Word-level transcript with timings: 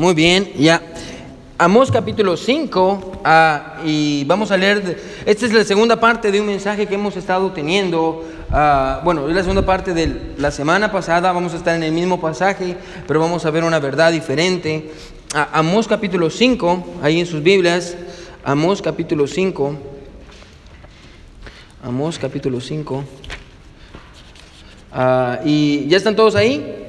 Muy 0.00 0.14
bien, 0.14 0.50
ya. 0.56 0.80
Amós 1.58 1.90
capítulo 1.90 2.34
5, 2.34 3.20
ah, 3.22 3.82
y 3.84 4.24
vamos 4.24 4.50
a 4.50 4.56
leer, 4.56 4.98
esta 5.26 5.44
es 5.44 5.52
la 5.52 5.62
segunda 5.62 6.00
parte 6.00 6.32
de 6.32 6.40
un 6.40 6.46
mensaje 6.46 6.86
que 6.86 6.94
hemos 6.94 7.18
estado 7.18 7.52
teniendo, 7.52 8.24
ah, 8.50 9.02
bueno, 9.04 9.28
es 9.28 9.34
la 9.34 9.42
segunda 9.42 9.66
parte 9.66 9.92
de 9.92 10.32
la 10.38 10.50
semana 10.52 10.90
pasada, 10.90 11.30
vamos 11.32 11.52
a 11.52 11.58
estar 11.58 11.76
en 11.76 11.82
el 11.82 11.92
mismo 11.92 12.18
pasaje, 12.18 12.78
pero 13.06 13.20
vamos 13.20 13.44
a 13.44 13.50
ver 13.50 13.62
una 13.62 13.78
verdad 13.78 14.10
diferente. 14.10 14.90
Ah, 15.34 15.50
Amós 15.52 15.86
capítulo 15.86 16.30
5, 16.30 17.00
ahí 17.02 17.20
en 17.20 17.26
sus 17.26 17.42
Biblias, 17.42 17.94
Amós 18.42 18.80
capítulo 18.80 19.26
5, 19.26 19.74
Amós 21.84 22.18
capítulo 22.18 22.58
5, 22.58 23.04
y 25.44 25.86
ya 25.88 25.98
están 25.98 26.16
todos 26.16 26.36
ahí. 26.36 26.86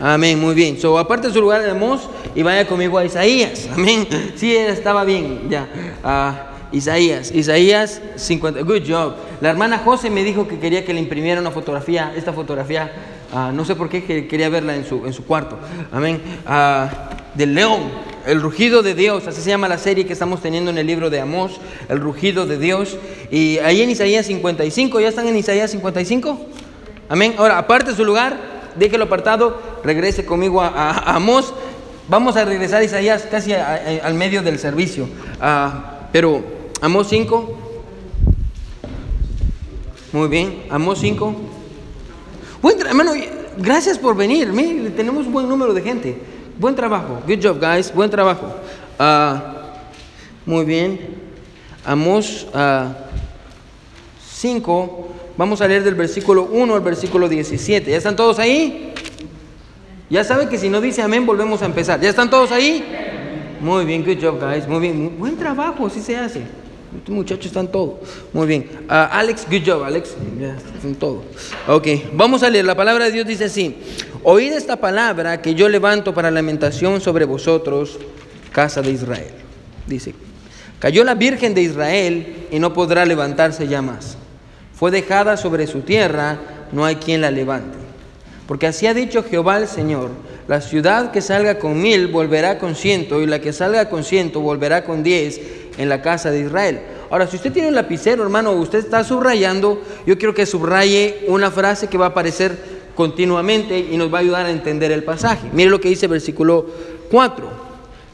Amén, 0.00 0.40
muy 0.40 0.54
bien. 0.54 0.78
So, 0.78 0.98
aparte 0.98 1.28
de 1.28 1.34
su 1.34 1.40
lugar 1.40 1.62
de 1.62 1.70
Amós 1.70 2.08
y 2.34 2.42
vaya 2.42 2.66
conmigo 2.66 2.98
a 2.98 3.04
Isaías. 3.04 3.68
Amén. 3.72 4.06
Sí, 4.36 4.54
estaba 4.56 5.04
bien, 5.04 5.48
ya. 5.48 6.50
Isaías, 6.72 7.30
Isaías 7.30 8.02
50. 8.16 8.62
Good 8.62 8.82
job. 8.88 9.14
La 9.40 9.50
hermana 9.50 9.78
José 9.78 10.10
me 10.10 10.24
dijo 10.24 10.48
que 10.48 10.58
quería 10.58 10.84
que 10.84 10.92
le 10.92 11.00
imprimiera 11.00 11.40
una 11.40 11.52
fotografía, 11.52 12.12
esta 12.16 12.32
fotografía, 12.32 12.92
ah, 13.32 13.52
no 13.54 13.64
sé 13.64 13.76
por 13.76 13.88
qué, 13.88 14.26
quería 14.26 14.48
verla 14.48 14.74
en 14.74 14.84
su, 14.84 15.06
en 15.06 15.12
su 15.12 15.24
cuarto. 15.24 15.56
Amén. 15.92 16.20
Ah, 16.46 17.10
del 17.34 17.54
león, 17.54 17.82
el 18.26 18.40
rugido 18.40 18.82
de 18.82 18.94
Dios, 18.94 19.26
así 19.26 19.40
se 19.42 19.50
llama 19.50 19.68
la 19.68 19.78
serie 19.78 20.06
que 20.06 20.12
estamos 20.12 20.40
teniendo 20.40 20.70
en 20.70 20.78
el 20.78 20.86
libro 20.86 21.10
de 21.10 21.20
Amós, 21.20 21.60
el 21.88 22.00
rugido 22.00 22.46
de 22.46 22.58
Dios. 22.58 22.96
Y 23.30 23.58
ahí 23.58 23.82
en 23.82 23.90
Isaías 23.90 24.26
55, 24.26 25.00
¿ya 25.00 25.08
están 25.08 25.28
en 25.28 25.36
Isaías 25.36 25.70
55? 25.70 26.38
Amén. 27.08 27.34
Ahora, 27.38 27.58
aparte 27.58 27.90
de 27.90 27.96
su 27.96 28.04
lugar, 28.04 28.36
déjelo 28.76 29.04
apartado, 29.04 29.60
regrese 29.84 30.24
conmigo 30.24 30.60
a, 30.62 31.14
Amós. 31.14 31.54
Vamos 32.06 32.36
a 32.36 32.44
regresar 32.44 32.82
a 32.82 32.84
Isaías 32.84 33.26
casi 33.30 33.54
al 33.54 34.14
medio 34.14 34.42
del 34.42 34.58
servicio. 34.58 35.08
Ah, 35.40 36.08
pero 36.12 36.44
Amós 36.82 37.08
5. 37.08 37.58
Muy 40.12 40.28
bien, 40.28 40.64
Amós 40.68 40.98
5. 41.00 41.34
Buen 42.60 42.80
hermano, 42.80 43.12
gracias 43.56 43.98
por 43.98 44.14
venir. 44.14 44.52
tenemos 44.94 45.26
un 45.26 45.32
buen 45.32 45.48
número 45.48 45.72
de 45.72 45.80
gente. 45.80 46.18
Buen 46.58 46.74
trabajo. 46.74 47.20
Good 47.26 47.42
job, 47.42 47.58
guys. 47.58 47.92
Buen 47.92 48.10
trabajo. 48.10 48.54
Ah, 48.98 49.72
muy 50.44 50.66
bien. 50.66 51.00
Amós 51.86 52.46
5. 54.30 55.08
Vamos 55.38 55.62
a 55.62 55.66
leer 55.66 55.82
del 55.82 55.94
versículo 55.94 56.44
1 56.52 56.74
al 56.74 56.82
versículo 56.82 57.30
17. 57.30 57.90
¿Ya 57.90 57.96
están 57.96 58.14
todos 58.14 58.38
ahí? 58.38 58.92
Ya 60.10 60.22
saben 60.24 60.48
que 60.48 60.58
si 60.58 60.68
no 60.68 60.80
dice 60.80 61.02
amén, 61.02 61.26
volvemos 61.26 61.62
a 61.62 61.66
empezar. 61.66 62.00
¿Ya 62.00 62.10
están 62.10 62.30
todos 62.30 62.52
ahí? 62.52 62.84
Muy 63.60 63.84
bien, 63.84 64.04
good 64.04 64.22
job, 64.22 64.40
guys. 64.40 64.68
Muy 64.68 64.80
bien, 64.80 65.18
buen 65.18 65.36
trabajo, 65.36 65.86
así 65.86 66.00
se 66.00 66.16
hace. 66.16 66.42
Estos 66.96 67.14
muchachos 67.14 67.46
están 67.46 67.68
todos. 67.68 67.94
Muy 68.32 68.46
bien. 68.46 68.70
Ah, 68.88 69.08
Alex, 69.12 69.46
good 69.50 69.62
job, 69.66 69.82
Alex. 69.82 70.14
Ya 70.38 70.56
están 70.74 70.94
todos. 70.94 71.22
Ok, 71.66 71.88
vamos 72.12 72.42
a 72.42 72.50
leer. 72.50 72.64
La 72.64 72.76
palabra 72.76 73.06
de 73.06 73.12
Dios 73.12 73.26
dice 73.26 73.44
así: 73.44 73.76
Oíd 74.22 74.52
esta 74.52 74.76
palabra 74.76 75.42
que 75.42 75.54
yo 75.54 75.68
levanto 75.68 76.14
para 76.14 76.30
lamentación 76.30 77.00
sobre 77.00 77.24
vosotros, 77.24 77.98
casa 78.52 78.80
de 78.82 78.92
Israel. 78.92 79.32
Dice: 79.86 80.14
Cayó 80.78 81.02
la 81.02 81.14
Virgen 81.14 81.54
de 81.54 81.62
Israel 81.62 82.46
y 82.50 82.58
no 82.58 82.72
podrá 82.72 83.04
levantarse 83.04 83.66
ya 83.66 83.82
más 83.82 84.18
fue 84.74 84.90
dejada 84.90 85.36
sobre 85.36 85.66
su 85.66 85.80
tierra, 85.80 86.38
no 86.72 86.84
hay 86.84 86.96
quien 86.96 87.20
la 87.20 87.30
levante. 87.30 87.78
Porque 88.46 88.66
así 88.66 88.86
ha 88.86 88.94
dicho 88.94 89.24
Jehová 89.24 89.58
el 89.58 89.68
Señor, 89.68 90.10
la 90.48 90.60
ciudad 90.60 91.10
que 91.10 91.22
salga 91.22 91.58
con 91.58 91.80
mil 91.80 92.08
volverá 92.08 92.58
con 92.58 92.74
ciento, 92.74 93.22
y 93.22 93.26
la 93.26 93.40
que 93.40 93.52
salga 93.52 93.88
con 93.88 94.04
ciento 94.04 94.40
volverá 94.40 94.84
con 94.84 95.02
diez 95.02 95.40
en 95.78 95.88
la 95.88 96.02
casa 96.02 96.30
de 96.30 96.40
Israel. 96.40 96.80
Ahora, 97.10 97.26
si 97.26 97.36
usted 97.36 97.52
tiene 97.52 97.68
un 97.68 97.74
lapicero, 97.74 98.22
hermano, 98.22 98.52
usted 98.52 98.80
está 98.80 99.02
subrayando, 99.04 99.82
yo 100.06 100.18
quiero 100.18 100.34
que 100.34 100.46
subraye 100.46 101.24
una 101.28 101.50
frase 101.50 101.88
que 101.88 101.96
va 101.96 102.06
a 102.06 102.08
aparecer 102.10 102.56
continuamente 102.94 103.78
y 103.78 103.96
nos 103.96 104.12
va 104.12 104.18
a 104.18 104.20
ayudar 104.20 104.46
a 104.46 104.50
entender 104.50 104.92
el 104.92 105.04
pasaje. 105.04 105.48
Mire 105.52 105.70
lo 105.70 105.80
que 105.80 105.88
dice 105.88 106.06
el 106.06 106.12
versículo 106.12 106.66
4. 107.10 107.64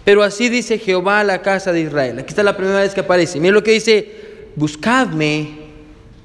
Pero 0.04 0.22
así 0.22 0.48
dice 0.48 0.78
Jehová 0.78 1.20
a 1.20 1.24
la 1.24 1.42
casa 1.42 1.72
de 1.72 1.82
Israel. 1.82 2.18
Aquí 2.18 2.28
está 2.28 2.42
la 2.42 2.56
primera 2.56 2.80
vez 2.80 2.94
que 2.94 3.00
aparece. 3.00 3.38
Mire 3.38 3.52
lo 3.52 3.62
que 3.62 3.72
dice, 3.72 4.12
buscadme 4.56 5.58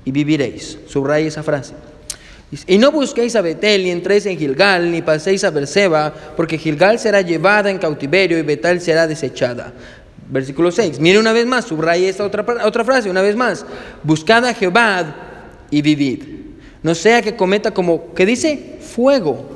y 0.05 0.11
viviréis. 0.11 0.79
Subraya 0.88 1.27
esa 1.27 1.44
frase. 1.44 1.73
Y 2.67 2.78
no 2.78 2.91
busquéis 2.91 3.35
a 3.35 3.41
Betel, 3.41 3.83
ni 3.83 3.91
entréis 3.91 4.25
en 4.25 4.38
Gilgal, 4.38 4.91
ni 4.91 5.01
paséis 5.01 5.44
a 5.44 5.50
Berseba, 5.50 6.13
porque 6.35 6.57
Gilgal 6.57 7.00
será 7.00 7.22
llevada 7.22 7.69
en 7.69 7.79
cautiverio 7.79 8.38
y 8.38 8.44
Betel 8.44 8.79
será 8.79 9.07
desechada. 9.07 9.73
Versículo 10.29 10.72
6. 10.72 11.00
Mire 11.00 11.19
una 11.19 11.33
vez 11.33 11.45
más, 11.45 11.66
subraya 11.66 12.07
esta 12.07 12.23
otra, 12.23 12.45
otra 12.63 12.83
frase, 12.83 13.09
una 13.09 13.22
vez 13.22 13.35
más. 13.35 13.66
Buscad 14.03 14.45
a 14.45 14.53
Jehová 14.53 15.16
y 15.69 15.81
vivid. 15.81 16.23
No 16.83 16.95
sea 16.95 17.22
que 17.22 17.35
cometa 17.35 17.72
como, 17.72 18.13
que 18.13 18.25
dice? 18.25 18.77
Fuego 18.79 19.56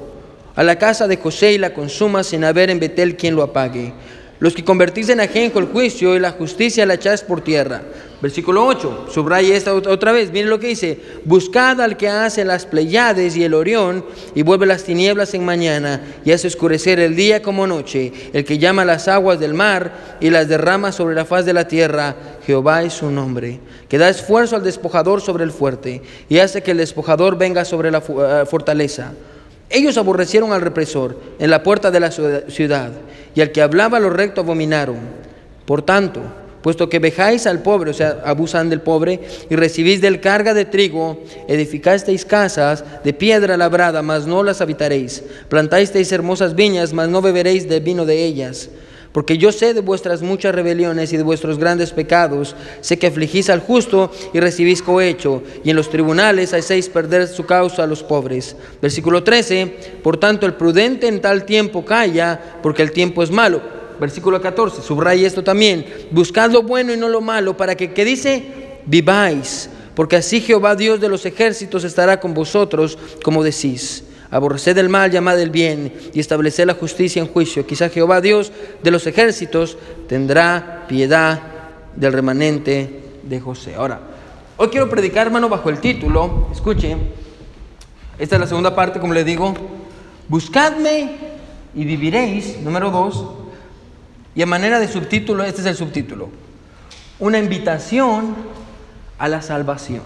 a 0.56 0.63
la 0.63 0.77
casa 0.77 1.07
de 1.07 1.17
José 1.17 1.53
y 1.53 1.57
la 1.57 1.73
consuma 1.73 2.23
sin 2.23 2.44
haber 2.44 2.69
en 2.69 2.79
Betel 2.79 3.16
quien 3.16 3.35
lo 3.35 3.44
apague. 3.44 3.94
Los 4.39 4.53
que 4.53 4.63
convertís 4.63 5.09
en 5.09 5.19
ajenjo 5.19 5.59
el 5.59 5.66
juicio 5.66 6.16
y 6.16 6.19
la 6.19 6.31
justicia 6.31 6.85
la 6.85 6.94
echáis 6.94 7.22
por 7.22 7.41
tierra. 7.41 7.81
Versículo 8.22 8.66
8, 8.66 9.07
subraya 9.09 9.55
esta 9.55 9.73
otra 9.73 10.11
vez, 10.11 10.31
miren 10.31 10.50
lo 10.50 10.59
que 10.59 10.67
dice, 10.67 11.00
buscad 11.23 11.79
al 11.79 11.95
que 11.95 12.09
hace 12.09 12.44
las 12.44 12.66
Pleiades 12.66 13.38
y 13.38 13.45
el 13.45 13.53
Orión 13.53 14.03
y 14.35 14.41
vuelve 14.41 14.66
las 14.66 14.83
tinieblas 14.83 15.33
en 15.33 15.45
mañana 15.45 16.01
y 16.25 16.33
hace 16.33 16.47
oscurecer 16.47 17.00
el 17.00 17.16
día 17.16 17.41
como 17.41 17.66
noche, 17.66 18.11
el 18.33 18.44
que 18.44 18.57
llama 18.57 18.83
las 18.83 19.07
aguas 19.07 19.39
del 19.39 19.53
mar 19.53 20.17
y 20.19 20.29
las 20.29 20.50
derrama 20.50 20.91
sobre 20.91 21.16
la 21.16 21.23
faz 21.23 21.45
de 21.45 21.53
la 21.53 21.69
tierra, 21.69 22.16
Jehová 22.45 22.83
es 22.83 22.94
su 22.94 23.09
nombre, 23.09 23.59
que 23.88 23.97
da 23.97 24.09
esfuerzo 24.09 24.57
al 24.57 24.63
despojador 24.63 25.21
sobre 25.21 25.45
el 25.45 25.51
fuerte 25.51 26.01
y 26.27 26.39
hace 26.39 26.61
que 26.61 26.71
el 26.71 26.77
despojador 26.77 27.38
venga 27.38 27.63
sobre 27.63 27.89
la 27.89 28.00
eh, 28.00 28.45
fortaleza. 28.50 29.13
Ellos 29.69 29.97
aborrecieron 29.97 30.52
al 30.52 30.62
represor 30.62 31.19
en 31.38 31.50
la 31.50 31.62
puerta 31.62 31.91
de 31.91 32.00
la 32.00 32.12
ciudad, 32.12 32.91
y 33.35 33.41
al 33.41 33.52
que 33.52 33.62
hablaba 33.62 34.00
lo 34.00 34.09
recto 34.09 34.41
abominaron. 34.41 34.97
Por 35.66 35.84
tanto, 35.84 36.22
puesto 36.62 36.90
que 36.90 36.97
vejáis 36.97 37.46
al 37.46 37.62
pobre, 37.62 37.91
o 37.91 37.94
sea, 37.94 38.22
abusan 38.25 38.69
del 38.69 38.81
pobre, 38.81 39.19
y 39.50 39.56
recibís 39.56 40.02
del 40.02 40.22
carga 40.22 40.56
de 40.56 40.66
trigo, 40.66 41.19
edificasteis 41.47 42.25
casas 42.25 42.84
de 43.03 43.13
piedra 43.13 43.57
labrada, 43.57 44.02
mas 44.02 44.25
no 44.25 44.41
las 44.41 44.62
habitaréis. 44.62 45.24
Plantasteis 45.47 46.12
hermosas 46.12 46.56
viñas, 46.56 46.91
mas 46.91 47.09
no 47.09 47.22
beberéis 47.22 47.69
del 47.69 47.84
vino 47.84 48.06
de 48.06 48.25
ellas. 48.25 48.69
Porque 49.11 49.39
yo 49.39 49.51
sé 49.51 49.73
de 49.73 49.81
vuestras 49.81 50.21
muchas 50.21 50.53
rebeliones 50.53 51.11
y 51.11 51.17
de 51.17 51.23
vuestros 51.23 51.57
grandes 51.57 51.91
pecados, 51.91 52.55
sé 52.81 52.99
que 52.99 53.07
afligís 53.07 53.49
al 53.49 53.59
justo 53.59 54.11
y 54.33 54.39
recibís 54.39 54.83
cohecho, 54.83 55.41
y 55.63 55.71
en 55.71 55.75
los 55.75 55.89
tribunales 55.89 56.53
hacéis 56.53 56.89
perder 56.89 57.27
su 57.27 57.45
causa 57.45 57.83
a 57.83 57.87
los 57.87 58.03
pobres. 58.03 58.55
Versículo 58.81 59.23
13, 59.23 59.99
por 60.03 60.17
tanto 60.17 60.45
el 60.45 60.53
prudente 60.53 61.07
en 61.07 61.21
tal 61.21 61.45
tiempo 61.45 61.83
calla, 61.83 62.59
porque 62.61 62.83
el 62.83 62.91
tiempo 62.91 63.23
es 63.23 63.31
malo. 63.31 63.61
Versículo 63.99 64.39
14, 64.39 64.81
subraya 64.81 65.27
esto 65.27 65.43
también, 65.43 65.85
buscad 66.11 66.51
lo 66.51 66.61
bueno 66.61 66.93
y 66.93 66.97
no 66.97 67.09
lo 67.09 67.19
malo, 67.19 67.57
para 67.57 67.75
que, 67.75 67.91
¿qué 67.93 68.05
dice? 68.05 68.43
Viváis, 68.85 69.69
porque 69.95 70.17
así 70.17 70.39
Jehová 70.39 70.75
Dios 70.75 71.01
de 71.01 71.09
los 71.09 71.25
ejércitos 71.25 71.83
estará 71.83 72.19
con 72.19 72.33
vosotros, 72.33 72.97
como 73.23 73.43
decís. 73.43 74.03
Aborreced 74.31 74.78
el 74.78 74.90
mal, 74.90 75.09
llamad 75.09 75.40
el 75.40 75.50
bien 75.50 75.91
y 76.13 76.19
estableced 76.19 76.66
la 76.66 76.75
justicia 76.75 77.22
en 77.22 77.28
juicio. 77.28 77.66
Quizá 77.66 77.90
Jehová 77.90 78.22
Dios 78.22 78.51
de 78.84 78.91
los 78.91 79.07
ejércitos 79.07 79.78
tendrá 80.07 80.85
piedad 80.88 81.41
del 81.95 82.13
remanente 82.13 83.01
de 83.23 83.39
José. 83.39 83.75
Ahora, 83.75 84.00
hoy 84.57 84.68
quiero 84.69 84.88
predicar, 84.89 85.28
hermano, 85.28 85.50
bajo 85.50 85.69
el 85.69 85.79
título, 85.79 86.50
escuche, 86.51 86.95
esta 88.19 88.35
es 88.35 88.41
la 88.41 88.47
segunda 88.47 88.75
parte, 88.75 89.00
como 89.00 89.13
le 89.13 89.23
digo, 89.23 89.53
buscadme 90.28 91.12
y 91.73 91.85
viviréis, 91.85 92.59
número 92.62 92.92
dos, 92.92 93.25
y 94.36 94.42
a 94.44 94.45
manera 94.45 94.80
de 94.80 94.88
subtítulo, 94.88 95.44
este 95.44 95.62
es 95.62 95.68
el 95.68 95.75
subtítulo, 95.75 96.30
una 97.19 97.39
invitación 97.39 98.36
a 99.18 99.27
la 99.27 99.42
salvación, 99.42 100.01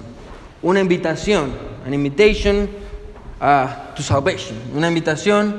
una 0.61 0.79
invitación, 0.79 1.51
an 1.85 1.93
invitation 1.93 2.82
to 3.95 4.01
salvation, 4.01 4.57
una 4.73 4.87
invitación 4.87 5.53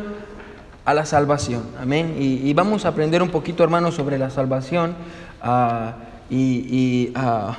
a 0.86 0.94
la 0.94 1.04
salvación. 1.04 1.64
Amén. 1.78 2.16
Y, 2.18 2.52
vamos 2.54 2.86
a 2.86 2.88
aprender 2.88 3.22
un 3.22 3.28
poquito, 3.28 3.62
hermanos, 3.62 3.94
sobre 3.94 4.18
la 4.18 4.30
salvación. 4.30 4.94
Ah, 5.42 5.94
y, 6.30 7.12
ah, 7.14 7.56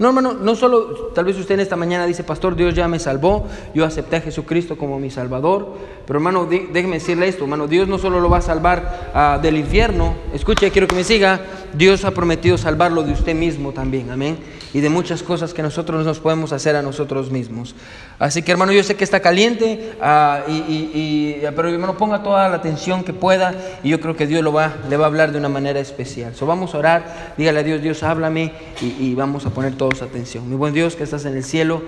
No, 0.00 0.08
hermano, 0.08 0.32
no 0.32 0.56
solo, 0.56 1.10
tal 1.14 1.26
vez 1.26 1.36
usted 1.36 1.56
en 1.56 1.60
esta 1.60 1.76
mañana 1.76 2.06
dice, 2.06 2.24
pastor, 2.24 2.56
Dios 2.56 2.74
ya 2.74 2.88
me 2.88 2.98
salvó, 2.98 3.46
yo 3.74 3.84
acepté 3.84 4.16
a 4.16 4.20
Jesucristo 4.22 4.78
como 4.78 4.98
mi 4.98 5.10
salvador, 5.10 5.74
pero 6.06 6.18
hermano, 6.18 6.46
déjeme 6.46 6.94
decirle 6.94 7.28
esto, 7.28 7.44
hermano, 7.44 7.66
Dios 7.66 7.86
no 7.86 7.98
solo 7.98 8.18
lo 8.18 8.30
va 8.30 8.38
a 8.38 8.40
salvar 8.40 9.10
ah, 9.12 9.38
del 9.42 9.58
infierno, 9.58 10.14
escuche, 10.32 10.70
quiero 10.70 10.88
que 10.88 10.94
me 10.94 11.04
siga, 11.04 11.42
Dios 11.74 12.06
ha 12.06 12.12
prometido 12.12 12.56
salvarlo 12.56 13.02
de 13.02 13.12
usted 13.12 13.34
mismo 13.34 13.72
también, 13.72 14.10
amén, 14.10 14.38
y 14.72 14.80
de 14.80 14.88
muchas 14.88 15.22
cosas 15.22 15.52
que 15.52 15.62
nosotros 15.62 16.06
nos 16.06 16.18
podemos 16.18 16.52
hacer 16.52 16.76
a 16.76 16.82
nosotros 16.82 17.30
mismos. 17.30 17.74
Así 18.18 18.42
que 18.42 18.52
hermano, 18.52 18.72
yo 18.72 18.82
sé 18.82 18.94
que 18.96 19.04
está 19.04 19.20
caliente, 19.20 19.92
ah, 20.00 20.44
y, 20.48 21.42
pero 21.54 21.68
hermano, 21.68 21.98
ponga 21.98 22.22
toda 22.22 22.48
la 22.48 22.56
atención 22.56 23.04
que 23.04 23.12
pueda, 23.12 23.54
y 23.82 23.90
yo 23.90 24.00
creo 24.00 24.16
que 24.16 24.26
Dios 24.26 24.42
lo 24.42 24.54
va, 24.54 24.76
le 24.88 24.96
va 24.96 25.04
a 25.04 25.08
hablar 25.08 25.30
de 25.30 25.36
una 25.36 25.50
manera 25.50 25.78
especial. 25.78 26.32
Vamos 26.40 26.74
a 26.74 26.78
orar, 26.78 27.34
dígale 27.36 27.60
a 27.60 27.62
Dios, 27.62 27.82
Dios, 27.82 28.02
háblame, 28.02 28.52
y 28.80 29.14
vamos 29.14 29.44
a 29.44 29.50
poner 29.50 29.74
todo 29.76 29.89
atención. 30.02 30.48
Mi 30.48 30.56
buen 30.56 30.72
Dios 30.72 30.96
que 30.96 31.04
estás 31.04 31.24
en 31.24 31.36
el 31.36 31.44
cielo, 31.44 31.82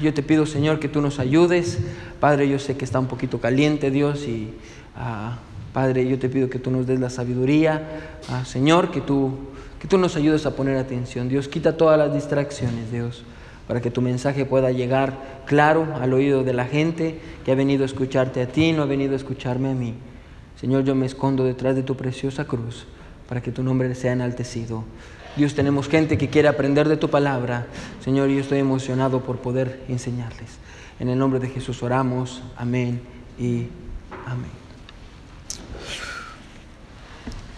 yo 0.00 0.14
te 0.14 0.22
pido 0.22 0.46
Señor 0.46 0.80
que 0.80 0.88
tú 0.88 1.00
nos 1.00 1.18
ayudes. 1.18 1.78
Padre, 2.20 2.48
yo 2.48 2.58
sé 2.58 2.76
que 2.76 2.84
está 2.84 2.98
un 2.98 3.06
poquito 3.06 3.40
caliente 3.40 3.90
Dios 3.90 4.26
y 4.26 4.54
ah, 4.96 5.38
Padre, 5.72 6.08
yo 6.08 6.18
te 6.18 6.28
pido 6.28 6.50
que 6.50 6.58
tú 6.58 6.70
nos 6.70 6.86
des 6.86 7.00
la 7.00 7.10
sabiduría. 7.10 8.18
Ah, 8.28 8.44
Señor, 8.44 8.90
que 8.90 9.00
tú, 9.00 9.38
que 9.80 9.86
tú 9.86 9.98
nos 9.98 10.16
ayudes 10.16 10.46
a 10.46 10.56
poner 10.56 10.76
atención. 10.76 11.28
Dios, 11.28 11.48
quita 11.48 11.76
todas 11.76 11.98
las 11.98 12.12
distracciones, 12.12 12.90
Dios 12.90 13.24
para 13.66 13.80
que 13.80 13.90
tu 13.90 14.02
mensaje 14.02 14.44
pueda 14.44 14.70
llegar 14.70 15.42
claro 15.46 15.88
al 16.00 16.12
oído 16.12 16.44
de 16.44 16.52
la 16.52 16.66
gente 16.66 17.18
que 17.44 17.52
ha 17.52 17.54
venido 17.54 17.82
a 17.82 17.86
escucharte 17.86 18.42
a 18.42 18.46
ti, 18.46 18.72
no 18.72 18.82
ha 18.82 18.86
venido 18.86 19.14
a 19.14 19.16
escucharme 19.16 19.70
a 19.70 19.74
mí. 19.74 19.94
Señor, 20.60 20.84
yo 20.84 20.94
me 20.94 21.06
escondo 21.06 21.44
detrás 21.44 21.74
de 21.74 21.82
tu 21.82 21.96
preciosa 21.96 22.44
cruz 22.44 22.86
para 23.28 23.42
que 23.42 23.52
tu 23.52 23.62
nombre 23.62 23.94
sea 23.94 24.12
enaltecido. 24.12 24.84
Dios, 25.36 25.54
tenemos 25.54 25.88
gente 25.88 26.16
que 26.16 26.28
quiere 26.28 26.48
aprender 26.48 26.88
de 26.88 26.96
tu 26.96 27.10
palabra. 27.10 27.66
Señor, 28.04 28.28
yo 28.28 28.40
estoy 28.40 28.58
emocionado 28.58 29.20
por 29.20 29.38
poder 29.38 29.82
enseñarles. 29.88 30.58
En 31.00 31.08
el 31.08 31.18
nombre 31.18 31.40
de 31.40 31.48
Jesús 31.48 31.82
oramos. 31.82 32.42
Amén 32.56 33.00
y 33.38 33.66
amén. 34.26 34.64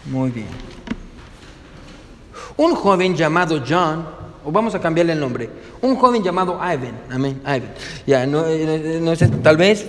Muy 0.07 0.31
bien. 0.31 0.49
Un 2.57 2.75
joven 2.75 3.15
llamado 3.15 3.63
John, 3.69 4.07
o 4.45 4.51
vamos 4.51 4.75
a 4.75 4.81
cambiarle 4.81 5.13
el 5.13 5.21
nombre, 5.21 5.51
un 5.83 5.97
joven 5.97 6.23
llamado 6.23 6.55
Ivan, 6.55 7.01
amén, 7.11 7.43
Ivan. 7.43 7.75
Ya, 8.07 8.27
no, 8.27 8.45
no, 9.01 9.13
tal 9.43 9.57
vez, 9.59 9.87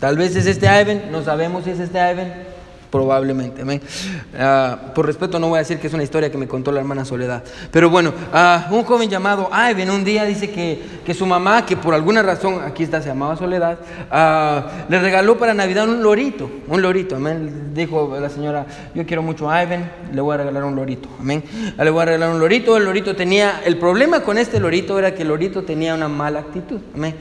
tal 0.00 0.16
vez 0.16 0.34
es 0.34 0.46
este 0.46 0.66
Ivan, 0.66 1.12
no 1.12 1.22
sabemos 1.22 1.62
si 1.62 1.70
es 1.70 1.78
este 1.78 1.98
Ivan, 1.98 2.45
probablemente. 2.90 3.62
Uh, 3.62 4.92
por 4.94 5.06
respeto 5.06 5.38
no 5.38 5.48
voy 5.48 5.56
a 5.56 5.60
decir 5.60 5.78
que 5.78 5.86
es 5.86 5.92
una 5.92 6.02
historia 6.02 6.30
que 6.30 6.38
me 6.38 6.46
contó 6.46 6.72
la 6.72 6.80
hermana 6.80 7.04
Soledad. 7.04 7.42
Pero 7.70 7.90
bueno, 7.90 8.12
uh, 8.32 8.74
un 8.74 8.84
joven 8.84 9.08
llamado 9.08 9.50
Ivan 9.52 9.90
un 9.90 10.04
día 10.04 10.24
dice 10.24 10.50
que, 10.50 10.80
que, 11.04 11.14
su 11.14 11.26
mamá, 11.26 11.64
que 11.66 11.76
por 11.76 11.94
alguna 11.94 12.22
razón, 12.22 12.60
aquí 12.64 12.82
está, 12.82 13.00
se 13.00 13.08
llamaba 13.08 13.36
Soledad, 13.36 13.78
uh, 14.10 14.90
le 14.90 14.98
regaló 14.98 15.36
para 15.38 15.54
Navidad 15.54 15.88
un 15.88 16.02
lorito, 16.02 16.50
un 16.68 16.82
lorito, 16.82 17.16
amén. 17.16 17.72
Dijo 17.74 18.16
la 18.18 18.30
señora, 18.30 18.66
yo 18.94 19.04
quiero 19.04 19.22
mucho 19.22 19.50
a 19.50 19.62
Ivan, 19.62 19.90
le 20.12 20.20
voy 20.20 20.34
a 20.34 20.38
regalar 20.38 20.64
un 20.64 20.76
lorito, 20.76 21.08
amén. 21.20 21.42
Le 21.78 21.90
voy 21.90 22.02
a 22.02 22.04
regalar 22.06 22.30
un 22.30 22.40
lorito, 22.40 22.76
el 22.76 22.84
lorito 22.84 23.14
tenía, 23.14 23.60
el 23.64 23.78
problema 23.78 24.20
con 24.20 24.38
este 24.38 24.60
lorito 24.60 24.98
era 24.98 25.14
que 25.14 25.22
el 25.22 25.28
lorito 25.28 25.62
tenía 25.64 25.94
una 25.94 26.08
mala 26.08 26.40
actitud, 26.40 26.80
amén. 26.94 27.14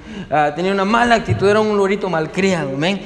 tenía 0.56 0.72
una 0.72 0.86
mala 0.86 1.16
actitud, 1.16 1.48
era 1.48 1.60
un 1.60 1.76
lorito 1.78 2.10
malcriado, 2.10 2.70
amén. 2.70 3.02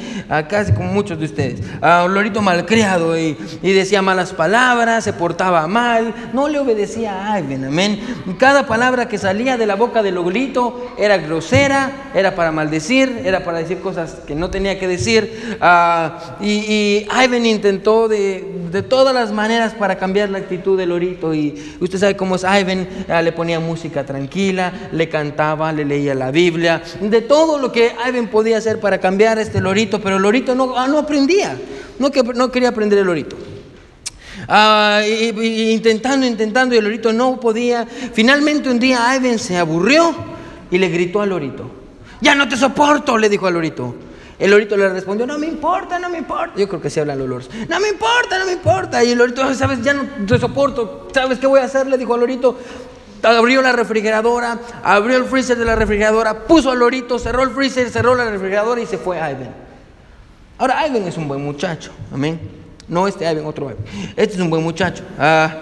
casi 0.48 0.72
como 0.74 0.92
muchos 0.94 1.18
de 1.18 1.26
ustedes. 1.26 1.62
un 1.82 2.14
lorito 2.14 2.42
mal 2.42 2.49
criado 2.66 3.18
y, 3.18 3.36
decía 3.62 4.02
malas 4.02 4.34
palabras, 4.34 5.04
se 5.04 5.14
portaba 5.14 5.68
mal, 5.68 6.14
no 6.34 6.48
le 6.48 6.60
obedecía 6.60 7.32
a 7.32 7.40
Ivan, 7.40 7.66
amén. 7.66 8.00
Cada 8.38 8.68
palabra 8.68 9.08
que 9.08 9.18
salía 9.18 9.58
de 9.58 9.66
la 9.66 9.76
boca 9.76 10.02
del 10.04 10.16
lorito 10.16 10.94
era 10.98 11.18
grosera, 11.18 12.10
era 12.14 12.36
para 12.36 12.52
maldecir, 12.52 13.22
era 13.24 13.44
para 13.44 13.60
decir 13.60 13.80
cosas 13.80 14.18
que 14.26 14.36
no 14.36 14.50
tenía 14.50 14.80
que 14.80 14.88
decir. 14.88 15.58
Ah, 15.62 16.38
y, 16.42 17.08
Ivan 17.24 17.46
intentó 17.46 18.08
de, 18.08 18.46
de, 18.72 18.82
todas 18.82 19.14
las 19.14 19.32
maneras 19.32 19.74
para 19.74 19.98
cambiar 19.98 20.30
la 20.30 20.40
actitud 20.40 20.78
del 20.78 20.90
lorito. 20.90 21.34
Y 21.34 21.78
usted 21.80 22.00
sabe 22.00 22.16
cómo 22.16 22.36
es 22.36 22.44
Ivan, 22.44 22.88
ah, 23.10 23.22
le 23.22 23.32
ponía 23.32 23.60
música 23.60 24.06
tranquila, 24.06 24.90
le 24.92 25.10
cantaba, 25.10 25.72
le 25.72 25.86
leía 25.86 26.16
la 26.16 26.32
Biblia, 26.32 26.82
de 27.00 27.22
todo 27.22 27.60
lo 27.60 27.72
que 27.72 27.94
Ivan 28.08 28.28
podía 28.28 28.58
hacer 28.58 28.80
para 28.80 29.00
cambiar 29.00 29.40
este 29.40 29.62
lorito, 29.62 30.02
pero 30.02 30.18
el 30.18 30.22
lorito 30.22 30.56
no, 30.56 30.78
ah, 30.78 30.88
no 30.88 30.98
aprendía 31.00 31.56
no, 32.00 32.12
que, 32.12 32.24
no 32.24 32.52
quería 32.52 32.70
aprender 32.70 33.00
el 33.00 33.06
lorito. 33.06 33.36
Ah, 34.48 35.02
intentando, 35.06 36.26
intentando, 36.26 36.74
y 36.74 36.78
el 36.78 36.86
lorito 36.86 37.14
no 37.14 37.40
podía. 37.40 37.86
Finalmente 37.86 38.70
un 38.70 38.80
día 38.80 39.16
Ivan 39.16 39.38
se 39.38 39.58
aburrió 39.58 40.16
y 40.72 40.78
le 40.78 40.90
gritó 40.90 41.22
al 41.22 41.30
lorito. 41.30 41.70
Ya 42.22 42.36
no 42.36 42.48
te 42.48 42.58
soporto, 42.58 43.18
le 43.18 43.30
dijo 43.30 43.48
al 43.48 43.54
lorito. 43.54 43.96
El 44.38 44.52
lorito 44.52 44.78
le 44.78 44.88
respondió, 44.88 45.28
no 45.28 45.38
me 45.38 45.48
importa, 45.48 46.00
no 46.00 46.10
me 46.10 46.18
importa. 46.18 46.54
Yo 46.56 46.68
creo 46.70 46.82
que 46.82 46.90
sí 46.90 47.00
hablan 47.00 47.20
los 47.20 47.28
loros. 47.28 47.50
No 47.68 47.80
me 47.80 47.90
importa, 47.90 48.40
no 48.40 48.46
me 48.46 48.54
importa. 48.54 49.04
Y 49.04 49.12
el 49.12 49.18
lorito, 49.18 49.54
sabes, 49.54 49.82
ya 49.82 49.94
no 49.94 50.06
te 50.26 50.40
soporto. 50.40 51.10
¿Sabes 51.14 51.40
qué 51.40 51.48
voy 51.48 51.60
a 51.60 51.66
hacer? 51.66 51.88
Le 51.88 51.98
dijo 51.98 52.14
al 52.14 52.22
lorito. 52.22 52.58
Abrió 53.22 53.62
la 53.62 53.74
refrigeradora, 53.74 54.58
abrió 54.82 55.18
el 55.18 55.26
freezer 55.26 55.58
de 55.58 55.66
la 55.66 55.76
refrigeradora, 55.76 56.46
puso 56.46 56.72
al 56.72 56.80
lorito, 56.80 57.20
cerró 57.20 57.44
el 57.44 57.50
freezer, 57.50 57.90
cerró 57.90 58.16
la 58.16 58.32
refrigeradora 58.32 58.80
y 58.80 58.86
se 58.86 58.98
fue 58.98 59.20
a 59.20 59.32
Ivan. 59.32 59.69
Ahora, 60.60 60.86
Ivan 60.86 61.08
es 61.08 61.16
un 61.16 61.26
buen 61.26 61.42
muchacho, 61.42 61.92
amén. 62.14 62.38
No 62.86 63.08
este 63.08 63.24
Ivan, 63.24 63.46
otro 63.46 63.72
Ivan. 63.72 63.78
Este 64.18 64.36
es 64.36 64.42
un 64.42 64.50
buen 64.50 64.62
muchacho. 64.62 65.04
Ah, 65.18 65.62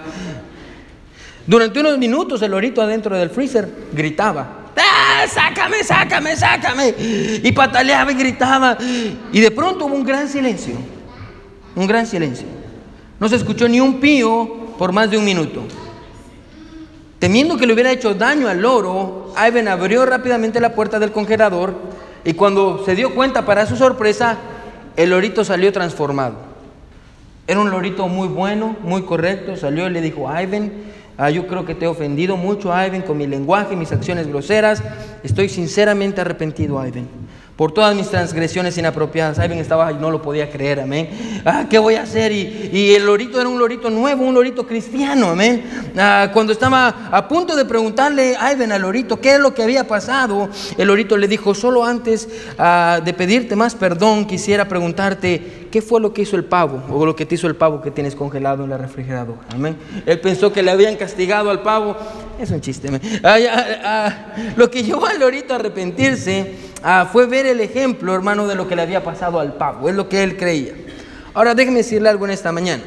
durante 1.46 1.78
unos 1.78 1.96
minutos 1.98 2.42
el 2.42 2.50
lorito 2.50 2.82
adentro 2.82 3.16
del 3.16 3.30
freezer 3.30 3.72
gritaba. 3.92 4.72
¡Ah, 4.76 5.24
sácame, 5.32 5.84
sácame, 5.84 6.36
sácame! 6.36 6.94
Y 6.98 7.52
pataleaba 7.52 8.10
y 8.10 8.16
gritaba. 8.16 8.76
Y 9.32 9.40
de 9.40 9.50
pronto 9.52 9.86
hubo 9.86 9.94
un 9.94 10.02
gran 10.04 10.28
silencio. 10.28 10.74
Un 11.76 11.86
gran 11.86 12.04
silencio. 12.04 12.48
No 13.20 13.28
se 13.28 13.36
escuchó 13.36 13.68
ni 13.68 13.78
un 13.78 14.00
pío 14.00 14.74
por 14.76 14.90
más 14.90 15.08
de 15.12 15.16
un 15.16 15.24
minuto. 15.24 15.62
Temiendo 17.20 17.56
que 17.56 17.68
le 17.68 17.72
hubiera 17.72 17.92
hecho 17.92 18.14
daño 18.14 18.48
al 18.48 18.60
loro, 18.60 19.32
Ivan 19.46 19.68
abrió 19.68 20.04
rápidamente 20.04 20.60
la 20.60 20.74
puerta 20.74 20.98
del 20.98 21.12
congelador 21.12 21.74
y 22.24 22.32
cuando 22.32 22.84
se 22.84 22.96
dio 22.96 23.14
cuenta, 23.14 23.46
para 23.46 23.64
su 23.64 23.76
sorpresa, 23.76 24.36
el 24.98 25.10
lorito 25.10 25.44
salió 25.44 25.72
transformado. 25.72 26.34
Era 27.46 27.60
un 27.60 27.70
lorito 27.70 28.06
muy 28.08 28.28
bueno, 28.28 28.76
muy 28.82 29.02
correcto. 29.02 29.56
Salió 29.56 29.86
y 29.86 29.90
le 29.90 30.02
dijo, 30.02 30.28
Ivan, 30.30 30.70
ah, 31.16 31.30
yo 31.30 31.46
creo 31.46 31.64
que 31.64 31.74
te 31.74 31.86
he 31.86 31.88
ofendido 31.88 32.36
mucho, 32.36 32.68
Ivan, 32.68 33.00
con 33.02 33.16
mi 33.16 33.26
lenguaje, 33.26 33.76
mis 33.76 33.92
acciones 33.92 34.26
groseras. 34.26 34.82
Estoy 35.22 35.48
sinceramente 35.48 36.20
arrepentido, 36.20 36.84
Ivan 36.86 37.27
por 37.58 37.72
todas 37.72 37.92
mis 37.96 38.08
transgresiones 38.08 38.78
inapropiadas. 38.78 39.44
Ivan 39.44 39.58
estaba 39.58 39.90
y 39.90 39.96
no 39.96 40.12
lo 40.12 40.22
podía 40.22 40.48
creer, 40.48 40.78
amén. 40.78 41.42
Ah, 41.44 41.66
¿Qué 41.68 41.80
voy 41.80 41.96
a 41.96 42.02
hacer? 42.02 42.30
Y, 42.30 42.94
el 42.94 43.04
lorito 43.04 43.40
era 43.40 43.48
un 43.48 43.58
lorito 43.58 43.90
nuevo, 43.90 44.24
un 44.24 44.32
lorito 44.32 44.64
cristiano, 44.64 45.30
amén. 45.30 45.64
Ah, 45.98 46.30
cuando 46.32 46.52
estaba 46.52 47.08
a 47.10 47.26
punto 47.26 47.56
de 47.56 47.64
preguntarle 47.64 48.36
a 48.38 48.52
Ivan 48.52 48.70
al 48.70 48.82
lorito 48.82 49.20
qué 49.20 49.34
es 49.34 49.40
lo 49.40 49.54
que 49.54 49.64
había 49.64 49.88
pasado, 49.88 50.48
el 50.78 50.86
lorito 50.86 51.16
le 51.16 51.26
dijo, 51.26 51.52
solo 51.52 51.84
antes 51.84 52.28
ah, 52.58 53.00
de 53.04 53.12
pedirte 53.12 53.56
más 53.56 53.74
perdón, 53.74 54.26
quisiera 54.26 54.68
preguntarte 54.68 55.66
qué 55.72 55.82
fue 55.82 56.00
lo 56.00 56.14
que 56.14 56.22
hizo 56.22 56.36
el 56.36 56.44
pavo 56.44 56.84
o 56.88 57.04
lo 57.04 57.16
que 57.16 57.26
te 57.26 57.34
hizo 57.34 57.48
el 57.48 57.56
pavo 57.56 57.82
que 57.82 57.90
tienes 57.90 58.14
congelado 58.14 58.62
en 58.62 58.70
la 58.70 58.78
refrigeradora. 58.78 59.40
Amén. 59.52 59.76
Él 60.06 60.20
pensó 60.20 60.52
que 60.52 60.62
le 60.62 60.70
habían 60.70 60.94
castigado 60.94 61.50
al 61.50 61.62
pavo. 61.62 61.96
Es 62.38 62.52
un 62.52 62.60
chiste. 62.60 62.86
Amén. 62.86 63.02
lo 64.54 64.70
que 64.70 64.84
llevó 64.84 65.06
al 65.06 65.18
lorito 65.18 65.54
a 65.54 65.56
arrepentirse 65.56 66.67
Ah, 66.82 67.08
fue 67.10 67.26
ver 67.26 67.46
el 67.46 67.60
ejemplo, 67.60 68.14
hermano, 68.14 68.46
de 68.46 68.54
lo 68.54 68.68
que 68.68 68.76
le 68.76 68.82
había 68.82 69.02
pasado 69.02 69.40
al 69.40 69.54
pavo. 69.54 69.88
Es 69.88 69.94
lo 69.94 70.08
que 70.08 70.22
él 70.22 70.36
creía. 70.36 70.74
Ahora 71.34 71.54
déjeme 71.54 71.78
decirle 71.78 72.08
algo 72.08 72.24
en 72.24 72.32
esta 72.32 72.52
mañana. 72.52 72.82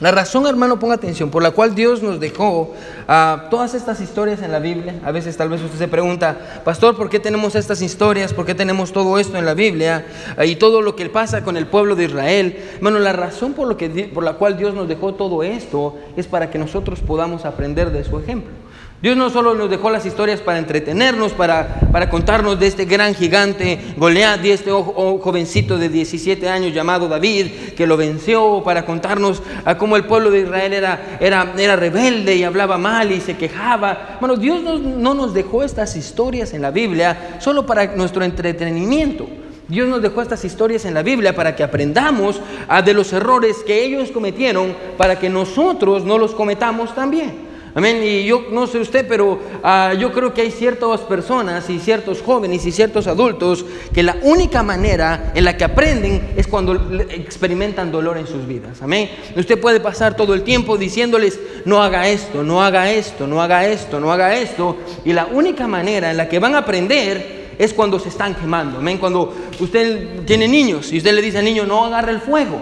La 0.00 0.10
razón, 0.10 0.44
hermano, 0.46 0.78
ponga 0.80 0.96
atención, 0.96 1.30
por 1.30 1.42
la 1.42 1.52
cual 1.52 1.74
Dios 1.74 2.02
nos 2.02 2.18
dejó 2.18 2.74
ah, 3.06 3.46
todas 3.48 3.74
estas 3.74 4.00
historias 4.00 4.42
en 4.42 4.50
la 4.50 4.58
Biblia. 4.58 4.96
A 5.04 5.12
veces 5.12 5.36
tal 5.36 5.48
vez 5.48 5.62
usted 5.62 5.78
se 5.78 5.86
pregunta, 5.86 6.60
pastor, 6.64 6.96
¿por 6.96 7.08
qué 7.08 7.20
tenemos 7.20 7.54
estas 7.54 7.80
historias? 7.80 8.34
¿Por 8.34 8.44
qué 8.44 8.56
tenemos 8.56 8.92
todo 8.92 9.20
esto 9.20 9.38
en 9.38 9.44
la 9.44 9.54
Biblia? 9.54 10.04
Ah, 10.36 10.44
y 10.44 10.56
todo 10.56 10.82
lo 10.82 10.96
que 10.96 11.08
pasa 11.08 11.44
con 11.44 11.56
el 11.56 11.68
pueblo 11.68 11.94
de 11.94 12.04
Israel. 12.04 12.58
Bueno, 12.80 12.98
la 12.98 13.12
razón 13.12 13.52
por, 13.52 13.68
lo 13.68 13.76
que, 13.76 14.10
por 14.12 14.24
la 14.24 14.32
cual 14.32 14.56
Dios 14.56 14.74
nos 14.74 14.88
dejó 14.88 15.14
todo 15.14 15.44
esto 15.44 15.96
es 16.16 16.26
para 16.26 16.50
que 16.50 16.58
nosotros 16.58 17.00
podamos 17.00 17.44
aprender 17.44 17.92
de 17.92 18.02
su 18.02 18.18
ejemplo. 18.18 18.63
Dios 19.04 19.18
no 19.18 19.28
solo 19.28 19.54
nos 19.54 19.68
dejó 19.68 19.90
las 19.90 20.06
historias 20.06 20.40
para 20.40 20.58
entretenernos, 20.58 21.32
para, 21.32 21.78
para 21.92 22.08
contarnos 22.08 22.58
de 22.58 22.68
este 22.68 22.86
gran 22.86 23.14
gigante 23.14 23.78
Goliat 23.98 24.42
y 24.42 24.50
este 24.50 24.70
jovencito 24.70 25.76
de 25.76 25.90
17 25.90 26.48
años 26.48 26.72
llamado 26.72 27.06
David 27.06 27.74
que 27.76 27.86
lo 27.86 27.98
venció, 27.98 28.62
para 28.64 28.86
contarnos 28.86 29.42
a 29.66 29.76
cómo 29.76 29.96
el 29.96 30.06
pueblo 30.06 30.30
de 30.30 30.40
Israel 30.40 30.72
era, 30.72 31.18
era, 31.20 31.52
era 31.58 31.76
rebelde 31.76 32.34
y 32.34 32.44
hablaba 32.44 32.78
mal 32.78 33.12
y 33.12 33.20
se 33.20 33.36
quejaba. 33.36 34.16
Bueno, 34.20 34.36
Dios 34.36 34.62
no, 34.62 34.78
no 34.78 35.12
nos 35.12 35.34
dejó 35.34 35.62
estas 35.62 35.96
historias 35.96 36.54
en 36.54 36.62
la 36.62 36.70
Biblia 36.70 37.36
solo 37.40 37.66
para 37.66 37.94
nuestro 37.96 38.24
entretenimiento. 38.24 39.28
Dios 39.68 39.86
nos 39.86 40.00
dejó 40.00 40.22
estas 40.22 40.42
historias 40.46 40.86
en 40.86 40.94
la 40.94 41.02
Biblia 41.02 41.34
para 41.34 41.54
que 41.54 41.62
aprendamos 41.62 42.40
de 42.82 42.94
los 42.94 43.12
errores 43.12 43.58
que 43.66 43.84
ellos 43.84 44.10
cometieron, 44.10 44.74
para 44.96 45.18
que 45.18 45.28
nosotros 45.28 46.06
no 46.06 46.16
los 46.16 46.34
cometamos 46.34 46.94
también. 46.94 47.43
Amén. 47.76 48.00
Y 48.04 48.24
yo 48.24 48.46
no 48.52 48.68
sé 48.68 48.78
usted, 48.78 49.04
pero 49.08 49.40
ah, 49.62 49.94
yo 49.98 50.12
creo 50.12 50.32
que 50.32 50.42
hay 50.42 50.52
ciertas 50.52 51.00
personas 51.00 51.68
y 51.68 51.80
ciertos 51.80 52.22
jóvenes 52.22 52.64
y 52.66 52.70
ciertos 52.72 53.08
adultos 53.08 53.64
que 53.92 54.04
la 54.04 54.16
única 54.22 54.62
manera 54.62 55.32
en 55.34 55.44
la 55.44 55.56
que 55.56 55.64
aprenden 55.64 56.34
es 56.36 56.46
cuando 56.46 56.74
experimentan 57.10 57.90
dolor 57.90 58.16
en 58.16 58.28
sus 58.28 58.46
vidas. 58.46 58.80
Amén. 58.80 59.10
Usted 59.36 59.60
puede 59.60 59.80
pasar 59.80 60.16
todo 60.16 60.34
el 60.34 60.42
tiempo 60.42 60.78
diciéndoles, 60.78 61.40
no 61.64 61.82
haga 61.82 62.08
esto, 62.08 62.44
no 62.44 62.62
haga 62.62 62.92
esto, 62.92 63.26
no 63.26 63.42
haga 63.42 63.66
esto, 63.66 63.98
no 63.98 64.12
haga 64.12 64.36
esto. 64.36 64.76
Y 65.04 65.12
la 65.12 65.26
única 65.26 65.66
manera 65.66 66.12
en 66.12 66.16
la 66.16 66.28
que 66.28 66.38
van 66.38 66.54
a 66.54 66.58
aprender 66.58 67.44
es 67.58 67.72
cuando 67.72 67.98
se 67.98 68.08
están 68.08 68.36
quemando. 68.36 68.78
Amén. 68.78 68.98
Cuando 68.98 69.34
usted 69.58 70.24
tiene 70.24 70.46
niños 70.46 70.92
y 70.92 70.98
usted 70.98 71.12
le 71.12 71.22
dice 71.22 71.38
al 71.38 71.44
niño, 71.44 71.64
no 71.64 71.84
agarre 71.84 72.12
el 72.12 72.20
fuego. 72.20 72.60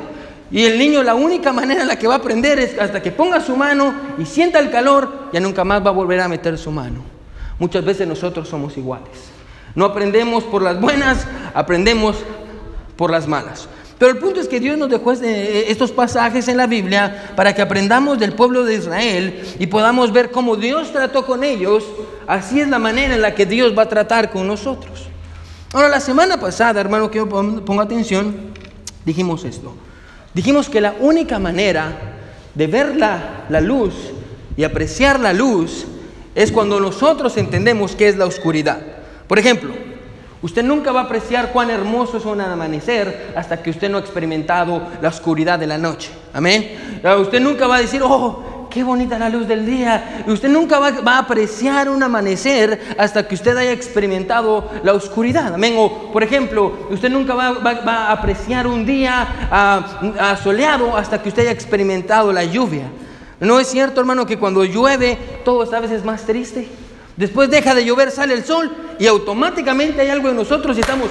Y 0.52 0.64
el 0.64 0.78
niño 0.78 1.02
la 1.02 1.14
única 1.14 1.50
manera 1.50 1.80
en 1.80 1.88
la 1.88 1.96
que 1.96 2.06
va 2.06 2.14
a 2.14 2.18
aprender 2.18 2.58
es 2.58 2.78
hasta 2.78 3.02
que 3.02 3.10
ponga 3.10 3.40
su 3.40 3.56
mano 3.56 3.94
y 4.18 4.26
sienta 4.26 4.58
el 4.58 4.70
calor, 4.70 5.30
ya 5.32 5.40
nunca 5.40 5.64
más 5.64 5.84
va 5.84 5.88
a 5.88 5.94
volver 5.94 6.20
a 6.20 6.28
meter 6.28 6.58
su 6.58 6.70
mano. 6.70 7.02
Muchas 7.58 7.82
veces 7.84 8.06
nosotros 8.06 8.48
somos 8.48 8.76
iguales. 8.76 9.08
No 9.74 9.86
aprendemos 9.86 10.44
por 10.44 10.60
las 10.60 10.78
buenas, 10.78 11.26
aprendemos 11.54 12.16
por 12.96 13.10
las 13.10 13.26
malas. 13.26 13.66
Pero 13.98 14.12
el 14.12 14.18
punto 14.18 14.40
es 14.40 14.48
que 14.48 14.60
Dios 14.60 14.76
nos 14.76 14.90
dejó 14.90 15.12
este, 15.12 15.70
estos 15.70 15.90
pasajes 15.90 16.48
en 16.48 16.58
la 16.58 16.66
Biblia 16.66 17.32
para 17.34 17.54
que 17.54 17.62
aprendamos 17.62 18.18
del 18.18 18.34
pueblo 18.34 18.64
de 18.64 18.74
Israel 18.74 19.42
y 19.58 19.68
podamos 19.68 20.12
ver 20.12 20.30
cómo 20.30 20.56
Dios 20.56 20.92
trató 20.92 21.24
con 21.24 21.44
ellos. 21.44 21.84
Así 22.26 22.60
es 22.60 22.68
la 22.68 22.78
manera 22.78 23.14
en 23.14 23.22
la 23.22 23.34
que 23.34 23.46
Dios 23.46 23.78
va 23.78 23.84
a 23.84 23.88
tratar 23.88 24.30
con 24.30 24.46
nosotros. 24.46 25.06
Ahora, 25.72 25.88
la 25.88 26.00
semana 26.00 26.38
pasada, 26.38 26.80
hermano, 26.80 27.10
que 27.10 27.18
yo 27.18 27.28
ponga 27.28 27.84
atención, 27.84 28.52
dijimos 29.06 29.44
esto. 29.44 29.72
Dijimos 30.34 30.68
que 30.68 30.80
la 30.80 30.94
única 30.98 31.38
manera 31.38 31.92
de 32.54 32.66
ver 32.66 32.96
la, 32.96 33.60
luz 33.60 33.94
y 34.56 34.64
apreciar 34.64 35.20
la 35.20 35.32
luz 35.32 35.86
es 36.34 36.50
cuando 36.50 36.80
nosotros 36.80 37.36
entendemos 37.36 37.94
qué 37.94 38.08
es 38.08 38.16
la 38.16 38.26
oscuridad. 38.26 38.80
Por 39.28 39.38
ejemplo, 39.38 39.74
usted 40.40 40.62
nunca 40.62 40.92
va 40.92 41.00
a 41.00 41.04
apreciar 41.04 41.52
cuán 41.52 41.70
hermoso 41.70 42.16
es 42.16 42.24
un 42.24 42.40
amanecer 42.40 43.32
hasta 43.36 43.62
que 43.62 43.70
usted 43.70 43.90
no 43.90 43.98
ha 43.98 44.00
experimentado 44.00 44.82
la 45.00 45.08
oscuridad 45.08 45.58
de 45.58 45.66
la 45.66 45.78
noche. 45.78 46.10
Amén. 46.32 47.00
Usted 47.20 47.40
nunca 47.40 47.66
va 47.66 47.76
a 47.76 47.80
decir, 47.80 48.02
oh, 48.02 48.51
qué 48.72 48.82
bonita 48.82 49.18
la 49.18 49.28
luz 49.28 49.46
del 49.46 49.66
día. 49.66 50.24
Usted 50.26 50.48
nunca 50.48 50.78
va, 50.78 50.88
a 50.88 51.18
apreciar 51.18 51.90
un 51.90 52.02
amanecer 52.02 52.94
hasta 52.96 53.28
que 53.28 53.34
usted 53.34 53.54
haya 53.56 53.72
experimentado 53.72 54.70
la 54.82 54.94
oscuridad. 54.94 55.54
Amén. 55.54 55.74
O, 55.76 56.10
por 56.10 56.22
ejemplo, 56.22 56.88
usted 56.90 57.10
nunca 57.10 57.34
va, 57.34 57.48
a 57.50 58.12
apreciar 58.12 58.66
un 58.66 58.86
día 58.86 59.84
uh, 60.02 60.42
soleado 60.42 60.96
hasta 60.96 61.22
que 61.22 61.28
usted 61.28 61.42
haya 61.42 61.50
experimentado 61.50 62.32
la 62.32 62.44
lluvia. 62.44 62.84
¿No 63.40 63.60
es 63.60 63.68
cierto, 63.68 64.00
hermano, 64.00 64.24
que 64.24 64.38
cuando 64.38 64.64
llueve 64.64 65.18
todo 65.44 65.64
está 65.64 65.76
a 65.76 65.80
veces 65.80 66.02
más 66.04 66.22
triste? 66.22 66.68
Después 67.16 67.50
deja 67.50 67.74
de 67.74 67.84
llover, 67.84 68.10
sale 68.10 68.32
el 68.32 68.44
sol 68.44 68.74
y 68.98 69.06
automáticamente 69.06 70.00
hay 70.00 70.08
algo 70.08 70.30
en 70.30 70.36
nosotros 70.36 70.78
y 70.78 70.80
estamos, 70.80 71.08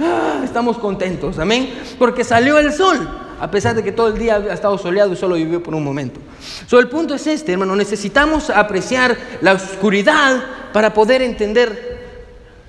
ah, 0.00 0.42
estamos 0.44 0.78
contentos. 0.78 1.40
Amén. 1.40 1.74
Porque 1.98 2.22
salió 2.22 2.56
el 2.58 2.72
sol 2.72 3.08
a 3.40 3.50
pesar 3.50 3.74
de 3.74 3.82
que 3.82 3.90
todo 3.90 4.08
el 4.08 4.18
día 4.18 4.36
ha 4.36 4.52
estado 4.52 4.76
soleado 4.76 5.12
y 5.12 5.16
solo 5.16 5.36
vivió 5.36 5.62
por 5.62 5.74
un 5.74 5.82
momento. 5.82 6.20
So, 6.66 6.78
el 6.78 6.88
punto 6.88 7.14
es 7.14 7.26
este, 7.26 7.52
hermano, 7.52 7.74
necesitamos 7.74 8.50
apreciar 8.50 9.16
la 9.40 9.54
oscuridad 9.54 10.42
para 10.72 10.92
poder 10.92 11.22
entender 11.22 12.00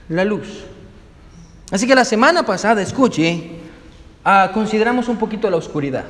la 0.08 0.24
luz. 0.24 0.64
Así 1.72 1.86
que 1.86 1.94
la 1.94 2.06
semana 2.06 2.46
pasada, 2.46 2.82
escuche, 2.82 3.52
ah, 4.24 4.52
consideramos 4.54 5.10
un 5.10 5.18
poquito 5.18 5.50
la 5.50 5.58
oscuridad. 5.58 6.06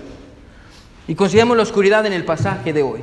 Y 1.08 1.16
consideramos 1.16 1.58
la 1.58 1.64
oscuridad 1.64 2.06
en 2.06 2.14
el 2.14 2.24
pasaje 2.24 2.72
de 2.72 2.84
hoy. 2.84 3.02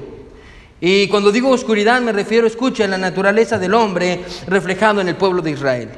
Y 0.80 1.08
cuando 1.08 1.32
digo 1.32 1.50
oscuridad 1.50 2.00
me 2.00 2.12
refiero, 2.12 2.46
escuche, 2.46 2.84
a 2.84 2.88
la 2.88 2.98
naturaleza 2.98 3.58
del 3.58 3.74
hombre 3.74 4.24
reflejado 4.46 5.00
en 5.00 5.08
el 5.08 5.16
pueblo 5.16 5.42
de 5.42 5.50
Israel. 5.50 5.88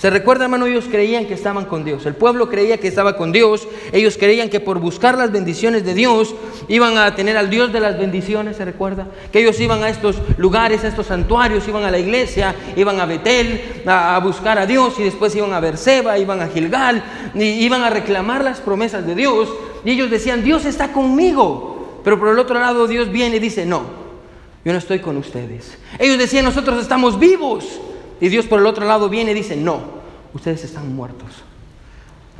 Se 0.00 0.08
recuerda, 0.08 0.44
hermano, 0.44 0.64
ellos 0.64 0.86
creían 0.90 1.26
que 1.26 1.34
estaban 1.34 1.66
con 1.66 1.84
Dios. 1.84 2.06
El 2.06 2.14
pueblo 2.14 2.48
creía 2.48 2.78
que 2.78 2.88
estaba 2.88 3.18
con 3.18 3.32
Dios. 3.32 3.68
Ellos 3.92 4.16
creían 4.18 4.48
que 4.48 4.58
por 4.58 4.78
buscar 4.78 5.18
las 5.18 5.30
bendiciones 5.30 5.84
de 5.84 5.92
Dios 5.92 6.34
iban 6.68 6.96
a 6.96 7.14
tener 7.14 7.36
al 7.36 7.50
Dios 7.50 7.70
de 7.70 7.80
las 7.80 7.98
bendiciones, 7.98 8.56
¿se 8.56 8.64
recuerda? 8.64 9.08
Que 9.30 9.40
ellos 9.40 9.60
iban 9.60 9.82
a 9.82 9.90
estos 9.90 10.16
lugares, 10.38 10.84
a 10.84 10.88
estos 10.88 11.08
santuarios, 11.08 11.68
iban 11.68 11.84
a 11.84 11.90
la 11.90 11.98
iglesia, 11.98 12.54
iban 12.76 12.98
a 12.98 13.04
Betel 13.04 13.82
a, 13.84 14.18
buscar 14.20 14.58
a 14.58 14.64
Dios 14.64 14.98
y 14.98 15.02
después 15.02 15.36
iban 15.36 15.52
a 15.52 15.60
Berseba, 15.60 16.16
iban 16.16 16.40
a 16.40 16.48
Gilgal, 16.48 17.04
y 17.34 17.42
iban 17.42 17.82
a 17.82 17.90
reclamar 17.90 18.42
las 18.42 18.60
promesas 18.60 19.06
de 19.06 19.14
Dios. 19.14 19.50
Y 19.84 19.90
ellos 19.90 20.08
decían, 20.08 20.42
Dios 20.42 20.64
está 20.64 20.94
conmigo. 20.94 22.00
Pero 22.02 22.18
por 22.18 22.28
el 22.28 22.38
otro 22.38 22.58
lado 22.58 22.86
Dios 22.86 23.12
viene 23.12 23.36
y 23.36 23.40
dice, 23.40 23.66
no, 23.66 23.82
yo 24.64 24.72
no 24.72 24.78
estoy 24.78 25.00
con 25.00 25.18
ustedes. 25.18 25.76
Ellos 25.98 26.16
decían, 26.16 26.46
nosotros 26.46 26.80
estamos 26.80 27.18
vivos. 27.18 27.66
Y 28.20 28.28
Dios 28.28 28.46
por 28.46 28.60
el 28.60 28.66
otro 28.66 28.86
lado 28.86 29.08
viene 29.08 29.32
y 29.32 29.34
dice, 29.34 29.56
no, 29.56 29.80
ustedes 30.34 30.64
están 30.64 30.94
muertos. 30.94 31.28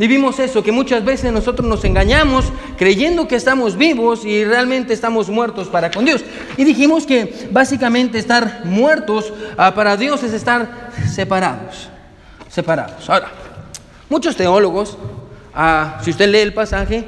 Y 0.01 0.07
vimos 0.07 0.39
eso, 0.39 0.63
que 0.63 0.73
muchas 0.73 1.05
veces 1.05 1.31
nosotros 1.31 1.69
nos 1.69 1.85
engañamos 1.85 2.47
creyendo 2.79 3.29
que 3.29 3.37
estamos 3.37 3.77
vivos 3.77 4.25
y 4.25 4.47
realmente 4.47 4.95
estamos 4.95 5.29
muertos 5.29 5.69
para 5.69 5.91
con 5.91 6.07
Dios. 6.07 6.25
Y 6.57 6.65
dijimos 6.65 7.05
que 7.05 7.49
básicamente 7.51 8.19
estar 8.19 8.63
muertos 8.65 9.31
ah, 9.59 9.75
para 9.75 9.99
Dios 9.99 10.23
es 10.23 10.33
estar 10.33 10.91
separados. 11.13 11.91
Separados. 12.49 13.11
Ahora, 13.11 13.31
muchos 14.09 14.37
teólogos, 14.37 14.97
ah, 15.55 15.99
si 16.03 16.13
usted 16.13 16.31
lee 16.31 16.39
el 16.39 16.55
pasaje, 16.55 17.05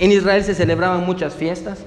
en 0.00 0.10
Israel 0.10 0.42
se 0.42 0.56
celebraban 0.56 1.06
muchas 1.06 1.34
fiestas. 1.34 1.78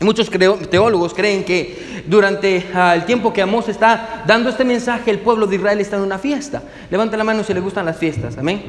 Muchos 0.00 0.28
teólogos 0.70 1.14
creen 1.14 1.44
que 1.44 2.02
durante 2.06 2.66
ah, 2.74 2.94
el 2.94 3.04
tiempo 3.04 3.32
que 3.32 3.42
Amós 3.42 3.68
está 3.68 4.24
dando 4.26 4.50
este 4.50 4.64
mensaje, 4.64 5.10
el 5.10 5.20
pueblo 5.20 5.46
de 5.46 5.56
Israel 5.56 5.80
está 5.80 5.96
en 5.96 6.02
una 6.02 6.18
fiesta. 6.18 6.62
Levanta 6.90 7.16
la 7.16 7.24
mano 7.24 7.44
si 7.44 7.54
le 7.54 7.60
gustan 7.60 7.86
las 7.86 7.96
fiestas. 7.96 8.36
Amén. 8.36 8.62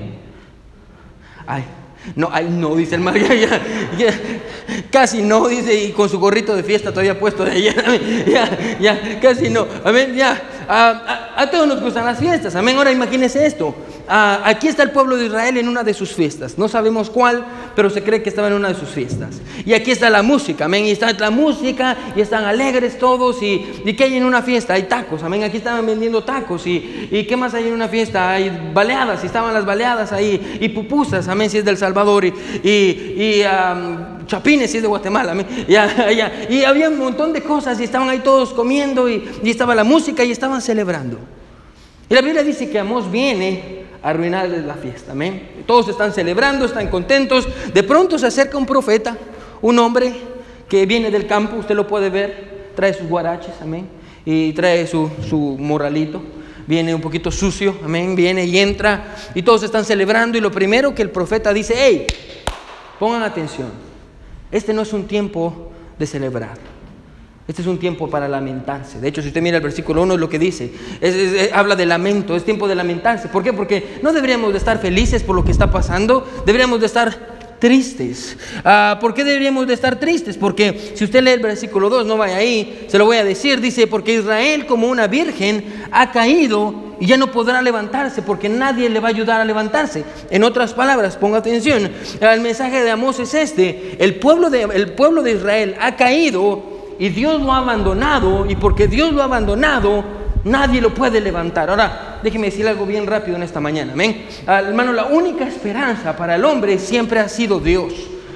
Ay, 1.48 1.64
no, 2.16 2.30
ay, 2.32 2.48
no, 2.50 2.76
dice 2.76 2.96
el 2.96 3.02
mar. 3.02 3.16
casi 4.92 5.24
no, 5.24 5.48
dice, 5.48 5.74
y 5.74 5.92
con 5.92 6.10
su 6.10 6.20
gorrito 6.20 6.56
de 6.56 6.64
fiesta 6.64 6.92
todavía 6.92 7.20
puesto 7.20 7.44
de 7.44 7.52
allá. 7.52 7.74
Ya, 8.28 8.78
ya, 8.80 9.20
casi 9.20 9.50
no. 9.50 9.66
Amén, 9.84 10.14
ya. 10.16 10.40
A, 10.68 11.35
a, 11.36 11.50
todos 11.50 11.68
nos 11.68 11.82
gustan 11.82 12.06
las 12.06 12.20
fiestas. 12.20 12.56
Amén. 12.56 12.78
Ahora 12.78 12.92
imagínense 12.92 13.46
esto. 13.46 13.76
aquí 14.08 14.68
está 14.68 14.84
el 14.84 14.92
pueblo 14.92 15.18
de 15.18 15.26
Israel 15.26 15.58
en 15.58 15.68
una 15.68 15.84
de 15.84 15.94
sus 15.94 16.14
fiestas. 16.14 16.58
No 16.58 16.68
sabemos 16.68 17.10
cuál, 17.10 17.46
pero 17.76 17.90
se 17.90 18.04
cree 18.04 18.24
que 18.24 18.30
estaba 18.30 18.48
en 18.48 18.54
una 18.54 18.70
de 18.70 18.76
sus 18.76 18.90
fiestas. 18.90 19.42
Y 19.66 19.74
aquí 19.74 19.92
está 19.92 20.10
la 20.10 20.22
música. 20.22 20.66
Amén. 20.66 20.86
Y 20.86 20.92
está 20.92 21.12
la 21.12 21.30
música 21.32 21.98
y 22.16 22.22
están 22.22 22.46
alegres 22.46 22.98
todos. 22.98 23.42
¿Y, 23.42 23.66
y 23.84 23.94
qué 23.94 24.06
hay 24.06 24.18
en 24.18 24.24
una 24.24 24.42
fiesta? 24.42 24.74
Hay 24.74 24.84
tacos. 24.84 25.24
Amén. 25.24 25.44
Aquí 25.44 25.58
estaban 25.58 25.86
vendiendo 25.86 26.24
tacos. 26.24 26.66
¿Y, 26.66 27.26
qué 27.28 27.36
más 27.36 27.54
hay 27.54 27.68
en 27.68 27.74
una 27.74 27.88
fiesta? 27.88 28.32
Hay 28.32 28.72
baleadas. 28.74 29.24
Y 29.24 29.28
estaban 29.28 29.54
las 29.54 29.66
baleadas 29.66 30.12
ahí. 30.12 30.58
Y 30.62 30.70
pupusas. 30.70 31.28
Amén. 31.28 31.50
Si 31.50 31.58
es 31.58 31.66
del 31.66 31.78
Salvador. 31.78 32.26
Y, 32.26 33.44
chapines 34.28 34.72
si 34.72 34.78
es 34.78 34.84
de 34.84 34.88
Guatemala. 34.88 35.32
Amén. 35.34 35.48
Y 36.50 36.64
había 36.64 36.90
un 36.90 36.98
montón 36.98 37.34
de 37.34 37.42
cosas. 37.42 37.80
Y 37.80 37.84
estaban 37.84 38.10
ahí 38.10 38.20
todos 38.20 38.54
comiendo. 38.54 39.10
Y 39.10 39.24
estaba 39.44 39.76
la 39.76 39.84
música. 39.84 40.24
Y 40.24 40.32
estaban 40.32 40.62
celebrando. 40.62 41.25
Y 42.10 42.14
la 42.14 42.22
Biblia 42.22 42.44
dice 42.44 42.70
que 42.70 42.78
Amós 42.78 43.10
viene 43.10 43.84
a 44.04 44.10
arruinarles 44.10 44.64
la 44.64 44.76
fiesta, 44.76 45.14
amén. 45.14 45.64
Todos 45.66 45.90
están 45.90 46.14
celebrando, 46.14 46.66
están 46.66 46.88
contentos. 46.90 47.48
De 47.74 47.84
pronto 47.84 48.20
se 48.20 48.28
acerca 48.28 48.58
un 48.58 48.66
profeta, 48.66 49.18
un 49.62 49.80
hombre 49.80 50.14
que 50.70 50.86
viene 50.86 51.10
del 51.10 51.26
campo, 51.26 51.58
usted 51.58 51.76
lo 51.76 51.88
puede 51.88 52.10
ver, 52.10 52.72
trae 52.76 52.94
sus 52.94 53.08
guaraches, 53.08 53.54
amén, 53.62 53.88
y 54.24 54.54
trae 54.54 54.86
su, 54.86 55.10
su 55.28 55.58
morralito. 55.60 56.22
Viene 56.68 56.94
un 56.96 57.02
poquito 57.02 57.32
sucio, 57.32 57.76
amén, 57.84 58.16
viene 58.16 58.46
y 58.46 58.58
entra 58.58 59.16
y 59.36 59.44
todos 59.44 59.62
están 59.64 59.86
celebrando 59.86 60.38
y 60.38 60.42
lo 60.42 60.52
primero 60.52 60.96
que 60.96 61.04
el 61.04 61.12
profeta 61.12 61.54
dice, 61.54 61.76
hey, 61.78 62.08
pongan 63.00 63.22
atención, 63.22 63.70
este 64.52 64.74
no 64.74 64.82
es 64.82 64.92
un 64.92 65.06
tiempo 65.06 65.72
de 66.00 66.08
celebrar. 66.08 66.75
Este 67.48 67.62
es 67.62 67.68
un 67.68 67.78
tiempo 67.78 68.10
para 68.10 68.28
lamentarse. 68.28 69.00
De 69.00 69.08
hecho, 69.08 69.22
si 69.22 69.28
usted 69.28 69.42
mira 69.42 69.58
el 69.58 69.64
versículo 69.64 70.02
1 70.02 70.16
es 70.16 70.20
lo 70.20 70.30
que 70.30 70.40
dice. 70.40 70.72
habla 71.54 71.76
de 71.76 71.86
lamento, 71.86 72.36
es 72.36 72.44
tiempo 72.44 72.68
de 72.68 72.74
lamentarse. 72.74 73.28
¿Por 73.28 73.44
qué? 73.44 73.54
Porque 73.54 74.00
no 74.02 74.14
deberíamos 74.14 74.52
de 74.52 74.58
estar 74.58 74.80
felices 74.80 75.22
por 75.22 75.36
lo 75.36 75.46
que 75.46 75.52
está 75.52 75.70
pasando, 75.70 76.28
deberíamos 76.46 76.80
de 76.80 76.88
estar 76.88 77.36
tristes. 77.60 78.36
Ah, 78.64 78.98
¿Por 79.00 79.14
qué 79.14 79.24
deberíamos 79.24 79.68
de 79.68 79.76
estar 79.76 80.00
tristes? 80.00 80.38
Porque 80.38 80.94
si 80.96 81.04
usted 81.04 81.22
lee 81.22 81.32
el 81.32 81.40
versículo 81.40 81.90
2, 81.90 82.08
no 82.08 82.18
vaya 82.18 82.38
ahí, 82.38 82.88
se 82.88 82.98
lo 82.98 83.06
voy 83.06 83.18
a 83.18 83.24
decir, 83.24 83.62
dice, 83.62 83.86
porque 83.86 84.16
Israel 84.16 84.66
como 84.66 84.88
una 84.88 85.06
virgen 85.06 85.66
ha 85.92 86.12
caído 86.12 86.96
y 87.00 87.06
ya 87.06 87.18
no 87.18 87.32
podrá 87.32 87.62
levantarse 87.62 88.22
porque 88.22 88.50
nadie 88.50 88.90
le 88.90 89.00
va 89.00 89.10
a 89.10 89.12
ayudar 89.12 89.40
a 89.40 89.46
levantarse. 89.46 90.04
En 90.32 90.44
otras 90.44 90.74
palabras, 90.74 91.16
ponga 91.16 91.38
atención, 91.38 91.92
el 92.22 92.42
mensaje 92.42 92.84
de 92.84 92.90
Amós 92.90 93.20
es 93.20 93.36
este, 93.36 93.98
el 94.00 94.16
pueblo 94.16 94.50
de, 94.50 94.64
el 94.64 94.94
pueblo 94.94 95.22
de 95.22 95.34
Israel 95.34 95.76
ha 95.80 95.96
caído 95.96 96.75
y 97.00 97.10
Dios 97.10 97.42
lo 97.42 97.52
ha 97.52 97.58
abandonado 97.58 98.46
y 98.50 98.56
porque 98.56 98.88
Dios 98.88 99.14
lo 99.14 99.22
ha 99.22 99.26
abandonado, 99.26 100.04
nadie 100.44 100.82
lo 100.82 100.94
puede 100.94 101.20
levantar. 101.20 101.70
Ahora, 101.70 102.20
déjeme 102.24 102.48
decir 102.48 102.68
algo 102.68 102.86
bien 102.86 103.06
rápido 103.06 103.36
en 103.36 103.44
esta 103.44 103.60
mañana, 103.60 103.94
amén. 103.94 104.26
Hermano, 104.48 104.94
la 104.94 105.06
única 105.06 105.48
esperanza 105.48 106.16
para 106.16 106.36
el 106.36 106.46
hombre 106.46 106.80
siempre 106.80 107.20
ha 107.20 107.28
sido 107.28 107.60
Dios. 107.60 107.94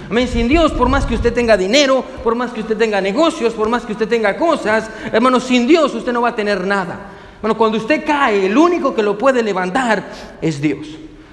Amén. 0.09 0.27
Sin 0.27 0.47
Dios, 0.47 0.71
por 0.71 0.89
más 0.89 1.05
que 1.05 1.13
usted 1.13 1.31
tenga 1.31 1.55
dinero, 1.55 2.03
por 2.23 2.33
más 2.33 2.51
que 2.51 2.61
usted 2.61 2.75
tenga 2.75 2.99
negocios, 2.99 3.53
por 3.53 3.69
más 3.69 3.85
que 3.85 3.91
usted 3.91 4.07
tenga 4.07 4.35
cosas, 4.35 4.89
hermano, 5.13 5.39
sin 5.39 5.67
Dios 5.67 5.93
usted 5.93 6.11
no 6.11 6.21
va 6.21 6.29
a 6.29 6.35
tener 6.35 6.65
nada. 6.65 6.99
Bueno, 7.41 7.55
cuando 7.55 7.77
usted 7.77 8.03
cae, 8.05 8.47
el 8.47 8.57
único 8.57 8.93
que 8.93 9.03
lo 9.03 9.17
puede 9.17 9.43
levantar 9.43 10.03
es 10.41 10.59
Dios. 10.59 10.87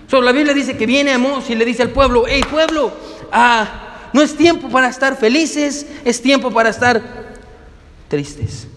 So, 0.06 0.20
la 0.20 0.30
Biblia 0.30 0.54
dice 0.54 0.76
que 0.76 0.86
viene 0.86 1.12
Amós 1.12 1.50
y 1.50 1.54
le 1.54 1.64
dice 1.64 1.82
al 1.82 1.90
pueblo, 1.90 2.24
hey 2.28 2.42
pueblo, 2.48 2.92
ah, 3.32 3.85
no 4.12 4.22
es 4.22 4.36
tiempo 4.36 4.68
para 4.68 4.88
estar 4.88 5.16
felices, 5.16 5.86
es 6.04 6.20
tiempo 6.22 6.50
para 6.50 6.70
estar 6.70 7.02
tristes. 8.08 8.68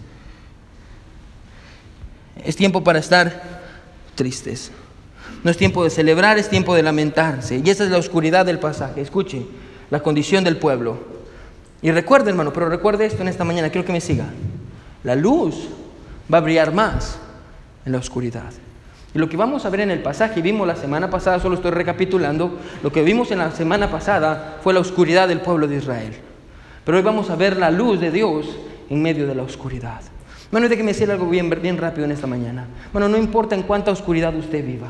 Es 2.44 2.56
tiempo 2.56 2.82
para 2.82 2.98
estar 2.98 3.60
tristes. 4.14 4.70
No 5.42 5.50
es 5.50 5.56
tiempo 5.56 5.84
de 5.84 5.90
celebrar, 5.90 6.38
es 6.38 6.48
tiempo 6.48 6.74
de 6.74 6.82
lamentarse. 6.82 7.62
Y 7.64 7.70
esa 7.70 7.84
es 7.84 7.90
la 7.90 7.98
oscuridad 7.98 8.44
del 8.44 8.58
pasaje. 8.58 9.00
Escuche, 9.00 9.46
la 9.90 10.02
condición 10.02 10.44
del 10.44 10.56
pueblo. 10.56 10.98
Y 11.82 11.90
recuerde, 11.90 12.30
hermano, 12.30 12.52
pero 12.52 12.68
recuerde 12.68 13.06
esto 13.06 13.22
en 13.22 13.28
esta 13.28 13.44
mañana, 13.44 13.70
quiero 13.70 13.86
que 13.86 13.92
me 13.92 14.00
siga. 14.00 14.26
La 15.02 15.14
luz 15.14 15.68
va 16.32 16.38
a 16.38 16.42
brillar 16.42 16.74
más 16.74 17.18
en 17.86 17.92
la 17.92 17.98
oscuridad. 17.98 18.52
Y 19.14 19.18
lo 19.18 19.28
que 19.28 19.36
vamos 19.36 19.64
a 19.64 19.70
ver 19.70 19.80
en 19.80 19.90
el 19.90 20.02
pasaje, 20.02 20.40
vimos 20.40 20.66
la 20.66 20.76
semana 20.76 21.10
pasada, 21.10 21.40
solo 21.40 21.56
estoy 21.56 21.72
recapitulando, 21.72 22.58
lo 22.82 22.92
que 22.92 23.02
vimos 23.02 23.30
en 23.32 23.38
la 23.38 23.50
semana 23.50 23.90
pasada 23.90 24.58
fue 24.62 24.72
la 24.72 24.80
oscuridad 24.80 25.26
del 25.26 25.40
pueblo 25.40 25.66
de 25.66 25.76
Israel. 25.76 26.14
Pero 26.84 26.96
hoy 26.96 27.02
vamos 27.02 27.28
a 27.30 27.36
ver 27.36 27.56
la 27.56 27.70
luz 27.70 28.00
de 28.00 28.10
Dios 28.10 28.46
en 28.88 29.02
medio 29.02 29.26
de 29.26 29.34
la 29.34 29.42
oscuridad. 29.42 30.00
Bueno, 30.52 30.68
déjeme 30.68 30.92
decir 30.92 31.10
algo 31.10 31.28
bien, 31.28 31.50
bien 31.62 31.76
rápido 31.76 32.04
en 32.04 32.12
esta 32.12 32.26
mañana. 32.26 32.66
Bueno, 32.92 33.08
no 33.08 33.16
importa 33.16 33.54
en 33.54 33.62
cuánta 33.62 33.90
oscuridad 33.90 34.34
usted 34.34 34.64
viva. 34.64 34.88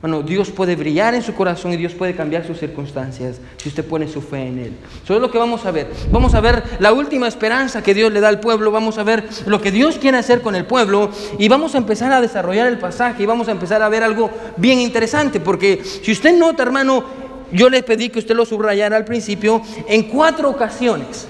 Bueno, 0.00 0.22
Dios 0.22 0.50
puede 0.50 0.76
brillar 0.76 1.14
en 1.14 1.22
su 1.22 1.34
corazón 1.34 1.72
y 1.72 1.76
Dios 1.76 1.92
puede 1.92 2.14
cambiar 2.14 2.46
sus 2.46 2.60
circunstancias 2.60 3.40
si 3.56 3.68
usted 3.68 3.84
pone 3.84 4.06
su 4.06 4.22
fe 4.22 4.46
en 4.46 4.58
Él. 4.60 4.72
Eso 5.02 5.16
es 5.16 5.20
lo 5.20 5.28
que 5.28 5.38
vamos 5.38 5.66
a 5.66 5.72
ver. 5.72 5.90
Vamos 6.12 6.34
a 6.34 6.40
ver 6.40 6.62
la 6.78 6.92
última 6.92 7.26
esperanza 7.26 7.82
que 7.82 7.94
Dios 7.94 8.12
le 8.12 8.20
da 8.20 8.28
al 8.28 8.38
pueblo. 8.38 8.70
Vamos 8.70 8.96
a 8.98 9.02
ver 9.02 9.24
lo 9.46 9.60
que 9.60 9.72
Dios 9.72 9.98
quiere 9.98 10.16
hacer 10.16 10.40
con 10.40 10.54
el 10.54 10.66
pueblo. 10.66 11.10
Y 11.40 11.48
vamos 11.48 11.74
a 11.74 11.78
empezar 11.78 12.12
a 12.12 12.20
desarrollar 12.20 12.68
el 12.68 12.78
pasaje 12.78 13.24
y 13.24 13.26
vamos 13.26 13.48
a 13.48 13.50
empezar 13.50 13.82
a 13.82 13.88
ver 13.88 14.04
algo 14.04 14.30
bien 14.56 14.78
interesante. 14.78 15.40
Porque 15.40 15.82
si 15.82 16.12
usted 16.12 16.38
nota, 16.38 16.62
hermano, 16.62 17.02
yo 17.50 17.68
le 17.68 17.82
pedí 17.82 18.08
que 18.08 18.20
usted 18.20 18.36
lo 18.36 18.46
subrayara 18.46 18.96
al 18.96 19.04
principio. 19.04 19.62
En 19.88 20.04
cuatro 20.04 20.48
ocasiones, 20.48 21.26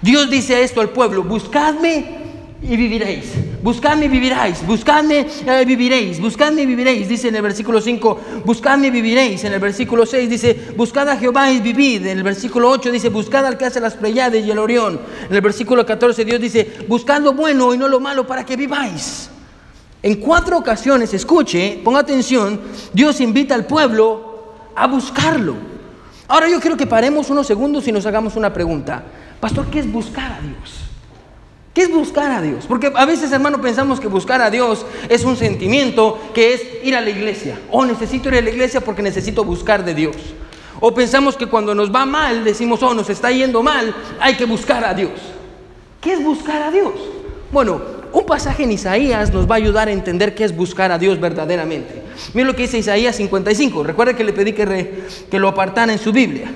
Dios 0.00 0.30
dice 0.30 0.62
esto 0.62 0.80
al 0.80 0.90
pueblo: 0.90 1.24
Buscadme 1.24 2.23
y 2.68 2.76
viviréis. 2.76 3.32
Buscadme 3.62 4.06
y 4.06 4.08
viviréis. 4.08 4.66
Buscadme 4.66 5.26
eh, 5.46 5.64
viviréis. 5.66 6.20
Buscadme 6.20 6.62
y 6.62 6.66
viviréis. 6.66 7.08
Dice 7.08 7.28
en 7.28 7.36
el 7.36 7.42
versículo 7.42 7.80
5, 7.80 8.20
buscadme 8.44 8.88
y 8.88 8.90
viviréis. 8.90 9.44
En 9.44 9.52
el 9.52 9.60
versículo 9.60 10.06
6 10.06 10.30
dice, 10.30 10.72
buscad 10.76 11.08
a 11.08 11.16
Jehová 11.16 11.50
y 11.50 11.60
vivid. 11.60 12.06
En 12.06 12.18
el 12.18 12.24
versículo 12.24 12.70
8 12.70 12.90
dice, 12.90 13.08
buscad 13.08 13.46
al 13.46 13.58
que 13.58 13.66
hace 13.66 13.80
las 13.80 13.94
Pleiades 13.94 14.44
y 14.44 14.50
el 14.50 14.58
Orión. 14.58 15.00
En 15.28 15.34
el 15.34 15.40
versículo 15.40 15.84
14 15.84 16.24
Dios 16.24 16.40
dice, 16.40 16.70
buscad 16.88 17.20
lo 17.20 17.32
bueno 17.34 17.74
y 17.74 17.78
no 17.78 17.88
lo 17.88 18.00
malo 18.00 18.26
para 18.26 18.44
que 18.44 18.56
viváis. 18.56 19.30
En 20.02 20.16
cuatro 20.16 20.58
ocasiones, 20.58 21.14
escuche, 21.14 21.80
ponga 21.82 22.00
atención, 22.00 22.60
Dios 22.92 23.22
invita 23.22 23.54
al 23.54 23.64
pueblo 23.64 24.52
a 24.76 24.86
buscarlo. 24.86 25.54
Ahora 26.28 26.48
yo 26.48 26.60
quiero 26.60 26.76
que 26.76 26.86
paremos 26.86 27.30
unos 27.30 27.46
segundos 27.46 27.88
y 27.88 27.92
nos 27.92 28.04
hagamos 28.04 28.36
una 28.36 28.52
pregunta. 28.52 29.02
Pastor, 29.40 29.66
¿qué 29.70 29.78
es 29.78 29.90
buscar 29.90 30.32
a 30.32 30.40
Dios? 30.40 30.83
¿Qué 31.74 31.82
es 31.82 31.90
buscar 31.90 32.30
a 32.30 32.40
Dios? 32.40 32.66
Porque 32.68 32.92
a 32.94 33.04
veces, 33.04 33.32
hermano, 33.32 33.60
pensamos 33.60 33.98
que 33.98 34.06
buscar 34.06 34.40
a 34.40 34.48
Dios 34.48 34.86
es 35.08 35.24
un 35.24 35.36
sentimiento 35.36 36.20
que 36.32 36.54
es 36.54 36.62
ir 36.84 36.94
a 36.94 37.00
la 37.00 37.10
iglesia. 37.10 37.58
O 37.68 37.80
oh, 37.80 37.84
necesito 37.84 38.28
ir 38.28 38.36
a 38.36 38.40
la 38.40 38.50
iglesia 38.50 38.80
porque 38.80 39.02
necesito 39.02 39.44
buscar 39.44 39.84
de 39.84 39.92
Dios. 39.92 40.14
O 40.78 40.94
pensamos 40.94 41.36
que 41.36 41.46
cuando 41.46 41.74
nos 41.74 41.92
va 41.92 42.06
mal, 42.06 42.44
decimos, 42.44 42.80
oh, 42.84 42.94
nos 42.94 43.10
está 43.10 43.32
yendo 43.32 43.60
mal, 43.60 43.92
hay 44.20 44.36
que 44.36 44.44
buscar 44.44 44.84
a 44.84 44.94
Dios. 44.94 45.10
¿Qué 46.00 46.12
es 46.12 46.22
buscar 46.22 46.62
a 46.62 46.70
Dios? 46.70 46.92
Bueno, 47.50 47.80
un 48.12 48.24
pasaje 48.24 48.62
en 48.62 48.70
Isaías 48.70 49.32
nos 49.32 49.50
va 49.50 49.56
a 49.56 49.58
ayudar 49.58 49.88
a 49.88 49.92
entender 49.92 50.36
qué 50.36 50.44
es 50.44 50.54
buscar 50.54 50.92
a 50.92 50.98
Dios 50.98 51.18
verdaderamente. 51.18 52.02
Miren 52.34 52.46
lo 52.46 52.54
que 52.54 52.62
dice 52.62 52.78
Isaías 52.78 53.16
55. 53.16 53.82
Recuerde 53.82 54.14
que 54.14 54.22
le 54.22 54.32
pedí 54.32 54.52
que, 54.52 55.04
que 55.28 55.38
lo 55.40 55.48
apartara 55.48 55.92
en 55.92 55.98
su 55.98 56.12
Biblia. 56.12 56.52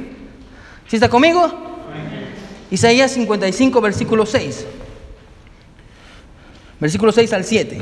¿Sí 0.86 0.94
está 0.94 1.08
conmigo? 1.08 1.50
Isaías 2.70 3.10
55, 3.10 3.80
versículo 3.80 4.24
6. 4.24 4.66
Versículo 6.80 7.12
6 7.12 7.32
al 7.32 7.44
7. 7.44 7.78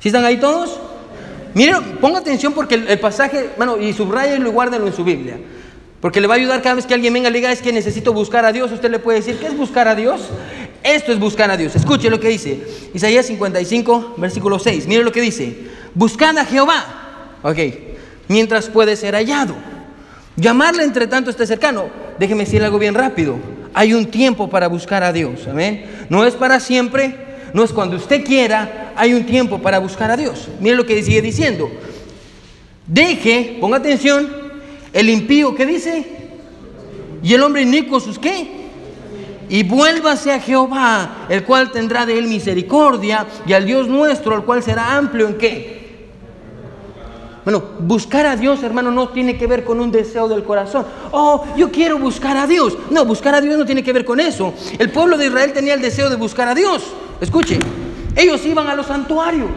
¿Sí 0.00 0.08
están 0.08 0.24
ahí 0.24 0.38
todos? 0.38 0.78
Miren, 1.54 1.98
ponga 2.00 2.18
atención 2.18 2.52
porque 2.52 2.74
el, 2.74 3.00
pasaje, 3.00 3.50
bueno, 3.56 3.76
y 3.78 3.92
subrayenlo 3.92 4.48
y 4.48 4.52
guárdenlo 4.52 4.86
en 4.86 4.92
su 4.92 5.04
Biblia. 5.04 5.38
Porque 6.00 6.20
le 6.20 6.26
va 6.26 6.34
a 6.34 6.36
ayudar 6.38 6.62
cada 6.62 6.76
vez 6.76 6.86
que 6.86 6.94
alguien 6.94 7.12
venga 7.12 7.28
y 7.28 7.32
le 7.32 7.38
diga, 7.38 7.52
es 7.52 7.60
que 7.60 7.72
necesito 7.72 8.12
buscar 8.12 8.44
a 8.44 8.52
Dios. 8.52 8.72
Usted 8.72 8.90
le 8.90 8.98
puede 8.98 9.18
decir, 9.18 9.38
¿qué 9.38 9.46
es 9.46 9.56
buscar 9.56 9.88
a 9.88 9.94
Dios? 9.94 10.22
Esto 10.82 11.12
es 11.12 11.18
buscar 11.18 11.50
a 11.50 11.56
Dios. 11.56 11.76
Escuche 11.76 12.08
lo 12.08 12.20
que 12.20 12.28
dice. 12.28 12.62
Isaías 12.94 13.26
55, 13.26 14.14
versículo 14.16 14.58
6. 14.58 14.86
Mire 14.86 15.04
lo 15.04 15.12
que 15.12 15.20
dice. 15.20 15.56
Buscad 15.94 16.38
a 16.38 16.46
Jehová. 16.46 17.38
Ok. 17.42 17.58
Mientras 18.28 18.68
puede 18.68 18.96
ser 18.96 19.14
hallado. 19.14 19.54
Llamarle 20.36 20.84
entre 20.84 21.06
tanto 21.06 21.28
esté 21.30 21.46
cercano. 21.46 21.90
Déjeme 22.18 22.44
decir 22.44 22.62
algo 22.62 22.78
bien 22.78 22.94
rápido 22.94 23.38
hay 23.74 23.94
un 23.94 24.06
tiempo 24.06 24.48
para 24.48 24.68
buscar 24.68 25.02
a 25.02 25.12
Dios. 25.12 25.46
Amén. 25.48 25.84
No 26.08 26.24
es 26.24 26.34
para 26.34 26.60
siempre, 26.60 27.14
no 27.52 27.64
es 27.64 27.72
cuando 27.72 27.96
usted 27.96 28.24
quiera, 28.24 28.92
hay 28.96 29.14
un 29.14 29.24
tiempo 29.24 29.60
para 29.60 29.78
buscar 29.78 30.10
a 30.10 30.16
Dios. 30.16 30.48
Mire 30.60 30.76
lo 30.76 30.86
que 30.86 31.02
sigue 31.02 31.22
diciendo. 31.22 31.70
Deje, 32.86 33.58
ponga 33.60 33.78
atención, 33.78 34.28
el 34.92 35.08
impío 35.08 35.54
que 35.54 35.66
dice, 35.66 36.04
y 37.22 37.34
el 37.34 37.42
hombre 37.42 37.62
inicuo 37.62 38.00
sus 38.00 38.18
qué. 38.18 38.60
Y 39.48 39.64
vuélvase 39.64 40.32
a 40.32 40.40
Jehová, 40.40 41.26
el 41.28 41.44
cual 41.44 41.72
tendrá 41.72 42.06
de 42.06 42.18
él 42.18 42.26
misericordia, 42.28 43.26
y 43.46 43.52
al 43.52 43.66
Dios 43.66 43.88
nuestro, 43.88 44.36
el 44.36 44.42
cual 44.42 44.62
será 44.62 44.96
amplio 44.96 45.26
en 45.26 45.38
qué 45.38 45.79
bueno, 47.44 47.62
buscar 47.80 48.26
a 48.26 48.36
Dios, 48.36 48.62
hermano, 48.62 48.90
no 48.90 49.08
tiene 49.08 49.38
que 49.38 49.46
ver 49.46 49.64
con 49.64 49.80
un 49.80 49.90
deseo 49.90 50.28
del 50.28 50.44
corazón. 50.44 50.84
Oh, 51.10 51.44
yo 51.56 51.70
quiero 51.70 51.98
buscar 51.98 52.36
a 52.36 52.46
Dios. 52.46 52.76
No, 52.90 53.04
buscar 53.06 53.34
a 53.34 53.40
Dios 53.40 53.58
no 53.58 53.64
tiene 53.64 53.82
que 53.82 53.92
ver 53.92 54.04
con 54.04 54.20
eso. 54.20 54.52
El 54.78 54.90
pueblo 54.90 55.16
de 55.16 55.26
Israel 55.26 55.52
tenía 55.52 55.74
el 55.74 55.80
deseo 55.80 56.10
de 56.10 56.16
buscar 56.16 56.48
a 56.48 56.54
Dios. 56.54 56.82
Escuche, 57.20 57.58
ellos 58.14 58.44
iban 58.44 58.68
a 58.68 58.74
los 58.74 58.86
santuarios. 58.86 59.50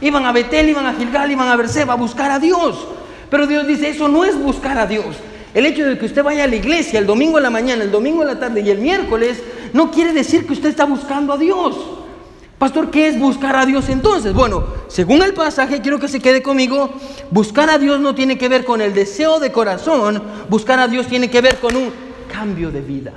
Iban 0.00 0.24
a 0.26 0.32
Betel, 0.32 0.68
iban 0.68 0.86
a 0.86 0.94
Gilgal, 0.94 1.30
iban 1.30 1.48
a 1.48 1.56
Berseba 1.56 1.94
a 1.94 1.96
buscar 1.96 2.30
a 2.30 2.38
Dios. 2.38 2.86
Pero 3.30 3.48
Dios 3.48 3.66
dice, 3.66 3.88
eso 3.88 4.08
no 4.08 4.24
es 4.24 4.38
buscar 4.40 4.78
a 4.78 4.86
Dios. 4.86 5.16
El 5.54 5.66
hecho 5.66 5.84
de 5.84 5.98
que 5.98 6.06
usted 6.06 6.22
vaya 6.22 6.44
a 6.44 6.46
la 6.46 6.54
iglesia 6.54 7.00
el 7.00 7.06
domingo 7.06 7.38
en 7.38 7.42
la 7.42 7.50
mañana, 7.50 7.82
el 7.82 7.90
domingo 7.90 8.22
en 8.22 8.28
la 8.28 8.38
tarde 8.38 8.60
y 8.60 8.70
el 8.70 8.78
miércoles, 8.78 9.42
no 9.72 9.90
quiere 9.90 10.12
decir 10.12 10.46
que 10.46 10.52
usted 10.52 10.68
está 10.68 10.84
buscando 10.84 11.32
a 11.32 11.36
Dios. 11.38 11.74
Pastor, 12.58 12.90
¿qué 12.90 13.06
es 13.06 13.18
buscar 13.18 13.54
a 13.54 13.66
Dios 13.66 13.88
entonces? 13.88 14.34
Bueno, 14.34 14.64
según 14.88 15.22
el 15.22 15.32
pasaje, 15.32 15.80
quiero 15.80 16.00
que 16.00 16.08
se 16.08 16.18
quede 16.18 16.42
conmigo, 16.42 16.90
buscar 17.30 17.70
a 17.70 17.78
Dios 17.78 18.00
no 18.00 18.16
tiene 18.16 18.36
que 18.36 18.48
ver 18.48 18.64
con 18.64 18.80
el 18.80 18.92
deseo 18.92 19.38
de 19.38 19.52
corazón, 19.52 20.20
buscar 20.48 20.80
a 20.80 20.88
Dios 20.88 21.06
tiene 21.06 21.30
que 21.30 21.40
ver 21.40 21.58
con 21.58 21.76
un 21.76 21.92
cambio 22.32 22.72
de 22.72 22.80
vida. 22.80 23.12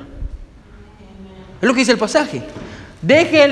Es 1.60 1.68
lo 1.68 1.74
que 1.74 1.80
dice 1.80 1.94
el 1.94 1.98
pasaje. 1.98 2.44
Deje 3.02 3.44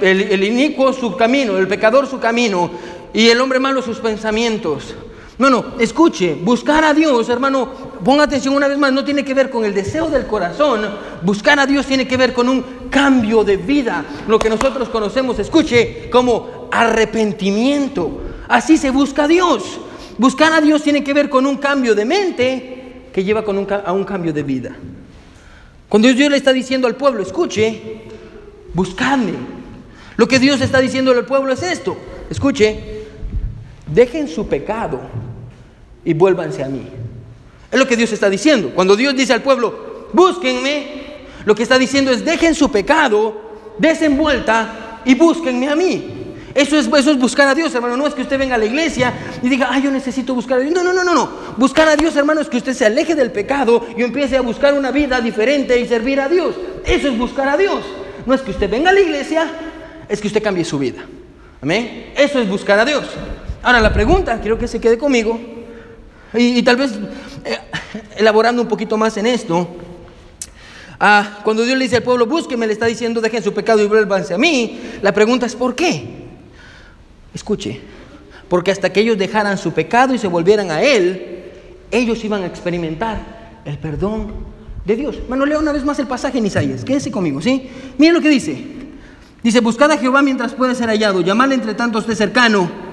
el, 0.00 0.22
el 0.22 0.44
inicuo 0.44 0.94
su 0.94 1.14
camino, 1.14 1.58
el 1.58 1.68
pecador 1.68 2.06
su 2.06 2.18
camino 2.18 2.70
y 3.12 3.28
el 3.28 3.38
hombre 3.38 3.60
malo 3.60 3.82
sus 3.82 3.98
pensamientos. 3.98 4.94
No, 5.36 5.50
no, 5.50 5.64
escuche, 5.80 6.36
buscar 6.40 6.84
a 6.84 6.94
Dios, 6.94 7.28
hermano, 7.28 7.68
ponga 8.04 8.22
atención 8.22 8.54
una 8.54 8.68
vez 8.68 8.78
más, 8.78 8.92
no 8.92 9.04
tiene 9.04 9.24
que 9.24 9.34
ver 9.34 9.50
con 9.50 9.64
el 9.64 9.74
deseo 9.74 10.08
del 10.08 10.26
corazón, 10.26 10.82
buscar 11.22 11.58
a 11.58 11.66
Dios 11.66 11.86
tiene 11.86 12.06
que 12.06 12.16
ver 12.16 12.32
con 12.32 12.48
un 12.48 12.64
cambio 12.88 13.42
de 13.42 13.56
vida, 13.56 14.04
lo 14.28 14.38
que 14.38 14.48
nosotros 14.48 14.88
conocemos, 14.88 15.38
escuche, 15.40 16.08
como 16.10 16.68
arrepentimiento. 16.70 18.20
Así 18.48 18.76
se 18.76 18.90
busca 18.90 19.24
a 19.24 19.28
Dios. 19.28 19.80
Buscar 20.18 20.52
a 20.52 20.60
Dios 20.60 20.82
tiene 20.82 21.02
que 21.02 21.12
ver 21.12 21.28
con 21.28 21.46
un 21.46 21.56
cambio 21.56 21.94
de 21.94 22.04
mente 22.04 23.08
que 23.12 23.24
lleva 23.24 23.44
con 23.44 23.66
a 23.84 23.92
un 23.92 24.04
cambio 24.04 24.32
de 24.32 24.42
vida. 24.44 24.76
Cuando 25.88 26.12
Dios 26.12 26.30
le 26.30 26.36
está 26.36 26.52
diciendo 26.52 26.86
al 26.86 26.94
pueblo, 26.94 27.22
escuche, 27.22 28.02
buscadme. 28.72 29.34
Lo 30.16 30.28
que 30.28 30.38
Dios 30.38 30.60
está 30.60 30.78
diciendo 30.78 31.10
al 31.10 31.26
pueblo 31.26 31.52
es 31.52 31.62
esto, 31.62 31.96
escuche, 32.30 32.93
dejen 33.86 34.28
su 34.28 34.46
pecado 34.48 35.00
y 36.04 36.14
vuélvanse 36.14 36.62
a 36.62 36.68
mí. 36.68 36.86
Es 37.70 37.78
lo 37.78 37.86
que 37.86 37.96
Dios 37.96 38.12
está 38.12 38.30
diciendo. 38.30 38.70
Cuando 38.74 38.96
Dios 38.96 39.16
dice 39.16 39.32
al 39.32 39.42
pueblo, 39.42 40.08
búsquenme, 40.12 41.04
lo 41.44 41.54
que 41.54 41.62
está 41.62 41.78
diciendo 41.78 42.10
es, 42.10 42.24
dejen 42.24 42.54
su 42.54 42.70
pecado, 42.70 43.74
desenvuelta 43.78 45.00
y 45.04 45.14
búsquenme 45.14 45.68
a 45.68 45.76
mí. 45.76 46.10
Eso 46.54 46.78
es, 46.78 46.86
eso 46.86 47.10
es 47.10 47.18
buscar 47.18 47.48
a 47.48 47.54
Dios, 47.54 47.74
hermano. 47.74 47.96
No 47.96 48.06
es 48.06 48.14
que 48.14 48.22
usted 48.22 48.38
venga 48.38 48.54
a 48.54 48.58
la 48.58 48.64
iglesia 48.64 49.12
y 49.42 49.48
diga, 49.48 49.68
ay, 49.70 49.82
yo 49.82 49.90
necesito 49.90 50.34
buscar 50.34 50.58
a 50.58 50.62
Dios. 50.62 50.72
No, 50.72 50.84
no, 50.84 50.92
no, 50.92 51.02
no, 51.02 51.12
no. 51.12 51.28
Buscar 51.56 51.88
a 51.88 51.96
Dios, 51.96 52.14
hermano, 52.14 52.40
es 52.40 52.48
que 52.48 52.58
usted 52.58 52.74
se 52.74 52.86
aleje 52.86 53.16
del 53.16 53.32
pecado 53.32 53.84
y 53.96 54.02
empiece 54.02 54.36
a 54.36 54.40
buscar 54.40 54.74
una 54.74 54.92
vida 54.92 55.20
diferente 55.20 55.78
y 55.80 55.88
servir 55.88 56.20
a 56.20 56.28
Dios. 56.28 56.54
Eso 56.86 57.08
es 57.08 57.18
buscar 57.18 57.48
a 57.48 57.56
Dios. 57.56 57.82
No 58.24 58.34
es 58.34 58.40
que 58.40 58.52
usted 58.52 58.70
venga 58.70 58.90
a 58.90 58.92
la 58.92 59.00
iglesia, 59.00 59.50
es 60.08 60.20
que 60.20 60.28
usted 60.28 60.42
cambie 60.42 60.64
su 60.64 60.78
vida. 60.78 61.04
Amén. 61.60 62.12
Eso 62.16 62.38
es 62.38 62.48
buscar 62.48 62.78
a 62.78 62.84
Dios. 62.84 63.04
Ahora 63.64 63.80
la 63.80 63.94
pregunta, 63.94 64.38
quiero 64.42 64.58
que 64.58 64.68
se 64.68 64.78
quede 64.78 64.98
conmigo, 64.98 65.40
y, 66.34 66.62
tal 66.62 66.76
vez, 66.76 66.92
eh, 67.46 67.58
elaborando 68.18 68.60
un 68.60 68.68
poquito 68.68 68.98
más 68.98 69.16
en 69.16 69.24
esto, 69.24 69.66
ah, 71.00 71.38
cuando 71.42 71.64
Dios 71.64 71.78
le 71.78 71.84
dice 71.84 71.96
al 71.96 72.02
pueblo, 72.02 72.26
búsqueme, 72.26 72.66
le 72.66 72.74
está 72.74 72.84
diciendo, 72.84 73.22
dejen 73.22 73.42
su 73.42 73.54
pecado 73.54 73.82
y 73.82 73.86
vuélvanse 73.86 74.34
a 74.34 74.38
mí, 74.38 74.78
la 75.00 75.14
pregunta 75.14 75.46
es, 75.46 75.56
¿por 75.56 75.74
qué? 75.74 76.04
Escuche, 77.32 77.80
porque 78.50 78.70
hasta 78.70 78.92
que 78.92 79.00
ellos 79.00 79.16
dejaran 79.16 79.56
su 79.56 79.72
pecado 79.72 80.12
y 80.12 80.18
se 80.18 80.28
volvieran 80.28 80.70
a 80.70 80.82
Él, 80.82 81.44
ellos 81.90 82.22
iban 82.22 82.42
a 82.42 82.46
experimentar 82.46 83.62
el 83.64 83.78
perdón 83.78 84.34
de 84.84 84.94
Dios. 84.94 85.20
Bueno, 85.26 85.46
leo 85.46 85.58
una 85.58 85.72
vez 85.72 85.86
más 85.86 85.98
el 86.00 86.06
pasaje 86.06 86.36
en 86.36 86.44
Isaías, 86.44 86.84
quédese 86.84 87.10
conmigo, 87.10 87.40
¿sí? 87.40 87.70
Miren 87.96 88.12
lo 88.12 88.20
que 88.20 88.28
dice. 88.28 88.62
Dice, 89.42 89.60
buscad 89.60 89.90
a 89.90 89.96
Jehová 89.96 90.20
mientras 90.20 90.52
puede 90.52 90.74
ser 90.74 90.88
hallado, 90.90 91.22
llamadle 91.22 91.54
entre 91.54 91.72
tanto 91.72 91.98
esté 91.98 92.14
cercano, 92.14 92.83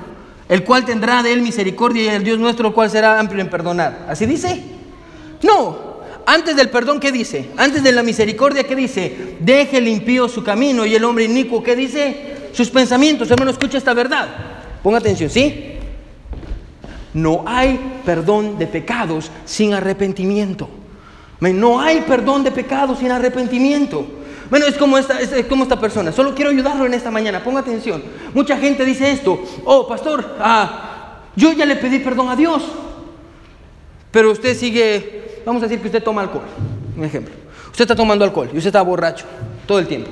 el 0.52 0.66
cual 0.66 0.84
tendrá 0.84 1.24
de 1.24 1.32
él 1.32 1.42
misericordia 1.42 2.04
y 2.04 2.08
el 2.10 2.26
Dios 2.26 2.38
nuestro, 2.38 2.68
el 2.68 2.74
cual 2.74 2.92
será 2.92 3.18
amplio 3.18 3.40
en 3.40 3.50
perdonar. 3.50 4.06
¿Así 4.10 4.26
dice? 4.26 4.62
No. 5.44 5.92
Antes 6.26 6.58
del 6.58 6.70
perdón, 6.70 7.00
¿qué 7.00 7.10
dice? 7.10 7.52
Antes 7.56 7.82
de 7.84 7.94
la 7.94 8.04
misericordia, 8.04 8.66
¿qué 8.66 8.76
dice? 8.76 9.38
Deje 9.40 9.78
el 9.78 9.88
impío 9.88 10.28
su 10.28 10.44
camino 10.44 10.86
y 10.86 10.94
el 10.94 11.06
hombre 11.06 11.24
inicuo, 11.24 11.64
¿qué 11.64 11.74
dice? 11.74 12.50
Sus 12.52 12.70
pensamientos. 12.70 13.32
Hermano, 13.32 13.52
escucha 13.52 13.78
esta 13.78 13.94
verdad. 13.94 14.28
Ponga 14.84 14.98
atención, 14.98 15.30
¿sí? 15.30 15.76
No 17.14 17.46
hay 17.48 18.02
perdón 18.06 18.58
de 18.60 18.68
pecados 18.68 19.32
sin 19.46 19.74
arrepentimiento. 19.74 20.68
No 21.40 21.80
hay 21.80 22.02
perdón 22.02 22.44
de 22.44 22.52
pecados 22.52 23.00
sin 23.00 23.10
arrepentimiento. 23.10 24.06
Bueno, 24.52 24.66
es 24.66 24.76
como, 24.78 24.98
esta, 24.98 25.22
es 25.22 25.46
como 25.46 25.64
esta 25.64 25.80
persona. 25.80 26.12
Solo 26.12 26.36
quiero 26.36 26.52
ayudarlo 26.52 26.86
en 26.86 26.94
esta 26.94 27.10
mañana. 27.10 27.42
Ponga 27.42 27.62
atención. 27.62 28.04
Mucha 28.34 28.58
gente 28.58 28.84
dice 28.84 29.10
esto. 29.10 29.42
Oh, 29.64 29.88
pastor, 29.88 30.36
ah, 30.42 31.22
yo 31.38 31.54
ya 31.54 31.66
le 31.66 31.78
pedí 31.78 32.00
perdón 32.00 32.28
a 32.28 32.36
Dios. 32.36 32.62
Pero 34.12 34.30
usted 34.30 34.58
sigue, 34.58 35.42
vamos 35.46 35.64
a 35.64 35.68
decir 35.68 35.80
que 35.80 35.88
usted 35.88 36.04
toma 36.04 36.22
alcohol. 36.22 36.44
Un 36.98 37.06
ejemplo. 37.06 37.34
Usted 37.68 37.84
está 37.84 37.96
tomando 37.96 38.26
alcohol 38.26 38.50
y 38.52 38.58
usted 38.58 38.68
está 38.68 38.82
borracho 38.82 39.24
todo 39.66 39.80
el 39.80 39.88
tiempo. 39.88 40.10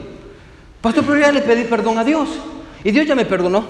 Pastor, 0.79 1.03
pero 1.03 1.17
yo 1.17 1.25
ya 1.25 1.33
le 1.33 1.41
pedí 1.41 1.65
perdón 1.65 1.97
a 1.97 2.05
Dios. 2.05 2.29
Y 2.85 2.91
Dios 2.91 3.05
ya 3.05 3.15
me 3.15 3.25
perdonó 3.25 3.65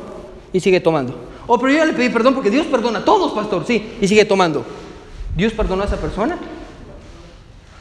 y 0.53 0.59
sigue 0.59 0.79
tomando. 0.79 1.15
Oh, 1.47 1.57
pero 1.57 1.71
yo 1.71 1.79
ya 1.79 1.85
le 1.85 1.93
pedí 1.93 2.09
perdón 2.09 2.35
porque 2.35 2.51
Dios 2.51 2.67
perdona 2.67 2.99
a 2.99 3.05
todos, 3.05 3.31
pastor, 3.31 3.65
sí, 3.65 3.97
y 3.99 4.07
sigue 4.07 4.23
tomando. 4.23 4.63
¿Dios 5.35 5.51
perdonó 5.53 5.81
a 5.81 5.87
esa 5.87 5.97
persona? 5.97 6.37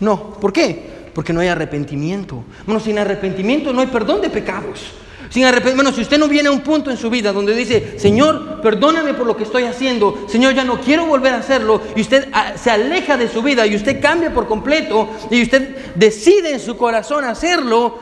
No. 0.01 0.31
¿Por 0.41 0.55
qué? 0.55 0.98
Porque 1.19 1.33
no 1.33 1.41
hay 1.41 1.49
arrepentimiento. 1.49 2.45
Bueno, 2.65 2.79
sin 2.79 2.97
arrepentimiento 2.97 3.73
no 3.73 3.81
hay 3.81 3.89
perdón 3.89 4.21
de 4.21 4.31
pecados. 4.31 4.93
Sin 5.31 5.45
bueno, 5.75 5.91
si 5.91 6.03
usted 6.03 6.17
no 6.17 6.29
viene 6.29 6.49
a 6.49 6.53
un 6.53 6.61
punto 6.61 6.93
en 6.93 6.97
su 6.97 7.11
vida 7.11 7.33
donde 7.33 7.57
dice, 7.57 7.99
Señor, 7.99 8.61
perdóname 8.63 9.15
por 9.15 9.27
lo 9.27 9.37
que 9.37 9.43
estoy 9.43 9.65
haciendo, 9.65 10.27
Señor, 10.29 10.55
ya 10.55 10.63
no 10.63 10.81
quiero 10.81 11.07
volver 11.07 11.35
a 11.35 11.39
hacerlo, 11.39 11.83
y 11.97 12.03
usted 12.03 12.29
ah, 12.33 12.53
se 12.57 12.71
aleja 12.71 13.17
de 13.17 13.27
su 13.29 13.43
vida 13.43 13.67
y 13.67 13.75
usted 13.75 14.01
cambia 14.01 14.33
por 14.33 14.47
completo 14.47 15.09
y 15.29 15.43
usted 15.43 15.93
decide 15.97 16.53
en 16.53 16.61
su 16.61 16.77
corazón 16.77 17.25
hacerlo, 17.25 17.99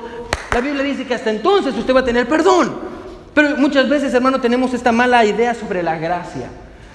la 0.52 0.60
Biblia 0.60 0.82
dice 0.82 1.06
que 1.06 1.14
hasta 1.14 1.30
entonces 1.30 1.74
usted 1.74 1.94
va 1.94 2.00
a 2.00 2.04
tener 2.04 2.28
perdón. 2.28 2.74
Pero 3.32 3.56
muchas 3.56 3.88
veces, 3.88 4.12
hermano, 4.12 4.42
tenemos 4.42 4.74
esta 4.74 4.92
mala 4.92 5.24
idea 5.24 5.54
sobre 5.54 5.82
la 5.82 5.96
gracia. 5.96 6.50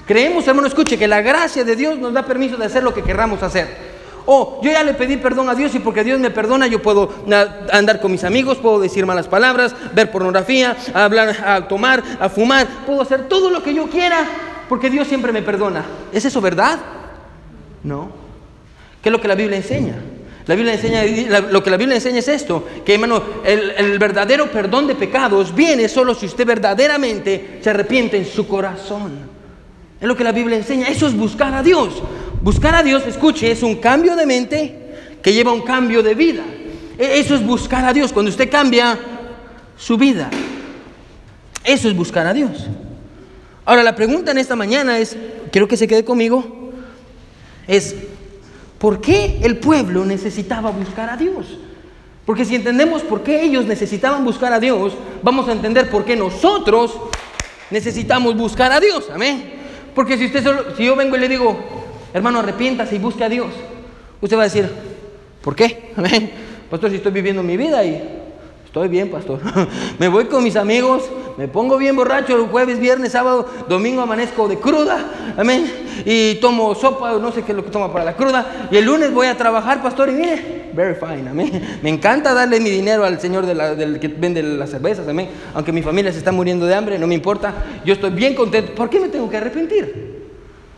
Creemos, 0.06 0.48
hermano, 0.48 0.68
escuche, 0.68 1.00
que 1.00 1.08
la 1.08 1.22
gracia 1.22 1.64
de 1.64 1.76
Dios 1.76 1.98
nos 1.98 2.14
da 2.14 2.28
permiso 2.28 2.58
de 2.58 2.66
hacer 2.66 2.84
lo 2.84 2.94
que 2.94 3.02
querramos 3.02 3.42
hacer. 3.42 3.91
Oh, 4.26 4.60
yo 4.62 4.72
ya 4.72 4.84
le 4.84 4.94
pedí 4.94 5.18
perdón 5.18 5.50
a 5.50 5.56
Dios 5.56 5.74
y 5.76 5.80
porque 5.80 6.04
Dios 6.04 6.20
me 6.20 6.30
perdona 6.30 6.68
yo 6.68 6.82
puedo 6.82 7.10
andar 7.72 8.00
con 8.00 8.12
mis 8.12 8.24
amigos, 8.24 8.58
puedo 8.58 8.80
decir 8.80 9.06
malas 9.06 9.28
palabras, 9.28 9.76
ver 9.94 10.12
pornografía, 10.12 10.78
hablar, 10.94 11.68
tomar, 11.68 12.04
fumar, 12.34 12.68
puedo 12.86 13.02
hacer 13.02 13.28
todo 13.28 13.50
lo 13.50 13.64
que 13.64 13.74
yo 13.74 13.90
quiera 13.90 14.26
porque 14.70 14.90
Dios 14.90 15.08
siempre 15.08 15.32
me 15.32 15.42
perdona. 15.42 15.84
¿Es 16.14 16.24
eso 16.24 16.40
verdad? 16.40 16.80
No. 17.84 18.10
¿Qué 19.02 19.10
es 19.10 19.12
lo 19.12 19.20
que 19.20 19.28
la 19.28 19.36
Biblia 19.36 19.58
enseña? 19.58 19.96
La 20.46 20.56
Biblia 20.56 20.74
enseña, 20.74 21.04
lo 21.50 21.64
que 21.64 21.70
la 21.70 21.78
Biblia 21.78 21.96
enseña 21.96 22.20
es 22.20 22.28
esto, 22.28 22.66
que 22.84 22.94
hermano, 22.94 23.22
el, 23.44 23.72
el 23.72 24.00
verdadero 24.00 24.50
perdón 24.52 24.88
de 24.88 24.96
pecados 24.96 25.54
viene 25.54 25.88
solo 25.88 26.16
si 26.16 26.26
usted 26.26 26.46
verdaderamente 26.46 27.60
se 27.62 27.70
arrepiente 27.70 28.18
en 28.18 28.26
su 28.26 28.48
corazón. 28.48 29.32
Es 30.02 30.08
lo 30.08 30.18
que 30.18 30.24
la 30.24 30.32
Biblia 30.32 30.58
enseña. 30.58 30.88
Eso 30.88 31.06
es 31.06 31.16
buscar 31.16 31.54
a 31.54 31.62
Dios. 31.62 32.02
Buscar 32.42 32.74
a 32.74 32.82
Dios, 32.82 33.04
escuche, 33.06 33.52
es 33.52 33.62
un 33.62 33.76
cambio 33.76 34.16
de 34.16 34.26
mente 34.26 34.82
que 35.22 35.32
lleva 35.32 35.52
un 35.52 35.62
cambio 35.62 36.02
de 36.02 36.16
vida. 36.16 36.44
E, 36.98 37.20
eso 37.20 37.36
es 37.36 37.46
buscar 37.46 37.86
a 37.86 37.94
Dios, 37.94 38.12
cuando 38.12 38.32
usted 38.32 38.50
cambia 38.50 38.98
su 39.78 39.98
vida. 39.98 40.30
Eso 41.64 41.88
es 41.88 41.96
buscar 41.96 42.26
a 42.26 42.34
Dios. 42.34 42.68
Ahora, 43.64 43.84
la 43.84 43.96
pregunta 43.96 44.32
en 44.32 44.40
esta 44.40 44.56
mañana 44.56 44.98
es, 44.98 45.16
quiero 45.52 45.68
que 45.68 45.78
se 45.78 45.88
quede 45.88 46.04
conmigo, 46.04 46.72
es, 47.68 47.96
¿por 48.80 49.02
qué 49.02 49.40
el 49.44 49.58
pueblo 49.58 50.04
necesitaba 50.04 50.72
buscar 50.72 51.12
a 51.12 51.18
Dios? 51.18 51.60
Porque 52.26 52.46
si 52.46 52.56
entendemos 52.56 53.04
por 53.04 53.22
qué 53.22 53.44
ellos 53.44 53.66
necesitaban 53.66 54.26
buscar 54.26 54.52
a 54.52 54.60
Dios, 54.60 54.94
vamos 55.22 55.48
a 55.48 55.52
entender 55.52 55.92
por 55.92 56.06
qué 56.06 56.16
nosotros 56.16 56.96
necesitamos 57.70 58.36
buscar 58.36 58.72
a 58.72 58.80
Dios. 58.80 59.10
Amén. 59.14 59.54
Porque 59.94 60.18
si 60.18 60.26
usted 60.26 60.44
solo, 60.44 60.76
si 60.76 60.86
yo 60.86 60.96
vengo 60.96 61.16
y 61.16 61.20
le 61.20 61.28
digo, 61.28 61.81
hermano, 62.14 62.40
arrepiéntase 62.40 62.96
y 62.96 63.00
busque 63.00 63.24
a 63.24 63.30
Dios, 63.30 63.52
usted 64.22 64.38
va 64.38 64.42
a 64.42 64.46
decir, 64.46 64.70
¿por 65.42 65.56
qué? 65.56 65.92
Amén. 65.96 66.32
Pastor, 66.70 66.90
si 66.90 66.96
estoy 66.98 67.12
viviendo 67.12 67.44
mi 67.44 67.58
vida 67.58 67.84
y 67.84 68.02
estoy 68.66 68.88
bien, 68.88 69.12
pastor. 69.12 69.40
me 70.00 70.08
voy 70.08 70.26
con 70.26 70.44
mis 70.44 70.56
amigos, 70.56 71.04
me 71.38 71.48
pongo 71.50 71.78
bien 71.78 71.96
borracho 71.96 72.36
el 72.36 72.48
jueves, 72.48 72.80
viernes, 72.80 73.12
sábado, 73.12 73.46
domingo 73.68 74.02
amanezco 74.02 74.48
de 74.48 74.58
cruda, 74.58 75.34
amén. 75.38 75.70
Y 76.06 76.36
tomo 76.36 76.74
sopa, 76.74 77.12
no 77.14 77.32
sé 77.32 77.44
qué 77.44 77.52
es 77.52 77.58
lo 77.58 77.66
que 77.66 77.72
toma 77.72 77.92
para 77.92 78.06
la 78.06 78.16
cruda. 78.16 78.70
Y 78.72 78.78
el 78.78 78.86
lunes 78.86 79.14
voy 79.14 79.28
a 79.28 79.36
trabajar, 79.36 79.84
pastor, 79.84 80.10
y 80.10 80.14
mire, 80.14 80.72
very 80.74 80.96
fine, 80.96 81.30
amén. 81.30 81.80
Me 81.82 81.90
encanta 81.90 82.34
darle 82.34 82.60
mi 82.60 82.70
dinero 82.70 83.04
al 83.04 83.20
señor 83.20 83.46
del 83.46 84.00
que 84.00 84.08
vende 84.08 84.42
las 84.42 84.70
cervezas, 84.70 85.08
amén. 85.08 85.30
Aunque 85.54 85.72
mi 85.72 85.82
familia 85.82 86.12
se 86.12 86.20
está 86.20 86.32
muriendo 86.32 86.66
de 86.66 86.76
hambre, 86.76 86.98
no 86.98 87.08
me 87.08 87.16
importa. 87.16 87.54
Yo 87.84 87.94
estoy 87.94 88.12
bien 88.12 88.34
contento. 88.34 88.74
¿Por 88.74 88.90
qué 88.90 89.00
me 89.00 89.10
tengo 89.10 89.30
que 89.30 89.38
arrepentir? 89.38 90.11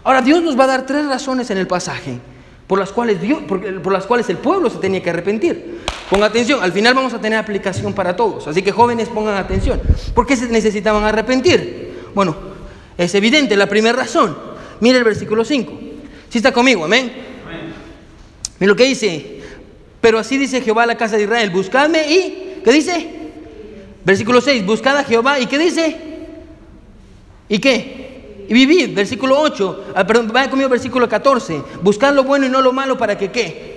Ahora, 0.04 0.22
Dios 0.22 0.42
nos 0.42 0.60
va 0.60 0.66
a 0.66 0.68
dar 0.68 0.86
tres 0.86 1.06
razones 1.06 1.50
en 1.50 1.58
el 1.58 1.68
pasaje 1.68 2.20
por 2.68 2.80
las 2.80 2.92
cuales, 2.92 3.22
Dios, 3.22 3.44
por, 3.44 3.92
las 3.92 4.06
cuales 4.06 4.30
el 4.30 4.38
pueblo 4.38 4.70
se 4.70 4.78
tenía 4.78 5.04
que 5.04 5.10
arrepentir. 5.10 5.82
Ponga 6.10 6.28
atención, 6.28 6.64
al 6.64 6.72
final 6.72 6.94
vamos 6.94 7.14
a 7.14 7.20
tener 7.20 7.38
aplicación 7.38 7.94
para 7.94 8.16
todos. 8.16 8.48
Así 8.48 8.62
que 8.62 8.72
jóvenes 8.72 9.10
pongan 9.10 9.36
atención. 9.36 9.82
¿Por 10.14 10.26
qué 10.26 10.36
se 10.36 10.48
necesitaban 10.48 11.04
arrepentir? 11.04 11.94
Bueno, 12.16 12.36
es 12.98 13.14
evidente, 13.16 13.56
la 13.56 13.68
primera 13.68 13.96
razón. 13.96 14.36
Mire 14.80 14.98
el 14.98 15.04
versículo 15.04 15.44
5. 15.46 15.74
Si 16.30 16.38
está 16.38 16.52
conmigo, 16.52 16.86
amén. 16.86 17.12
Mira 18.60 18.72
lo 18.72 18.76
que 18.76 18.86
dice. 18.86 19.42
Pero 20.02 20.20
así 20.20 20.38
dice 20.38 20.62
Jehová 20.62 20.84
a 20.84 20.88
la 20.88 20.98
casa 20.98 21.16
de 21.18 21.24
Israel, 21.24 21.50
buscadme 21.50 22.12
y, 22.12 22.62
¿qué 22.64 22.72
dice? 22.72 23.10
Versículo 24.04 24.42
6, 24.42 24.66
buscad 24.66 24.98
a 24.98 25.04
Jehová 25.04 25.40
y 25.40 25.46
¿qué 25.46 25.58
dice? 25.58 25.98
¿Y 27.48 27.60
qué? 27.60 28.03
Y 28.48 28.54
vivid. 28.54 28.96
Versículo 28.96 29.40
8, 29.40 29.86
ah, 29.96 30.06
perdón, 30.06 30.30
vaya 30.34 30.50
conmigo 30.50 30.70
versículo 30.70 31.08
14. 31.08 31.62
Buscad 31.82 32.14
lo 32.14 32.24
bueno 32.24 32.46
y 32.46 32.50
no 32.50 32.62
lo 32.62 32.74
malo 32.74 32.98
para 32.98 33.18
que 33.18 33.32
qué. 33.32 33.74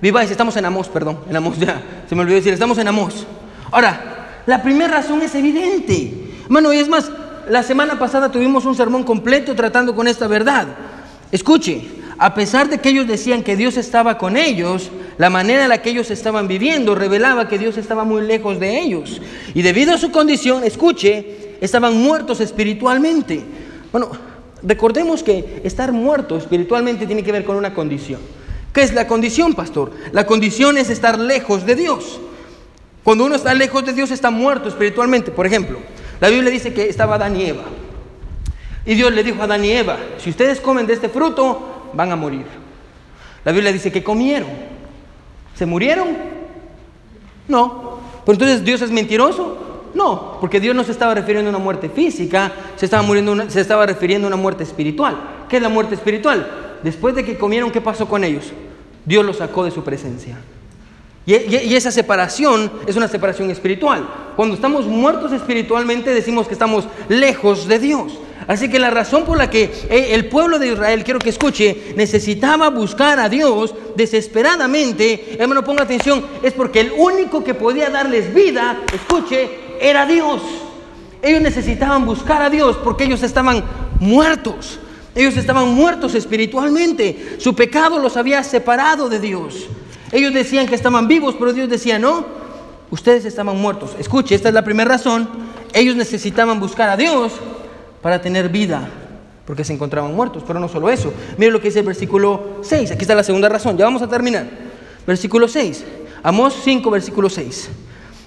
Viváis, 0.00 0.30
estamos 0.30 0.56
en 0.56 0.66
Amos, 0.66 0.88
perdón, 0.88 1.20
en 1.28 1.36
Amos 1.36 1.58
ya, 1.60 1.82
se 2.08 2.14
me 2.14 2.22
olvidó 2.22 2.36
decir, 2.36 2.52
estamos 2.52 2.78
en 2.78 2.88
Amos. 2.88 3.26
Ahora, 3.70 4.42
la 4.46 4.62
primera 4.62 4.88
razón 4.88 5.22
es 5.22 5.34
evidente. 5.34 6.12
Hermano, 6.44 6.72
y 6.72 6.78
es 6.78 6.88
más, 6.88 7.10
la 7.48 7.62
semana 7.62 7.98
pasada 7.98 8.30
tuvimos 8.30 8.64
un 8.64 8.74
sermón 8.74 9.04
completo 9.04 9.54
tratando 9.54 9.94
con 9.94 10.06
esta 10.06 10.26
verdad. 10.26 10.66
Escuche, 11.32 11.88
a 12.18 12.34
pesar 12.34 12.68
de 12.68 12.78
que 12.78 12.90
ellos 12.90 13.06
decían 13.06 13.42
que 13.42 13.56
Dios 13.56 13.76
estaba 13.76 14.18
con 14.18 14.36
ellos, 14.36 14.90
la 15.18 15.30
manera 15.30 15.64
en 15.64 15.68
la 15.68 15.82
que 15.82 15.90
ellos 15.90 16.10
estaban 16.10 16.48
viviendo 16.48 16.94
revelaba 16.94 17.48
que 17.48 17.58
Dios 17.58 17.76
estaba 17.76 18.04
muy 18.04 18.22
lejos 18.22 18.60
de 18.60 18.80
ellos. 18.80 19.20
Y 19.54 19.62
debido 19.62 19.94
a 19.94 19.98
su 19.98 20.10
condición, 20.10 20.64
escuche, 20.64 21.56
estaban 21.60 21.96
muertos 21.96 22.40
espiritualmente. 22.40 23.42
Bueno, 23.94 24.10
recordemos 24.64 25.22
que 25.22 25.60
estar 25.62 25.92
muerto 25.92 26.36
espiritualmente 26.36 27.06
tiene 27.06 27.22
que 27.22 27.30
ver 27.30 27.44
con 27.44 27.54
una 27.54 27.74
condición. 27.74 28.20
¿Qué 28.72 28.82
es 28.82 28.92
la 28.92 29.06
condición, 29.06 29.54
pastor? 29.54 29.92
La 30.10 30.26
condición 30.26 30.76
es 30.78 30.90
estar 30.90 31.16
lejos 31.16 31.64
de 31.64 31.76
Dios. 31.76 32.18
Cuando 33.04 33.24
uno 33.24 33.36
está 33.36 33.54
lejos 33.54 33.86
de 33.86 33.92
Dios 33.92 34.10
está 34.10 34.32
muerto 34.32 34.68
espiritualmente. 34.68 35.30
Por 35.30 35.46
ejemplo, 35.46 35.78
la 36.20 36.28
Biblia 36.28 36.50
dice 36.50 36.74
que 36.74 36.88
estaba 36.88 37.14
Adán 37.14 37.36
y 37.36 37.44
Eva. 37.44 37.62
Y 38.84 38.96
Dios 38.96 39.12
le 39.12 39.22
dijo 39.22 39.40
a 39.40 39.44
Adán 39.44 39.64
y 39.64 39.70
Eva, 39.70 39.96
si 40.18 40.30
ustedes 40.30 40.60
comen 40.60 40.88
de 40.88 40.94
este 40.94 41.08
fruto, 41.08 41.92
van 41.94 42.10
a 42.10 42.16
morir. 42.16 42.46
La 43.44 43.52
Biblia 43.52 43.72
dice 43.72 43.92
que 43.92 44.02
comieron. 44.02 44.50
¿Se 45.54 45.66
murieron? 45.66 46.08
No. 47.46 48.00
Pero 48.26 48.32
entonces 48.32 48.64
Dios 48.64 48.82
es 48.82 48.90
mentiroso. 48.90 49.63
No, 49.94 50.38
porque 50.40 50.60
Dios 50.60 50.74
no 50.74 50.82
se 50.84 50.92
estaba 50.92 51.14
refiriendo 51.14 51.48
a 51.48 51.54
una 51.54 51.62
muerte 51.62 51.88
física, 51.88 52.52
se 52.76 52.86
estaba, 52.86 53.02
muriendo 53.02 53.48
se 53.48 53.60
estaba 53.60 53.86
refiriendo 53.86 54.26
a 54.26 54.28
una 54.28 54.36
muerte 54.36 54.64
espiritual. 54.64 55.16
¿Qué 55.48 55.56
es 55.56 55.62
la 55.62 55.68
muerte 55.68 55.94
espiritual? 55.94 56.46
Después 56.82 57.14
de 57.14 57.24
que 57.24 57.38
comieron, 57.38 57.70
¿qué 57.70 57.80
pasó 57.80 58.08
con 58.08 58.24
ellos? 58.24 58.52
Dios 59.04 59.24
los 59.24 59.36
sacó 59.36 59.64
de 59.64 59.70
su 59.70 59.84
presencia. 59.84 60.38
Y, 61.26 61.34
y, 61.34 61.74
esa 61.74 61.90
separación 61.90 62.70
es 62.86 62.96
una 62.96 63.08
separación 63.08 63.50
espiritual. 63.50 64.06
Cuando 64.36 64.54
estamos 64.54 64.84
muertos 64.86 65.32
espiritualmente 65.32 66.12
decimos 66.12 66.46
que 66.46 66.52
estamos 66.52 66.86
lejos 67.08 67.66
de 67.66 67.78
Dios. 67.78 68.18
Así 68.46 68.68
que 68.68 68.78
la 68.78 68.90
razón 68.90 69.24
por 69.24 69.38
la 69.38 69.48
que 69.48 69.64
eh, 69.88 70.08
el 70.10 70.26
pueblo 70.26 70.58
de 70.58 70.68
Israel, 70.68 71.02
quiero 71.02 71.18
que 71.18 71.30
escuche, 71.30 71.94
necesitaba 71.96 72.68
buscar 72.68 73.18
a 73.18 73.28
Dios 73.28 73.74
desesperadamente, 73.96 75.36
hermano, 75.38 75.64
ponga 75.64 75.84
atención, 75.84 76.22
es 76.42 76.52
porque 76.52 76.80
el 76.80 76.92
único 76.92 77.42
que 77.42 77.54
podía 77.54 77.88
darles 77.88 78.34
vida, 78.34 78.82
escuche, 78.92 79.63
era 79.80 80.06
Dios. 80.06 80.42
Ellos 81.22 81.40
necesitaban 81.40 82.04
buscar 82.04 82.42
a 82.42 82.50
Dios 82.50 82.76
porque 82.82 83.04
ellos 83.04 83.22
estaban 83.22 83.64
muertos. 84.00 84.78
Ellos 85.14 85.36
estaban 85.36 85.68
muertos 85.74 86.14
espiritualmente. 86.14 87.36
Su 87.38 87.54
pecado 87.54 87.98
los 87.98 88.16
había 88.16 88.42
separado 88.42 89.08
de 89.08 89.20
Dios. 89.20 89.66
Ellos 90.12 90.34
decían 90.34 90.66
que 90.66 90.74
estaban 90.74 91.08
vivos, 91.08 91.34
pero 91.38 91.52
Dios 91.52 91.68
decía, 91.68 91.98
no, 91.98 92.26
ustedes 92.90 93.24
estaban 93.24 93.56
muertos. 93.60 93.96
Escuche, 93.98 94.34
esta 94.34 94.48
es 94.48 94.54
la 94.54 94.62
primera 94.62 94.90
razón. 94.90 95.28
Ellos 95.72 95.96
necesitaban 95.96 96.60
buscar 96.60 96.88
a 96.90 96.96
Dios 96.96 97.32
para 98.02 98.20
tener 98.20 98.48
vida, 98.48 98.88
porque 99.46 99.64
se 99.64 99.72
encontraban 99.72 100.14
muertos. 100.14 100.42
Pero 100.46 100.60
no 100.60 100.68
solo 100.68 100.90
eso. 100.90 101.12
Mire 101.38 101.52
lo 101.52 101.60
que 101.60 101.68
dice 101.68 101.80
el 101.80 101.86
versículo 101.86 102.58
6. 102.62 102.90
Aquí 102.90 103.02
está 103.02 103.14
la 103.14 103.24
segunda 103.24 103.48
razón. 103.48 103.76
Ya 103.76 103.84
vamos 103.84 104.02
a 104.02 104.08
terminar. 104.08 104.46
Versículo 105.06 105.48
6. 105.48 105.84
Amós 106.22 106.54
5, 106.62 106.90
versículo 106.90 107.30
6. 107.30 107.70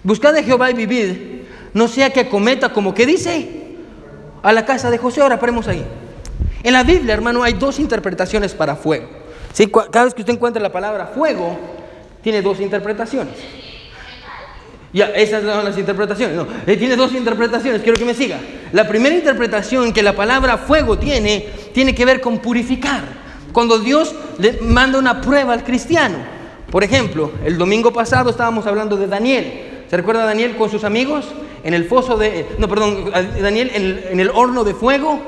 Buscad 0.03 0.33
de 0.33 0.43
Jehová 0.43 0.71
y 0.71 0.73
vivid, 0.73 1.36
no 1.77 1.87
sea 1.87 2.09
que 2.09 2.27
cometa 2.27 2.73
como 2.73 2.95
que 2.95 3.05
dice 3.05 3.47
a 4.41 4.51
la 4.51 4.65
casa 4.65 4.89
de 4.89 4.97
José. 4.97 5.21
Ahora 5.21 5.39
paremos 5.39 5.67
ahí. 5.67 5.85
En 6.63 6.73
la 6.73 6.81
Biblia, 6.81 7.13
hermano, 7.13 7.43
hay 7.43 7.53
dos 7.53 7.79
interpretaciones 7.79 8.55
para 8.55 8.75
fuego. 8.75 9.07
¿Sí? 9.53 9.67
Cada 9.67 10.05
vez 10.05 10.15
que 10.15 10.21
usted 10.21 10.33
encuentra 10.33 10.59
la 10.59 10.71
palabra 10.71 11.05
fuego, 11.05 11.55
tiene 12.23 12.41
dos 12.41 12.59
interpretaciones. 12.61 13.35
Ya, 14.91 15.05
esas 15.09 15.43
son 15.43 15.65
las 15.65 15.77
interpretaciones. 15.77 16.35
No, 16.35 16.47
eh, 16.65 16.77
tiene 16.77 16.95
dos 16.95 17.13
interpretaciones, 17.13 17.83
quiero 17.83 17.99
que 17.99 18.05
me 18.05 18.15
siga. 18.15 18.39
La 18.71 18.87
primera 18.87 19.13
interpretación 19.13 19.93
que 19.93 20.01
la 20.01 20.15
palabra 20.15 20.57
fuego 20.57 20.97
tiene, 20.97 21.47
tiene 21.75 21.93
que 21.93 22.05
ver 22.05 22.21
con 22.21 22.39
purificar. 22.39 23.03
Cuando 23.53 23.77
Dios 23.77 24.15
le 24.39 24.53
manda 24.61 24.97
una 24.97 25.21
prueba 25.21 25.53
al 25.53 25.63
cristiano. 25.63 26.17
Por 26.71 26.83
ejemplo, 26.83 27.33
el 27.45 27.59
domingo 27.59 27.93
pasado 27.93 28.31
estábamos 28.31 28.65
hablando 28.65 28.97
de 28.97 29.05
Daniel. 29.05 29.85
¿Se 29.87 29.95
recuerda 29.95 30.25
Daniel 30.25 30.55
con 30.57 30.71
sus 30.71 30.83
amigos? 30.83 31.25
En 31.67 31.73
el 31.73 31.83
foso 31.83 32.15
de... 32.15 32.55
No, 32.59 32.69
perdón, 32.69 33.11
Daniel 33.11 33.71
en 33.73 33.83
el, 34.13 34.19
el 34.21 34.29
horno 34.29 34.63
de 34.63 34.73
fuego. 34.73 35.19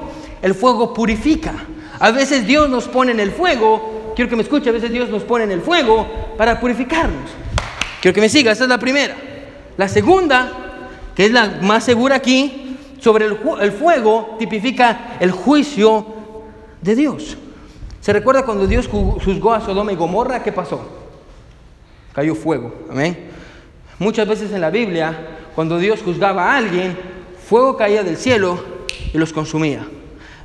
El 0.42 0.56
fuego 0.56 0.94
purifica. 0.94 1.54
A 2.00 2.12
veces 2.12 2.48
Dios 2.48 2.70
nos 2.70 2.88
pone 2.88 3.12
en 3.12 3.20
el 3.20 3.32
fuego. 3.32 4.14
Quiero 4.16 4.30
que 4.30 4.38
me 4.38 4.44
escuche, 4.44 4.70
a 4.70 4.72
veces 4.72 4.90
Dios 4.90 5.10
nos 5.10 5.24
pone 5.24 5.44
en 5.44 5.52
el 5.52 5.60
fuego 5.60 6.08
para 6.38 6.58
purificarnos. 6.62 7.30
Quiero 8.02 8.16
que 8.16 8.22
me 8.22 8.30
siga, 8.30 8.54
esa 8.54 8.64
es 8.64 8.70
la 8.70 8.80
primera. 8.80 9.18
La 9.76 9.90
segunda, 9.90 10.80
que 11.14 11.26
es 11.26 11.32
la 11.34 11.60
más 11.62 11.84
segura 11.84 12.16
aquí, 12.16 12.78
sobre 13.02 13.26
el, 13.26 13.72
fuego 13.74 14.38
tipifica 14.40 15.18
el 15.20 15.32
juicio 15.32 16.06
de 16.82 16.96
Dios. 16.96 17.38
¿Se 18.00 18.14
recuerda 18.14 18.46
cuando 18.46 18.66
Dios 18.66 18.88
juzgó 18.88 19.52
a 19.52 19.60
Sodoma 19.60 19.92
y 19.92 19.98
Gomorra? 19.98 20.42
¿Qué 20.42 20.54
pasó? 20.54 20.88
Cayó 22.14 22.34
fuego. 22.34 22.74
Amén. 22.90 23.28
Muchas 24.00 24.26
veces 24.26 24.54
en 24.54 24.62
la 24.62 24.70
Biblia, 24.70 25.36
cuando 25.60 25.78
Dios 25.78 26.00
juzgaba 26.02 26.54
a 26.54 26.56
alguien, 26.56 26.98
fuego 27.50 27.76
caía 27.76 28.02
del 28.02 28.16
cielo 28.16 28.64
y 29.14 29.18
los 29.18 29.34
consumía. 29.34 29.86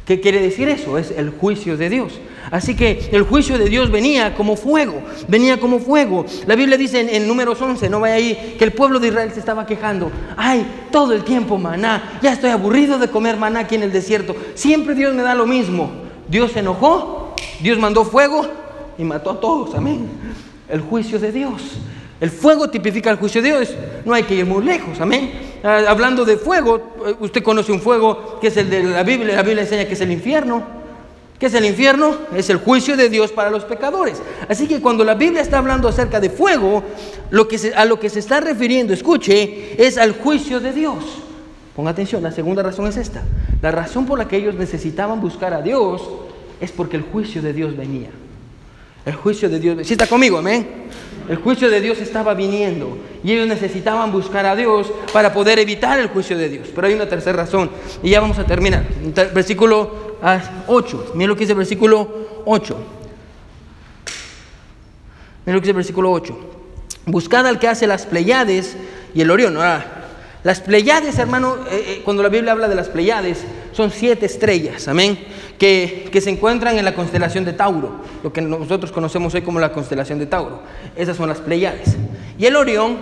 ¿Qué 0.04 0.18
quiere 0.18 0.42
decir 0.42 0.68
eso? 0.68 0.98
Es 0.98 1.12
el 1.12 1.30
juicio 1.30 1.76
de 1.76 1.88
Dios. 1.88 2.18
Así 2.50 2.74
que 2.74 3.10
el 3.12 3.22
juicio 3.22 3.56
de 3.56 3.68
Dios 3.68 3.92
venía 3.92 4.34
como 4.34 4.56
fuego, 4.56 5.00
venía 5.28 5.60
como 5.60 5.78
fuego. 5.78 6.26
La 6.48 6.56
Biblia 6.56 6.76
dice 6.76 7.14
en, 7.14 7.28
números 7.28 7.62
11, 7.62 7.88
no 7.90 8.00
vaya 8.00 8.14
ahí, 8.14 8.56
que 8.58 8.64
el 8.64 8.72
pueblo 8.72 8.98
de 8.98 9.06
Israel 9.06 9.30
se 9.32 9.38
estaba 9.38 9.66
quejando. 9.66 10.10
Ay, 10.36 10.66
todo 10.90 11.12
el 11.12 11.22
tiempo 11.22 11.58
maná, 11.58 12.18
ya 12.20 12.32
estoy 12.32 12.50
aburrido 12.50 12.98
de 12.98 13.06
comer 13.06 13.36
maná 13.36 13.60
aquí 13.60 13.76
en 13.76 13.84
el 13.84 13.92
desierto. 13.92 14.34
Siempre 14.56 14.96
Dios 14.96 15.14
me 15.14 15.22
da 15.22 15.36
lo 15.36 15.46
mismo. 15.46 15.92
Dios 16.26 16.50
se 16.50 16.58
enojó, 16.58 17.36
Dios 17.60 17.78
mandó 17.78 18.04
fuego 18.04 18.48
y 18.98 19.04
mató 19.04 19.30
a 19.30 19.40
todos. 19.40 19.76
Amén. 19.76 20.08
El 20.68 20.80
juicio 20.80 21.20
de 21.20 21.30
Dios. 21.30 21.78
El 22.24 22.30
fuego 22.30 22.70
tipifica 22.70 23.10
el 23.10 23.18
juicio 23.18 23.42
de 23.42 23.48
Dios. 23.48 23.74
No 24.06 24.14
hay 24.14 24.22
que 24.22 24.34
ir 24.34 24.46
muy 24.46 24.64
lejos, 24.64 24.98
amén. 24.98 25.30
Ah, 25.62 25.82
hablando 25.86 26.24
de 26.24 26.38
fuego, 26.38 26.94
eh, 27.06 27.14
usted 27.20 27.42
conoce 27.42 27.70
un 27.70 27.82
fuego 27.82 28.38
que 28.40 28.46
es 28.46 28.56
el 28.56 28.70
de 28.70 28.82
la 28.82 29.02
Biblia. 29.02 29.36
La 29.36 29.42
Biblia 29.42 29.60
enseña 29.60 29.84
que 29.84 29.92
es 29.92 30.00
el 30.00 30.10
infierno. 30.10 30.62
¿Qué 31.38 31.44
es 31.44 31.52
el 31.52 31.66
infierno? 31.66 32.16
Es 32.34 32.48
el 32.48 32.56
juicio 32.56 32.96
de 32.96 33.10
Dios 33.10 33.30
para 33.30 33.50
los 33.50 33.66
pecadores. 33.66 34.22
Así 34.48 34.66
que 34.66 34.80
cuando 34.80 35.04
la 35.04 35.12
Biblia 35.12 35.42
está 35.42 35.58
hablando 35.58 35.86
acerca 35.86 36.18
de 36.18 36.30
fuego, 36.30 36.82
a 37.76 37.84
lo 37.84 38.00
que 38.00 38.08
se 38.08 38.18
está 38.18 38.40
refiriendo, 38.40 38.94
escuche, 38.94 39.74
es 39.76 39.98
al 39.98 40.12
juicio 40.12 40.60
de 40.60 40.72
Dios. 40.72 41.04
Ponga 41.76 41.90
atención, 41.90 42.22
la 42.22 42.32
segunda 42.32 42.62
razón 42.62 42.86
es 42.86 42.96
esta. 42.96 43.22
La 43.60 43.70
razón 43.70 44.06
por 44.06 44.18
la 44.18 44.26
que 44.26 44.38
ellos 44.38 44.54
necesitaban 44.54 45.20
buscar 45.20 45.52
a 45.52 45.60
Dios 45.60 46.00
es 46.58 46.72
porque 46.72 46.96
el 46.96 47.02
juicio 47.02 47.42
de 47.42 47.52
Dios 47.52 47.76
venía. 47.76 48.08
El 49.04 49.14
juicio 49.14 49.50
de 49.50 49.60
Dios. 49.60 49.86
¿Sí 49.86 49.92
está 49.92 50.06
conmigo, 50.06 50.38
amén? 50.38 50.84
El 51.28 51.36
juicio 51.36 51.70
de 51.70 51.80
Dios 51.80 51.98
estaba 51.98 52.34
viniendo 52.34 52.98
y 53.22 53.32
ellos 53.32 53.46
necesitaban 53.46 54.12
buscar 54.12 54.44
a 54.44 54.54
Dios 54.54 54.92
para 55.12 55.32
poder 55.32 55.58
evitar 55.58 55.98
el 55.98 56.08
juicio 56.08 56.36
de 56.36 56.48
Dios. 56.48 56.68
Pero 56.74 56.86
hay 56.86 56.94
una 56.94 57.08
tercera 57.08 57.36
razón 57.36 57.70
y 58.02 58.10
ya 58.10 58.20
vamos 58.20 58.38
a 58.38 58.44
terminar. 58.44 58.84
Versículo 59.34 60.16
8. 60.66 61.12
Miren 61.14 61.30
lo 61.30 61.34
que 61.34 61.40
dice 61.40 61.52
el 61.52 61.58
versículo 61.58 62.42
8. 62.44 62.76
Miren 65.46 65.54
lo 65.54 65.60
que 65.60 65.60
dice 65.60 65.70
el 65.70 65.76
versículo 65.76 66.12
8. 66.12 66.38
Buscad 67.06 67.46
al 67.46 67.58
que 67.58 67.68
hace 67.68 67.86
las 67.86 68.06
Pleiades 68.06 68.76
y 69.14 69.20
el 69.22 69.30
Orión. 69.30 69.56
Ahora, 69.56 70.04
las 70.42 70.60
Pleiades, 70.60 71.18
hermano, 71.18 71.56
eh, 71.70 71.84
eh, 71.86 72.02
cuando 72.04 72.22
la 72.22 72.28
Biblia 72.28 72.52
habla 72.52 72.68
de 72.68 72.74
las 72.74 72.88
Pleiades, 72.90 73.44
son 73.74 73.90
siete 73.90 74.26
estrellas, 74.26 74.86
amén, 74.86 75.18
que, 75.58 76.08
que, 76.10 76.20
se 76.20 76.30
encuentran 76.30 76.78
en 76.78 76.84
la 76.84 76.94
constelación 76.94 77.44
de 77.44 77.52
Tauro, 77.52 78.00
lo 78.22 78.32
que 78.32 78.40
nosotros 78.40 78.92
conocemos 78.92 79.34
hoy 79.34 79.42
como 79.42 79.58
la 79.58 79.72
constelación 79.72 80.20
de 80.20 80.26
Tauro. 80.26 80.62
Esas 80.96 81.16
son 81.16 81.28
las 81.28 81.38
Pleiades. 81.38 81.96
Y 82.38 82.46
el 82.46 82.54
Orión, 82.54 82.98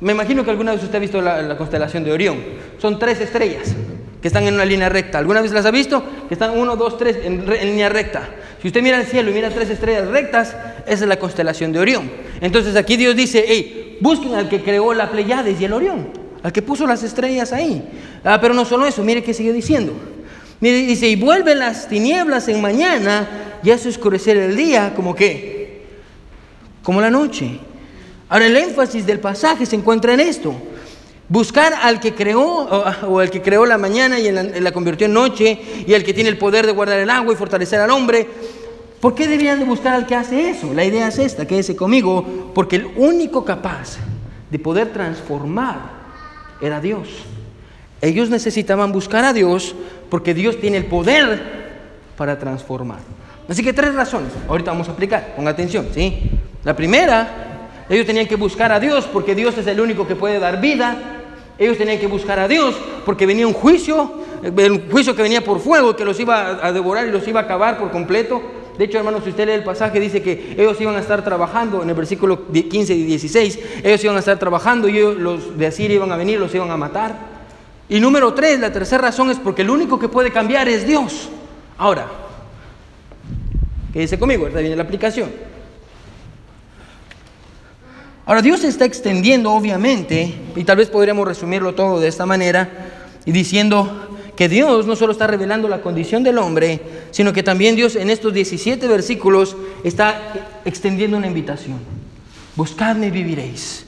me 0.00 0.12
imagino 0.12 0.44
que 0.44 0.50
alguna 0.50 0.72
vez 0.72 0.82
usted 0.82 0.96
ha 0.96 0.98
visto 1.00 1.20
la, 1.20 1.42
la 1.42 1.56
constelación 1.58 2.04
de 2.04 2.12
Orión. 2.12 2.38
Son 2.78 2.98
tres 2.98 3.20
estrellas 3.20 3.74
que 4.22 4.28
están 4.28 4.44
en 4.44 4.54
una 4.54 4.64
línea 4.64 4.88
recta. 4.88 5.18
¿Alguna 5.18 5.42
vez 5.42 5.52
las 5.52 5.66
ha 5.66 5.70
visto? 5.70 6.02
Que 6.26 6.34
están 6.34 6.56
uno, 6.56 6.76
dos, 6.76 6.96
tres 6.96 7.18
en, 7.22 7.44
en 7.52 7.68
línea 7.68 7.90
recta. 7.90 8.30
Si 8.62 8.68
usted 8.68 8.82
mira 8.82 8.98
el 8.98 9.06
cielo 9.06 9.30
y 9.30 9.34
mira 9.34 9.50
tres 9.50 9.68
estrellas 9.68 10.08
rectas, 10.08 10.56
esa 10.86 11.04
es 11.04 11.08
la 11.08 11.18
constelación 11.18 11.70
de 11.70 11.80
Orión. 11.80 12.10
Entonces 12.40 12.76
aquí 12.76 12.96
Dios 12.96 13.14
dice, 13.14 13.44
hey, 13.46 13.98
busquen 14.00 14.34
al 14.36 14.48
que 14.48 14.62
creó 14.62 14.94
la 14.94 15.10
Pleiades 15.10 15.60
y 15.60 15.66
el 15.66 15.74
Orión 15.74 16.21
al 16.42 16.52
que 16.52 16.62
puso 16.62 16.86
las 16.86 17.02
estrellas 17.02 17.52
ahí. 17.52 17.82
Ah, 18.24 18.38
pero 18.40 18.54
no 18.54 18.64
solo 18.64 18.86
eso, 18.86 19.02
mire 19.04 19.22
que 19.22 19.34
sigue 19.34 19.52
diciendo. 19.52 19.92
Mire, 20.60 20.78
dice, 20.78 21.08
y 21.08 21.16
vuelven 21.16 21.58
las 21.58 21.88
tinieblas 21.88 22.48
en 22.48 22.60
mañana 22.60 23.58
y 23.62 23.70
hace 23.70 23.88
oscurecer 23.88 24.36
el 24.36 24.56
día, 24.56 24.92
como 24.94 25.14
que, 25.14 25.86
como 26.82 27.00
la 27.00 27.10
noche. 27.10 27.58
Ahora 28.28 28.46
el 28.46 28.56
énfasis 28.56 29.04
del 29.06 29.20
pasaje 29.20 29.66
se 29.66 29.76
encuentra 29.76 30.14
en 30.14 30.20
esto. 30.20 30.54
Buscar 31.28 31.74
al 31.82 32.00
que 32.00 32.14
creó, 32.14 32.44
o, 32.44 33.18
al 33.18 33.30
que 33.30 33.42
creó 33.42 33.66
la 33.66 33.78
mañana 33.78 34.18
y 34.18 34.30
la, 34.30 34.42
la 34.42 34.72
convirtió 34.72 35.06
en 35.06 35.14
noche, 35.14 35.60
y 35.86 35.94
al 35.94 36.04
que 36.04 36.14
tiene 36.14 36.30
el 36.30 36.38
poder 36.38 36.66
de 36.66 36.72
guardar 36.72 36.98
el 36.98 37.10
agua 37.10 37.32
y 37.32 37.36
fortalecer 37.36 37.80
al 37.80 37.90
hombre. 37.90 38.28
¿Por 39.00 39.14
qué 39.14 39.26
deberían 39.26 39.58
de 39.58 39.64
buscar 39.64 39.94
al 39.94 40.06
que 40.06 40.14
hace 40.14 40.50
eso? 40.50 40.72
La 40.74 40.84
idea 40.84 41.08
es 41.08 41.18
esta, 41.18 41.44
quédese 41.46 41.74
conmigo, 41.74 42.52
porque 42.54 42.76
el 42.76 42.86
único 42.96 43.44
capaz 43.44 43.96
de 44.48 44.58
poder 44.60 44.92
transformar 44.92 46.01
era 46.62 46.80
Dios. 46.80 47.08
Ellos 48.00 48.30
necesitaban 48.30 48.92
buscar 48.92 49.24
a 49.24 49.32
Dios 49.32 49.74
porque 50.08 50.32
Dios 50.32 50.58
tiene 50.58 50.78
el 50.78 50.86
poder 50.86 51.42
para 52.16 52.38
transformar. 52.38 53.00
Así 53.48 53.62
que 53.62 53.72
tres 53.72 53.94
razones. 53.94 54.32
Ahorita 54.48 54.70
vamos 54.70 54.88
a 54.88 54.92
aplicar. 54.92 55.34
Ponga 55.36 55.50
atención, 55.50 55.88
¿sí? 55.92 56.30
La 56.64 56.74
primera, 56.74 57.68
ellos 57.88 58.06
tenían 58.06 58.26
que 58.26 58.36
buscar 58.36 58.72
a 58.72 58.80
Dios 58.80 59.08
porque 59.12 59.34
Dios 59.34 59.58
es 59.58 59.66
el 59.66 59.80
único 59.80 60.06
que 60.06 60.16
puede 60.16 60.38
dar 60.38 60.60
vida. 60.60 60.96
Ellos 61.58 61.76
tenían 61.76 61.98
que 61.98 62.06
buscar 62.06 62.38
a 62.38 62.48
Dios 62.48 62.74
porque 63.04 63.26
venía 63.26 63.46
un 63.46 63.52
juicio, 63.52 64.12
un 64.42 64.90
juicio 64.90 65.14
que 65.14 65.22
venía 65.22 65.44
por 65.44 65.60
fuego, 65.60 65.94
que 65.94 66.04
los 66.04 66.18
iba 66.18 66.64
a 66.64 66.72
devorar 66.72 67.06
y 67.06 67.10
los 67.10 67.26
iba 67.26 67.40
a 67.40 67.44
acabar 67.44 67.78
por 67.78 67.90
completo. 67.90 68.40
De 68.78 68.84
hecho, 68.84 68.98
hermanos, 68.98 69.22
si 69.24 69.30
usted 69.30 69.46
lee 69.46 69.52
el 69.52 69.64
pasaje, 69.64 70.00
dice 70.00 70.22
que 70.22 70.54
ellos 70.56 70.80
iban 70.80 70.96
a 70.96 71.00
estar 71.00 71.22
trabajando, 71.22 71.82
en 71.82 71.88
el 71.90 71.94
versículo 71.94 72.50
15 72.50 72.94
y 72.94 73.04
16, 73.04 73.58
ellos 73.84 74.02
iban 74.02 74.16
a 74.16 74.20
estar 74.20 74.38
trabajando 74.38 74.88
y 74.88 74.98
los 75.14 75.58
de 75.58 75.66
Asiria 75.66 75.96
iban 75.96 76.10
a 76.10 76.16
venir, 76.16 76.40
los 76.40 76.54
iban 76.54 76.70
a 76.70 76.76
matar. 76.76 77.32
Y 77.88 78.00
número 78.00 78.32
tres, 78.32 78.58
la 78.60 78.72
tercera 78.72 79.02
razón 79.02 79.30
es 79.30 79.38
porque 79.38 79.62
el 79.62 79.70
único 79.70 79.98
que 79.98 80.08
puede 80.08 80.30
cambiar 80.30 80.68
es 80.68 80.86
Dios. 80.86 81.28
Ahora, 81.76 82.06
quédese 83.92 84.18
conmigo, 84.18 84.46
esta 84.46 84.60
viene 84.60 84.76
la 84.76 84.84
aplicación. 84.84 85.30
Ahora, 88.24 88.40
Dios 88.40 88.64
está 88.64 88.84
extendiendo, 88.84 89.52
obviamente, 89.52 90.34
y 90.54 90.64
tal 90.64 90.76
vez 90.76 90.88
podríamos 90.88 91.26
resumirlo 91.26 91.74
todo 91.74 92.00
de 92.00 92.08
esta 92.08 92.24
manera, 92.24 92.70
y 93.26 93.32
diciendo, 93.32 94.11
Dios 94.48 94.86
no 94.86 94.96
solo 94.96 95.12
está 95.12 95.26
revelando 95.26 95.68
la 95.68 95.82
condición 95.82 96.22
del 96.22 96.38
hombre, 96.38 96.80
sino 97.10 97.32
que 97.32 97.42
también 97.42 97.76
Dios 97.76 97.96
en 97.96 98.10
estos 98.10 98.32
17 98.32 98.86
versículos 98.88 99.56
está 99.84 100.60
extendiendo 100.64 101.16
una 101.16 101.26
invitación. 101.26 101.78
Buscadme 102.56 103.08
y 103.08 103.10
viviréis. 103.10 103.86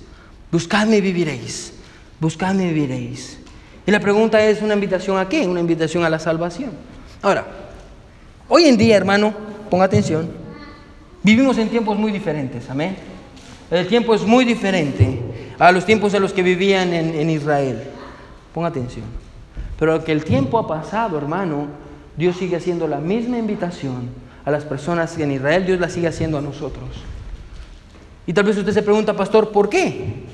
Buscadme 0.51 0.99
y 0.99 1.01
viviréis. 1.01 1.73
Buscadme 2.21 2.65
y 2.65 2.73
viviréis. 2.73 3.39
Y 3.87 3.91
la 3.91 4.01
pregunta 4.01 4.43
es, 4.45 4.63
¿una 4.63 4.75
invitación 4.75 5.19
a 5.19 5.29
qué? 5.29 5.47
Una 5.47 5.61
invitación 5.61 6.05
a 6.05 6.11
la 6.11 6.19
salvación. 6.19 6.73
Ahora, 7.23 7.47
hoy 8.49 8.65
en 8.65 8.77
día, 8.77 8.97
hermano, 8.97 9.35
ponga 9.71 9.85
atención, 9.85 10.31
vivimos 11.23 11.59
en 11.59 11.69
tiempos 11.69 11.99
muy 11.99 12.13
diferentes, 12.13 12.69
amén. 12.71 12.97
El 13.71 13.87
tiempo 13.89 14.15
es 14.15 14.23
muy 14.23 14.45
diferente 14.45 15.21
a 15.59 15.73
los 15.73 15.85
tiempos 15.85 16.15
en 16.15 16.23
los 16.23 16.33
que 16.33 16.43
vivían 16.43 16.93
en, 16.93 17.15
en 17.15 17.31
Israel. 17.31 17.83
Ponga 18.53 18.69
atención. 18.69 19.24
Pero 19.79 20.05
que 20.05 20.13
el 20.13 20.25
tiempo 20.25 20.59
ha 20.59 20.67
pasado, 20.67 21.19
hermano, 21.19 21.67
Dios 22.17 22.37
sigue 22.37 22.57
haciendo 22.57 22.87
la 22.87 22.99
misma 22.99 23.39
invitación 23.39 24.09
a 24.45 24.51
las 24.51 24.65
personas 24.65 25.13
que 25.13 25.25
en 25.25 25.33
Israel, 25.33 25.67
Dios 25.67 25.81
la 25.81 25.89
sigue 25.89 26.07
haciendo 26.07 26.39
a 26.39 26.41
nosotros. 26.41 26.89
Y 28.27 28.33
tal 28.33 28.45
vez 28.45 28.57
usted 28.57 28.73
se 28.73 28.83
pregunta, 28.83 29.15
pastor, 29.15 29.51
¿por 29.51 29.69
qué? 29.69 30.25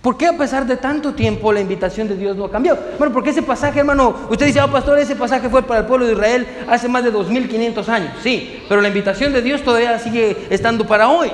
¿Por 0.00 0.16
qué 0.16 0.26
a 0.26 0.36
pesar 0.36 0.66
de 0.66 0.78
tanto 0.78 1.12
tiempo 1.12 1.52
la 1.52 1.60
invitación 1.60 2.08
de 2.08 2.16
Dios 2.16 2.34
no 2.34 2.46
ha 2.46 2.50
cambiado? 2.50 2.78
Bueno, 2.98 3.12
porque 3.12 3.30
ese 3.30 3.42
pasaje, 3.42 3.80
hermano, 3.80 4.14
usted 4.30 4.46
dice, 4.46 4.60
oh, 4.62 4.70
pastor, 4.70 4.98
ese 4.98 5.14
pasaje 5.14 5.50
fue 5.50 5.62
para 5.62 5.80
el 5.80 5.86
pueblo 5.86 6.06
de 6.06 6.12
Israel 6.14 6.46
hace 6.68 6.88
más 6.88 7.04
de 7.04 7.10
2500 7.10 7.88
años. 7.90 8.12
Sí, 8.22 8.62
pero 8.66 8.80
la 8.80 8.88
invitación 8.88 9.32
de 9.34 9.42
Dios 9.42 9.62
todavía 9.62 9.98
sigue 9.98 10.46
estando 10.48 10.86
para 10.86 11.10
hoy. 11.10 11.30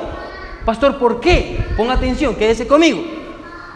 Pastor, 0.64 0.98
¿por 0.98 1.20
qué? 1.20 1.60
Ponga 1.76 1.94
atención, 1.94 2.34
quédese 2.34 2.66
conmigo. 2.66 3.04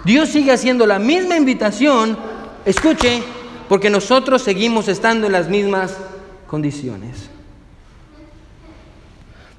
Dios 0.04 0.28
sigue 0.30 0.50
haciendo 0.50 0.86
la 0.86 0.98
misma 0.98 1.36
invitación, 1.36 2.18
escuche, 2.64 3.22
porque 3.68 3.90
nosotros 3.90 4.42
seguimos 4.42 4.88
estando 4.88 5.26
en 5.26 5.32
las 5.32 5.48
mismas 5.48 5.96
condiciones. 6.46 7.30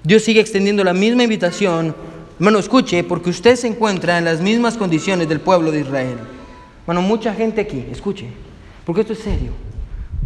Dios 0.03 0.23
sigue 0.23 0.41
extendiendo 0.41 0.83
la 0.83 0.93
misma 0.93 1.23
invitación 1.23 1.95
Hermano, 2.41 2.57
escuche, 2.57 3.03
porque 3.03 3.29
usted 3.29 3.55
se 3.55 3.67
encuentra 3.67 4.17
en 4.17 4.25
las 4.25 4.41
mismas 4.41 4.75
condiciones 4.75 5.29
del 5.29 5.41
pueblo 5.41 5.69
de 5.69 5.81
Israel. 5.81 6.17
Hermano, 6.87 7.07
mucha 7.07 7.35
gente 7.35 7.61
aquí, 7.61 7.85
escuche, 7.91 8.25
porque 8.83 9.01
esto 9.01 9.13
es 9.13 9.19
serio. 9.19 9.51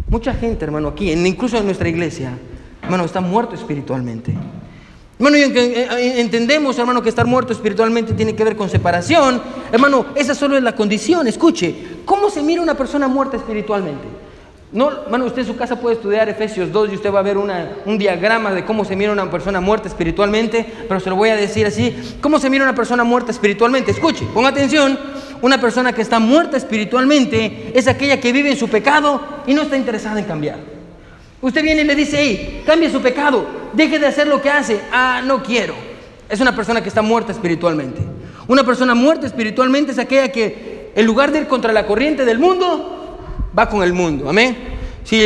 Mucha 0.08 0.32
gente, 0.32 0.64
hermano, 0.64 0.88
aquí, 0.88 1.12
incluso 1.12 1.58
en 1.58 1.66
nuestra 1.66 1.90
iglesia, 1.90 2.38
hermano, 2.82 3.04
está 3.04 3.20
muerto 3.20 3.54
espiritualmente. 3.54 4.32
Hermano, 5.18 5.36
eh, 5.36 5.48
eh, 5.54 6.20
entendemos, 6.20 6.78
hermano, 6.78 7.02
que 7.02 7.08
estar 7.08 7.26
muerto 7.26 7.54
espiritualmente 7.54 8.12
tiene 8.12 8.34
que 8.36 8.44
ver 8.44 8.54
con 8.54 8.68
separación. 8.68 9.40
Hermano, 9.72 10.06
esa 10.14 10.34
solo 10.34 10.58
es 10.58 10.62
la 10.62 10.74
condición. 10.74 11.26
Escuche, 11.26 11.74
¿cómo 12.04 12.28
se 12.28 12.42
mira 12.42 12.60
una 12.60 12.74
persona 12.74 13.08
muerta 13.08 13.38
espiritualmente? 13.38 14.04
No, 14.72 14.90
hermano, 14.90 15.24
usted 15.24 15.40
en 15.40 15.46
su 15.46 15.56
casa 15.56 15.80
puede 15.80 15.96
estudiar 15.96 16.28
Efesios 16.28 16.70
2 16.70 16.90
y 16.92 16.94
usted 16.96 17.10
va 17.10 17.20
a 17.20 17.22
ver 17.22 17.38
un 17.38 17.98
diagrama 17.98 18.52
de 18.52 18.66
cómo 18.66 18.84
se 18.84 18.94
mira 18.94 19.10
una 19.10 19.30
persona 19.30 19.58
muerta 19.58 19.88
espiritualmente, 19.88 20.66
pero 20.86 21.00
se 21.00 21.08
lo 21.08 21.16
voy 21.16 21.30
a 21.30 21.36
decir 21.36 21.66
así. 21.66 22.18
¿Cómo 22.20 22.38
se 22.38 22.50
mira 22.50 22.64
una 22.64 22.74
persona 22.74 23.02
muerta 23.02 23.30
espiritualmente? 23.30 23.92
Escuche, 23.92 24.26
ponga 24.34 24.50
atención. 24.50 24.98
Una 25.40 25.58
persona 25.58 25.94
que 25.94 26.02
está 26.02 26.18
muerta 26.18 26.58
espiritualmente 26.58 27.70
es 27.74 27.88
aquella 27.88 28.20
que 28.20 28.32
vive 28.32 28.50
en 28.50 28.56
su 28.58 28.68
pecado 28.68 29.20
y 29.46 29.54
no 29.54 29.62
está 29.62 29.78
interesada 29.78 30.18
en 30.18 30.26
cambiar. 30.26 30.58
Usted 31.40 31.62
viene 31.62 31.82
y 31.82 31.84
le 31.84 31.94
dice, 31.94 32.18
hey, 32.18 32.62
cambie 32.66 32.90
su 32.90 33.00
pecado, 33.00 33.46
deje 33.76 33.98
de 33.98 34.06
hacer 34.06 34.26
lo 34.26 34.42
que 34.42 34.50
hace. 34.50 34.80
Ah, 34.90 35.22
no 35.24 35.42
quiero. 35.42 35.74
Es 36.28 36.40
una 36.40 36.56
persona 36.56 36.82
que 36.82 36.88
está 36.88 37.02
muerta 37.02 37.32
espiritualmente. 37.32 38.00
Una 38.48 38.64
persona 38.64 38.94
muerta 38.94 39.26
espiritualmente 39.26 39.92
es 39.92 39.98
aquella 39.98 40.32
que 40.32 40.92
en 40.94 41.06
lugar 41.06 41.30
de 41.30 41.40
ir 41.40 41.46
contra 41.46 41.72
la 41.72 41.86
corriente 41.86 42.24
del 42.24 42.38
mundo, 42.38 43.18
va 43.56 43.68
con 43.68 43.82
el 43.82 43.92
mundo. 43.92 44.28
Amén. 44.28 44.56
Si 45.04 45.20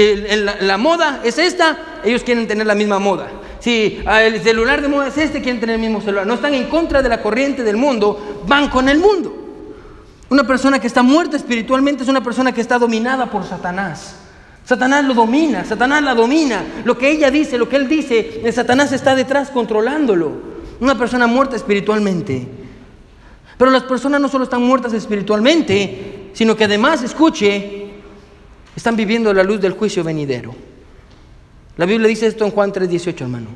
la, 0.60 0.76
moda 0.76 1.20
es 1.24 1.38
esta, 1.38 2.00
ellos 2.04 2.22
quieren 2.22 2.46
tener 2.46 2.66
la 2.66 2.74
misma 2.74 2.98
moda. 2.98 3.28
Si 3.60 4.02
ah, 4.04 4.22
el 4.22 4.42
celular 4.42 4.82
de 4.82 4.88
moda 4.88 5.08
es 5.08 5.16
este, 5.16 5.40
quieren 5.40 5.60
tener 5.60 5.76
el 5.76 5.80
mismo 5.80 6.00
celular. 6.00 6.26
No 6.26 6.34
están 6.34 6.54
en 6.54 6.64
contra 6.64 7.02
de 7.02 7.08
la 7.08 7.22
corriente 7.22 7.62
del 7.62 7.76
mundo, 7.76 8.42
van 8.46 8.68
con 8.68 8.88
el 8.88 8.98
mundo. 8.98 9.34
Una 10.28 10.44
persona 10.44 10.78
que 10.78 10.86
está 10.86 11.02
muerta 11.02 11.36
espiritualmente 11.36 12.02
es 12.02 12.08
una 12.08 12.22
persona 12.22 12.52
que 12.52 12.60
está 12.60 12.78
dominada 12.78 13.30
por 13.30 13.44
Satanás. 13.44 14.16
Satanás 14.64 15.04
lo 15.04 15.14
domina, 15.14 15.64
Satanás 15.64 16.02
la 16.02 16.14
domina. 16.14 16.64
Lo 16.84 16.96
que 16.96 17.10
ella 17.10 17.30
dice, 17.30 17.58
lo 17.58 17.68
que 17.68 17.76
él 17.76 17.88
dice, 17.88 18.42
Satanás 18.52 18.92
está 18.92 19.14
detrás 19.14 19.50
controlándolo. 19.50 20.32
Una 20.80 20.96
persona 20.96 21.26
muerta 21.26 21.56
espiritualmente. 21.56 22.46
Pero 23.58 23.70
las 23.70 23.82
personas 23.82 24.20
no 24.20 24.28
solo 24.28 24.44
están 24.44 24.62
muertas 24.62 24.92
espiritualmente, 24.92 26.30
sino 26.32 26.56
que 26.56 26.64
además, 26.64 27.02
escuche, 27.02 27.88
están 28.74 28.96
viviendo 28.96 29.34
la 29.34 29.42
luz 29.42 29.60
del 29.60 29.72
juicio 29.72 30.02
venidero. 30.02 30.54
La 31.76 31.86
Biblia 31.86 32.08
dice 32.08 32.26
esto 32.26 32.44
en 32.44 32.50
Juan 32.50 32.72
3:18, 32.72 33.22
hermano. 33.22 33.48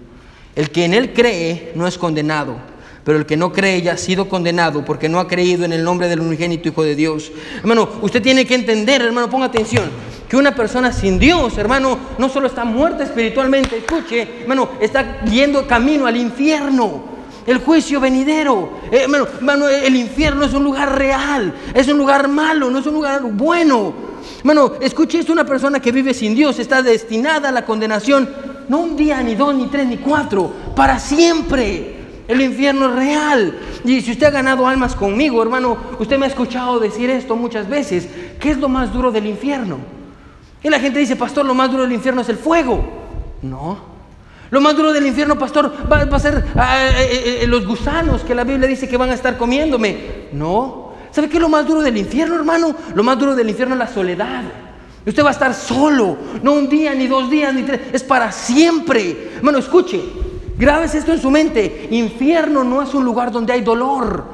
El 0.54 0.70
que 0.70 0.84
en 0.84 0.94
él 0.94 1.12
cree 1.12 1.72
no 1.74 1.86
es 1.86 1.96
condenado, 1.96 2.56
pero 3.04 3.18
el 3.18 3.26
que 3.26 3.36
no 3.36 3.52
cree 3.52 3.82
ya 3.82 3.92
ha 3.92 3.96
sido 3.96 4.28
condenado 4.28 4.84
porque 4.84 5.08
no 5.08 5.18
ha 5.20 5.28
creído 5.28 5.64
en 5.64 5.72
el 5.72 5.82
nombre 5.82 6.08
del 6.08 6.20
unigénito 6.20 6.68
Hijo 6.68 6.82
de 6.82 6.94
Dios. 6.94 7.32
Hermano, 7.58 7.88
usted 8.02 8.22
tiene 8.22 8.46
que 8.46 8.54
entender, 8.54 9.02
hermano, 9.02 9.30
ponga 9.30 9.46
atención, 9.46 9.90
que 10.34 10.38
una 10.38 10.52
persona 10.52 10.90
sin 10.90 11.20
Dios, 11.20 11.56
hermano, 11.58 11.96
no 12.18 12.28
solo 12.28 12.48
está 12.48 12.64
muerta 12.64 13.04
espiritualmente, 13.04 13.76
escuche, 13.76 14.40
hermano, 14.40 14.70
está 14.80 15.22
yendo 15.26 15.64
camino 15.64 16.06
al 16.08 16.16
infierno. 16.16 17.04
El 17.46 17.58
juicio 17.58 18.00
venidero. 18.00 18.80
Eh, 18.90 19.02
hermano, 19.02 19.28
hermano, 19.36 19.68
el 19.68 19.94
infierno 19.94 20.44
es 20.44 20.52
un 20.52 20.64
lugar 20.64 20.98
real, 20.98 21.54
es 21.72 21.86
un 21.86 21.98
lugar 21.98 22.26
malo, 22.26 22.68
no 22.68 22.80
es 22.80 22.86
un 22.88 22.94
lugar 22.94 23.22
bueno. 23.22 23.94
Hermano, 24.38 24.72
escuche 24.80 25.20
esto, 25.20 25.32
una 25.32 25.46
persona 25.46 25.78
que 25.78 25.92
vive 25.92 26.12
sin 26.12 26.34
Dios 26.34 26.58
está 26.58 26.82
destinada 26.82 27.50
a 27.50 27.52
la 27.52 27.64
condenación, 27.64 28.28
no 28.68 28.80
un 28.80 28.96
día, 28.96 29.22
ni 29.22 29.36
dos, 29.36 29.54
ni 29.54 29.66
tres, 29.66 29.86
ni 29.86 29.98
cuatro, 29.98 30.50
para 30.74 30.98
siempre. 30.98 31.94
El 32.26 32.40
infierno 32.40 32.88
es 32.88 32.96
real. 32.96 33.56
Y 33.84 34.00
si 34.00 34.10
usted 34.10 34.26
ha 34.26 34.30
ganado 34.30 34.66
almas 34.66 34.96
conmigo, 34.96 35.40
hermano, 35.40 35.76
usted 36.00 36.18
me 36.18 36.26
ha 36.26 36.28
escuchado 36.28 36.80
decir 36.80 37.08
esto 37.08 37.36
muchas 37.36 37.68
veces. 37.68 38.08
¿Qué 38.40 38.50
es 38.50 38.58
lo 38.58 38.68
más 38.68 38.92
duro 38.92 39.12
del 39.12 39.28
infierno? 39.28 39.94
Y 40.64 40.70
la 40.70 40.80
gente 40.80 40.98
dice, 40.98 41.14
pastor, 41.14 41.44
lo 41.44 41.54
más 41.54 41.70
duro 41.70 41.82
del 41.82 41.92
infierno 41.92 42.22
es 42.22 42.28
el 42.30 42.38
fuego. 42.38 42.82
No. 43.42 43.78
Lo 44.50 44.62
más 44.62 44.74
duro 44.74 44.94
del 44.94 45.06
infierno, 45.06 45.38
pastor, 45.38 45.70
va, 45.92 45.98
a 46.00 46.18
ser 46.18 46.42
ah, 46.56 46.78
eh, 46.78 46.94
eh, 47.00 47.38
eh, 47.42 47.46
los 47.46 47.66
gusanos 47.66 48.22
que 48.22 48.34
la 48.34 48.44
Biblia 48.44 48.66
dice 48.66 48.88
que 48.88 48.96
van 48.96 49.10
a 49.10 49.14
estar 49.14 49.36
comiéndome. 49.36 50.28
No. 50.32 50.94
¿Sabe 51.10 51.28
qué 51.28 51.36
es 51.36 51.42
lo 51.42 51.50
más 51.50 51.66
duro 51.66 51.82
del 51.82 51.98
infierno, 51.98 52.34
hermano? 52.34 52.74
Lo 52.94 53.02
más 53.02 53.18
duro 53.18 53.34
del 53.34 53.50
infierno 53.50 53.74
es 53.74 53.78
la 53.78 53.88
soledad. 53.88 54.42
Usted 55.06 55.22
va 55.22 55.28
a 55.28 55.32
estar 55.32 55.52
solo, 55.52 56.16
no 56.42 56.54
un 56.54 56.66
día, 56.66 56.94
ni 56.94 57.08
dos 57.08 57.28
días, 57.28 57.52
ni 57.52 57.62
tres, 57.62 57.80
es 57.92 58.02
para 58.02 58.32
siempre. 58.32 59.32
Hermano, 59.36 59.58
escuche, 59.58 60.02
grabes 60.56 60.94
esto 60.94 61.12
en 61.12 61.20
su 61.20 61.30
mente. 61.30 61.88
Infierno 61.90 62.64
no 62.64 62.80
es 62.80 62.94
un 62.94 63.04
lugar 63.04 63.30
donde 63.30 63.52
hay 63.52 63.60
dolor. 63.60 64.24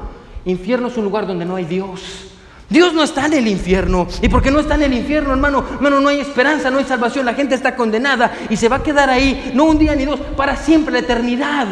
Infierno 0.45 0.87
es 0.87 0.95
un 0.95 1.03
lugar 1.03 1.27
donde 1.27 1.43
no 1.43 1.57
hay 1.57 1.65
Dios. 1.65 2.30
Dios 2.71 2.93
no 2.93 3.03
está 3.03 3.25
en 3.25 3.33
el 3.33 3.47
infierno. 3.49 4.07
Y 4.21 4.29
porque 4.29 4.49
no 4.49 4.59
está 4.59 4.75
en 4.75 4.83
el 4.83 4.93
infierno, 4.93 5.33
hermano, 5.33 5.63
no 5.81 6.07
hay 6.07 6.21
esperanza, 6.21 6.71
no 6.71 6.77
hay 6.77 6.85
salvación. 6.85 7.25
La 7.25 7.33
gente 7.33 7.53
está 7.53 7.75
condenada 7.75 8.31
y 8.49 8.55
se 8.55 8.69
va 8.69 8.77
a 8.77 8.83
quedar 8.83 9.09
ahí, 9.09 9.51
no 9.53 9.65
un 9.65 9.77
día 9.77 9.93
ni 9.93 10.05
dos, 10.05 10.19
para 10.37 10.55
siempre, 10.55 10.93
la 10.93 10.99
eternidad. 10.99 11.67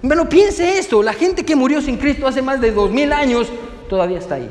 Bueno, 0.00 0.26
piense 0.26 0.78
esto, 0.78 1.02
la 1.02 1.12
gente 1.12 1.44
que 1.44 1.54
murió 1.54 1.82
sin 1.82 1.98
Cristo 1.98 2.26
hace 2.26 2.40
más 2.40 2.60
de 2.60 2.72
dos 2.72 2.90
mil 2.90 3.12
años 3.12 3.48
todavía 3.88 4.18
está 4.18 4.36
ahí. 4.36 4.50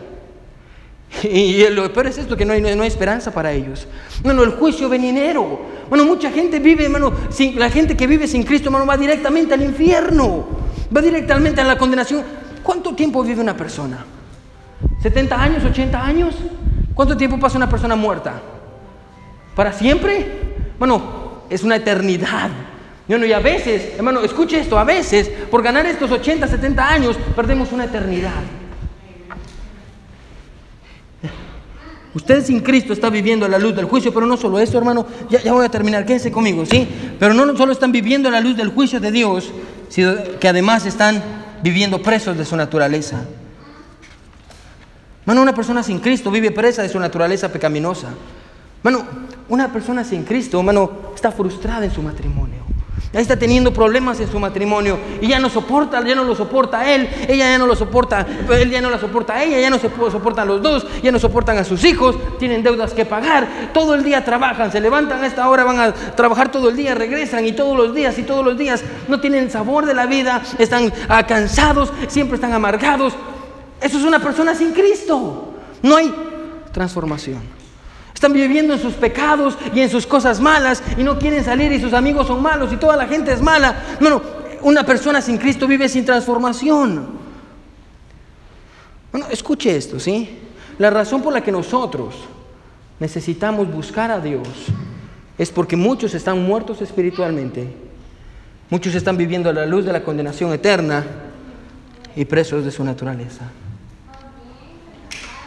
Y 1.24 1.68
lo 1.70 1.92
peor 1.92 2.08
es 2.08 2.20
esto, 2.20 2.38
que 2.38 2.46
no 2.46 2.54
hay, 2.54 2.62
no 2.62 2.84
hay 2.84 2.88
esperanza 2.88 3.32
para 3.32 3.52
ellos. 3.52 3.88
Bueno, 4.24 4.44
el 4.44 4.52
juicio 4.52 4.90
venidero. 4.90 5.60
Bueno, 5.90 6.06
mucha 6.06 6.30
gente 6.30 6.60
vive, 6.60 6.86
hermano, 6.86 7.12
sin, 7.30 7.58
la 7.58 7.72
gente 7.72 7.98
que 7.98 8.06
vive 8.06 8.28
sin 8.28 8.44
Cristo, 8.44 8.70
hermano, 8.70 8.86
va 8.86 8.96
directamente 8.96 9.56
al 9.56 9.64
infierno. 9.64 10.46
Va 10.96 11.02
directamente 11.02 11.62
a 11.62 11.64
la 11.64 11.78
condenación. 11.80 12.24
¿Cuánto 12.62 12.94
tiempo 12.94 13.24
vive 13.24 13.42
una 13.42 13.58
persona? 13.58 14.06
¿70 15.04 15.32
años, 15.34 15.64
80 15.66 16.02
años? 16.02 16.36
¿Cuánto 16.94 17.18
tiempo 17.18 17.40
pasa 17.40 17.58
una 17.58 17.70
persona 17.70 17.96
muerta? 17.96 18.42
¿Para 19.56 19.74
siempre? 19.74 20.26
Bueno, 20.80 21.44
es 21.50 21.64
una 21.64 21.76
eternidad. 21.76 22.50
Bueno, 23.08 23.26
y 23.26 23.34
a 23.34 23.40
veces, 23.40 23.96
hermano, 23.98 24.22
escuche 24.22 24.60
esto, 24.60 24.80
a 24.80 24.86
veces, 24.86 25.30
por 25.52 25.62
ganar 25.62 25.86
estos 25.86 26.10
80, 26.10 26.48
70 26.48 26.88
años, 26.88 27.18
perdemos 27.36 27.72
una 27.72 27.86
eternidad. 27.86 28.42
Usted 32.16 32.46
sin 32.46 32.62
Cristo 32.62 32.94
está 32.94 33.10
viviendo 33.10 33.48
la 33.48 33.58
luz 33.58 33.76
del 33.76 33.86
juicio, 33.86 34.14
pero 34.14 34.26
no 34.26 34.38
solo 34.38 34.60
eso, 34.60 34.78
hermano, 34.78 35.06
ya, 35.30 35.42
ya 35.42 35.52
voy 35.52 35.66
a 35.66 35.70
terminar, 35.70 36.06
quédense 36.06 36.32
conmigo, 36.32 36.66
¿sí? 36.66 36.88
Pero 37.20 37.34
no 37.34 37.58
solo 37.58 37.74
están 37.74 37.92
viviendo 37.92 38.30
la 38.30 38.40
luz 38.40 38.56
del 38.56 38.70
juicio 38.70 39.00
de 39.00 39.12
Dios, 39.12 39.52
sino 39.90 40.14
que 40.40 40.48
además 40.48 40.86
están 40.86 41.22
viviendo 41.64 42.02
presos 42.02 42.38
de 42.38 42.46
su 42.46 42.56
naturaleza. 42.56 43.26
Hermano, 45.24 45.42
una 45.42 45.56
persona 45.56 45.82
sin 45.84 46.00
Cristo 46.00 46.30
vive 46.30 46.52
presa 46.52 46.82
de 46.82 46.90
su 46.90 47.00
naturaleza 47.00 47.50
pecaminosa. 47.50 48.10
Hermano, 48.84 49.06
una 49.48 49.72
persona 49.72 50.04
sin 50.04 50.24
Cristo, 50.24 50.60
hermano, 50.60 50.92
está 51.16 51.32
frustrada 51.32 51.86
en 51.86 51.92
su 51.92 52.02
matrimonio. 52.02 52.64
Ya 53.14 53.22
está 53.22 53.38
teniendo 53.38 53.72
problemas 53.72 54.20
en 54.20 54.30
su 54.30 54.38
matrimonio 54.40 54.98
y 55.22 55.28
ya 55.28 55.40
no 55.40 55.50
soporta, 55.50 56.04
ya 56.04 56.16
no 56.16 56.24
lo 56.24 56.36
soporta 56.36 56.92
él, 56.92 57.08
ella 57.30 57.52
ya 57.52 57.58
no 57.58 57.68
lo 57.68 57.76
soporta, 57.76 58.26
él 58.50 58.70
ya 58.72 58.82
no 58.82 58.90
la 58.90 59.00
soporta 59.00 59.36
a 59.36 59.44
ella, 59.44 59.60
ya 59.60 59.70
no 59.70 59.78
se 59.78 59.90
soportan 59.90 60.48
los 60.48 60.62
dos, 60.62 60.88
ya 61.02 61.12
no 61.12 61.20
soportan 61.20 61.58
a 61.60 61.64
sus 61.64 61.86
hijos, 61.86 62.18
tienen 62.40 62.64
deudas 62.64 62.94
que 62.94 63.06
pagar, 63.06 63.48
todo 63.72 63.94
el 63.94 64.04
día 64.04 64.26
trabajan, 64.26 64.72
se 64.72 64.82
levantan 64.82 65.24
a 65.24 65.28
esta 65.28 65.48
hora, 65.48 65.64
van 65.64 65.80
a 65.80 65.94
trabajar 65.94 66.52
todo 66.52 66.70
el 66.70 66.76
día, 66.76 66.96
regresan 66.96 67.46
y 67.46 67.52
todos 67.52 67.78
los 67.78 67.94
días 67.94 68.18
y 68.18 68.24
todos 68.24 68.44
los 68.44 68.58
días 68.58 68.84
no 69.08 69.20
tienen 69.22 69.52
sabor 69.52 69.86
de 69.86 69.94
la 69.94 70.08
vida, 70.08 70.42
están 70.58 70.92
cansados, 71.28 71.94
siempre 72.08 72.36
están 72.36 72.54
amargados. 72.54 73.14
Eso 73.84 73.98
es 73.98 74.04
una 74.06 74.20
persona 74.20 74.56
sin 74.56 74.72
Cristo. 74.72 75.54
No 75.82 75.98
hay 75.98 76.14
transformación. 76.72 77.42
Están 78.14 78.32
viviendo 78.32 78.74
en 78.74 78.80
sus 78.80 78.94
pecados 78.94 79.58
y 79.76 79.82
en 79.82 79.90
sus 79.90 80.08
cosas 80.08 80.40
malas 80.40 80.82
y 80.98 81.04
no 81.04 81.20
quieren 81.20 81.44
salir 81.44 81.70
y 81.74 81.82
sus 81.82 81.92
amigos 81.92 82.28
son 82.28 82.42
malos 82.42 82.72
y 82.72 82.78
toda 82.78 82.96
la 82.96 83.08
gente 83.08 83.34
es 83.34 83.42
mala. 83.42 83.98
No, 84.00 84.10
no, 84.10 84.22
una 84.62 84.86
persona 84.86 85.22
sin 85.22 85.38
Cristo 85.38 85.68
vive 85.68 85.90
sin 85.90 86.06
transformación. 86.06 87.08
Bueno, 89.12 89.28
escuche 89.30 89.76
esto, 89.76 90.00
¿sí? 90.00 90.40
La 90.80 90.90
razón 90.90 91.22
por 91.22 91.34
la 91.34 91.42
que 91.42 91.52
nosotros 91.52 92.16
necesitamos 93.02 93.70
buscar 93.70 94.12
a 94.12 94.22
Dios 94.22 94.48
es 95.38 95.52
porque 95.52 95.76
muchos 95.76 96.14
están 96.14 96.42
muertos 96.42 96.82
espiritualmente, 96.82 97.68
muchos 98.70 98.96
están 98.96 99.18
viviendo 99.18 99.50
a 99.50 99.54
la 99.54 99.66
luz 99.66 99.84
de 99.84 99.92
la 99.92 100.04
condenación 100.04 100.54
eterna 100.54 101.06
y 102.16 102.24
presos 102.24 102.64
de 102.64 102.72
su 102.72 102.84
naturaleza. 102.86 103.52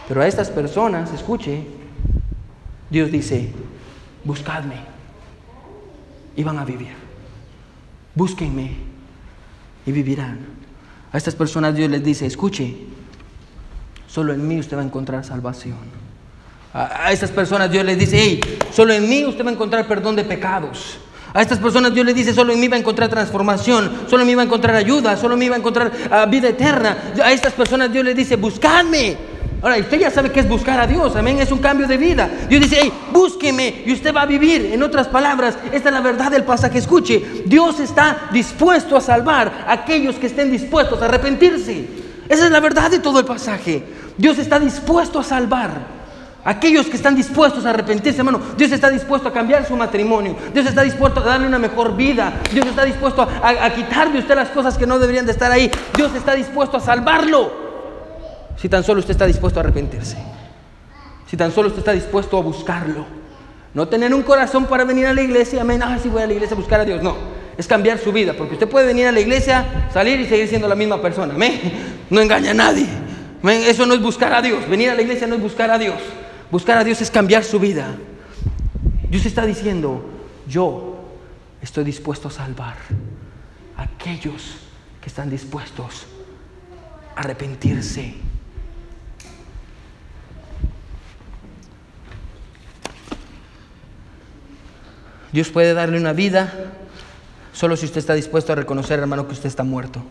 Pero 0.09 0.23
a 0.23 0.27
estas 0.27 0.51
personas, 0.51 1.13
escuche, 1.13 1.65
Dios 2.91 3.11
dice, 3.11 3.51
buscadme 4.25 4.77
y 6.37 6.45
van 6.45 6.59
a 6.59 6.65
vivir. 6.65 6.95
Búsquenme 8.15 8.77
y 9.85 9.93
vivirán. 9.93 10.39
A 11.13 11.17
estas 11.17 11.35
personas 11.35 11.75
Dios 11.75 11.91
les 11.91 12.05
dice, 12.05 12.27
escuche, 12.27 12.77
solo 14.07 14.33
en 14.33 14.47
mí 14.47 14.59
usted 14.59 14.77
va 14.77 14.83
a 14.83 14.85
encontrar 14.85 15.25
salvación. 15.25 16.07
A, 16.73 17.11
estas 17.11 17.31
personas 17.31 17.71
Dios 17.71 17.85
les 17.85 17.99
dice, 17.99 18.19
hey, 18.19 18.41
solo 18.71 18.93
en 18.93 19.09
mí 19.09 19.25
usted 19.25 19.45
va 19.45 19.51
a 19.51 19.55
encontrar 19.55 19.89
perdón 19.89 20.15
de 20.15 20.25
pecados. 20.25 20.99
A 21.33 21.43
estas 21.43 21.59
personas 21.59 21.93
Dios 21.93 22.07
les 22.07 22.15
dice, 22.15 22.33
solo 22.33 22.53
en 22.53 22.61
mí 22.61 22.69
va 22.69 22.77
a 22.77 22.79
encontrar 22.79 23.09
transformación, 23.09 23.91
solo 24.09 24.23
en 24.23 24.29
mí 24.29 24.35
va 24.35 24.43
a 24.43 24.45
encontrar 24.45 24.77
ayuda, 24.77 25.17
solo 25.17 25.35
en 25.35 25.41
mí 25.41 25.49
va 25.49 25.57
a 25.57 25.59
encontrar 25.59 25.93
ah, 26.11 26.27
vida 26.27 26.49
eterna. 26.49 27.13
A 27.23 27.33
estas 27.33 27.53
personas 27.53 27.93
Dios 27.93 28.05
les 28.05 28.17
dice, 28.17 28.37
buscadme 28.37 29.36
Ahora, 29.63 29.79
usted 29.79 29.99
ya 29.99 30.11
sabe 30.11 30.31
qué 30.31 30.41
es 30.41 30.49
buscar 30.49 30.79
a 30.79 30.87
Dios, 30.87 31.17
amén, 31.17 31.39
es 31.39 31.51
un 31.51 31.59
cambio 31.59 31.87
de 31.87 31.97
vida. 31.97 32.29
Dios 32.49 32.61
dice, 32.61 32.79
hey, 32.83 32.93
búsqueme 33.11 33.83
y 33.87 33.93
usted 33.93 34.15
va 34.15 34.23
a 34.23 34.27
vivir. 34.27 34.71
En 34.73 34.83
otras 34.83 35.09
palabras, 35.09 35.57
esta 35.73 35.89
es 35.89 35.95
la 35.95 36.01
verdad 36.01 36.31
del 36.31 36.45
pasaje. 36.45 36.79
Escuche, 36.79 37.43
Dios 37.47 37.81
está 37.81 38.29
dispuesto 38.33 38.97
a 38.97 39.01
salvar 39.01 39.65
a 39.67 39.73
aquellos 39.73 40.17
que 40.17 40.27
estén 40.27 40.51
dispuestos 40.51 41.01
a 41.01 41.07
arrepentirse. 41.07 41.87
Esa 42.29 42.47
es 42.47 42.51
la 42.51 42.61
verdad 42.61 42.91
de 42.91 42.99
todo 42.99 43.19
el 43.19 43.25
pasaje. 43.25 43.83
Dios 44.19 44.39
está 44.39 44.61
dispuesto 44.61 45.21
a 45.21 45.25
salvar. 45.25 45.71
a 46.45 46.51
Aquellos 46.51 46.87
que 46.87 46.97
están 46.97 47.17
dispuestos 47.17 47.65
a 47.65 47.71
arrepentirse, 47.71 48.19
hermano, 48.19 48.41
Dios 48.57 48.71
está 48.73 48.91
dispuesto 48.91 49.29
a 49.29 49.33
cambiar 49.33 49.67
su 49.67 49.75
matrimonio, 49.75 50.37
Dios 50.53 50.67
está 50.67 50.83
dispuesto 50.83 51.21
a 51.21 51.25
darle 51.25 51.49
una 51.49 51.59
mejor 51.59 51.97
vida, 51.97 52.41
Dios 52.53 52.67
está 52.67 52.85
dispuesto 52.85 53.23
a, 53.23 53.49
a 53.49 53.75
quitar 53.75 54.13
de 54.13 54.21
usted 54.21 54.37
las 54.37 54.51
cosas 54.51 54.79
que 54.79 54.87
no 54.87 54.99
deberían 55.01 55.27
de 55.27 55.33
estar 55.33 55.51
ahí, 55.51 55.69
Dios 55.97 56.15
está 56.15 56.35
dispuesto 56.35 56.77
a 56.77 56.81
salvarlo. 56.81 57.66
Si 58.57 58.69
tan 58.69 58.83
solo 58.83 59.01
usted 59.01 59.13
está 59.13 59.27
dispuesto 59.27 59.61
a 59.61 59.63
arrepentirse. 59.63 60.17
Si 61.27 61.37
tan 61.37 61.53
solo 61.53 61.69
usted 61.69 61.81
está 61.81 61.93
dispuesto 61.93 62.39
a 62.39 62.43
buscarlo. 62.43 63.05
No 63.75 63.89
tener 63.89 64.15
un 64.15 64.23
corazón 64.23 64.67
para 64.67 64.85
venir 64.85 65.07
a 65.07 65.13
la 65.13 65.23
iglesia, 65.23 65.61
amén, 65.61 65.83
ah, 65.83 65.99
sí 66.03 66.09
voy 66.09 66.23
a 66.23 66.27
la 66.27 66.33
iglesia 66.33 66.55
a 66.55 66.59
buscar 66.59 66.81
a 66.81 66.85
Dios. 66.85 67.03
No, 67.03 67.17
es 67.59 67.67
cambiar 67.67 67.99
su 67.99 68.13
vida, 68.13 68.33
porque 68.33 68.55
usted 68.55 68.69
puede 68.69 68.87
venir 68.87 69.07
a 69.07 69.13
la 69.13 69.21
iglesia, 69.21 69.89
salir 69.93 70.19
y 70.21 70.27
seguir 70.27 70.49
siendo 70.49 70.69
la 70.69 70.75
misma 70.75 71.03
persona, 71.03 71.35
amén. 71.35 71.61
No 72.09 72.21
engaña 72.21 72.53
a 72.53 72.55
nadie. 72.55 72.87
Amén. 73.43 73.63
Eso 73.67 73.85
no 73.85 73.95
es 73.95 74.01
buscar 74.01 74.33
a 74.33 74.41
Dios. 74.41 74.69
Venir 74.69 74.91
a 74.91 74.95
la 74.95 75.03
iglesia 75.03 75.27
no 75.27 75.35
es 75.35 75.43
buscar 75.43 75.71
a 75.71 75.79
Dios. 75.79 76.01
Buscar 76.51 76.79
a 76.79 76.85
Dios 76.85 77.03
es 77.03 77.11
cambiar 77.11 77.45
su 77.45 77.59
vida. 77.59 77.97
Dios 79.11 79.27
está 79.27 79.45
diciendo, 79.45 80.05
yo 80.49 81.05
estoy 81.61 81.85
dispuesto 81.85 82.29
a 82.29 82.31
salvar 82.31 82.77
a 83.77 83.83
aquellos 83.83 84.57
que 85.01 85.09
están 85.09 85.29
dispuestos 85.29 86.07
a 87.15 87.21
arrepentirse. 87.21 88.15
Dios 95.37 95.51
puede 95.51 95.75
darle 95.75 95.99
una 95.99 96.15
vida 96.15 96.51
solo 97.53 97.77
si 97.77 97.85
usted 97.85 97.99
está 97.99 98.15
dispuesto 98.15 98.55
a 98.55 98.57
reconocer, 98.57 99.01
hermano, 99.01 99.27
que 99.27 99.35
usted 99.35 99.51
está 99.51 99.65
muerto. 99.65 100.03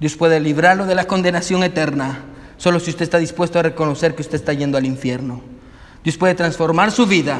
Dios 0.00 0.16
puede 0.16 0.38
librarlo 0.38 0.84
de 0.84 0.94
la 0.94 1.06
condenación 1.06 1.62
eterna 1.62 2.26
solo 2.58 2.78
si 2.78 2.90
usted 2.90 3.04
está 3.04 3.16
dispuesto 3.16 3.58
a 3.58 3.62
reconocer 3.62 4.14
que 4.14 4.20
usted 4.20 4.34
está 4.34 4.52
yendo 4.52 4.76
al 4.76 4.84
infierno. 4.84 5.40
Dios 6.04 6.18
puede 6.18 6.34
transformar 6.34 6.92
su 6.92 7.06
vida 7.06 7.38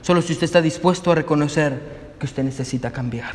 solo 0.00 0.22
si 0.22 0.32
usted 0.32 0.46
está 0.46 0.62
dispuesto 0.62 1.12
a 1.12 1.14
reconocer 1.14 2.14
que 2.18 2.24
usted 2.24 2.42
necesita 2.42 2.90
cambiar. 2.90 3.34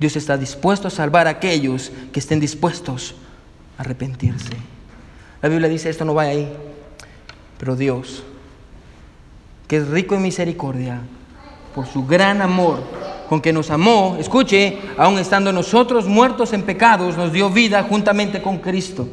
Dios 0.00 0.16
está 0.16 0.38
dispuesto 0.38 0.88
a 0.88 0.90
salvar 0.90 1.26
a 1.26 1.32
aquellos 1.32 1.92
que 2.14 2.20
estén 2.20 2.40
dispuestos 2.40 3.14
a 3.76 3.82
arrepentirse. 3.82 4.56
La 5.42 5.50
Biblia 5.50 5.68
dice, 5.68 5.90
esto 5.90 6.06
no 6.06 6.14
va 6.14 6.22
ahí, 6.22 6.50
pero 7.58 7.76
Dios, 7.76 8.22
que 9.68 9.76
es 9.76 9.88
rico 9.88 10.14
en 10.14 10.22
misericordia, 10.22 11.02
por 11.76 11.86
su 11.86 12.06
gran 12.06 12.40
amor 12.40 12.78
con 13.28 13.42
que 13.42 13.52
nos 13.52 13.70
amó, 13.70 14.16
escuche, 14.18 14.78
aun 14.96 15.18
estando 15.18 15.52
nosotros 15.52 16.06
muertos 16.06 16.54
en 16.54 16.62
pecados, 16.62 17.18
nos 17.18 17.32
dio 17.32 17.50
vida 17.50 17.82
juntamente 17.82 18.40
con 18.40 18.58
Cristo. 18.58 19.06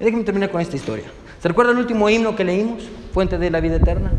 Déjenme 0.00 0.24
terminar 0.24 0.50
con 0.50 0.60
esta 0.60 0.74
historia. 0.74 1.04
¿Se 1.40 1.46
recuerda 1.46 1.70
el 1.70 1.78
último 1.78 2.10
himno 2.10 2.34
que 2.34 2.42
leímos? 2.42 2.82
Fuente 3.14 3.38
de 3.38 3.50
la 3.50 3.60
vida 3.60 3.76
eterna. 3.76 4.10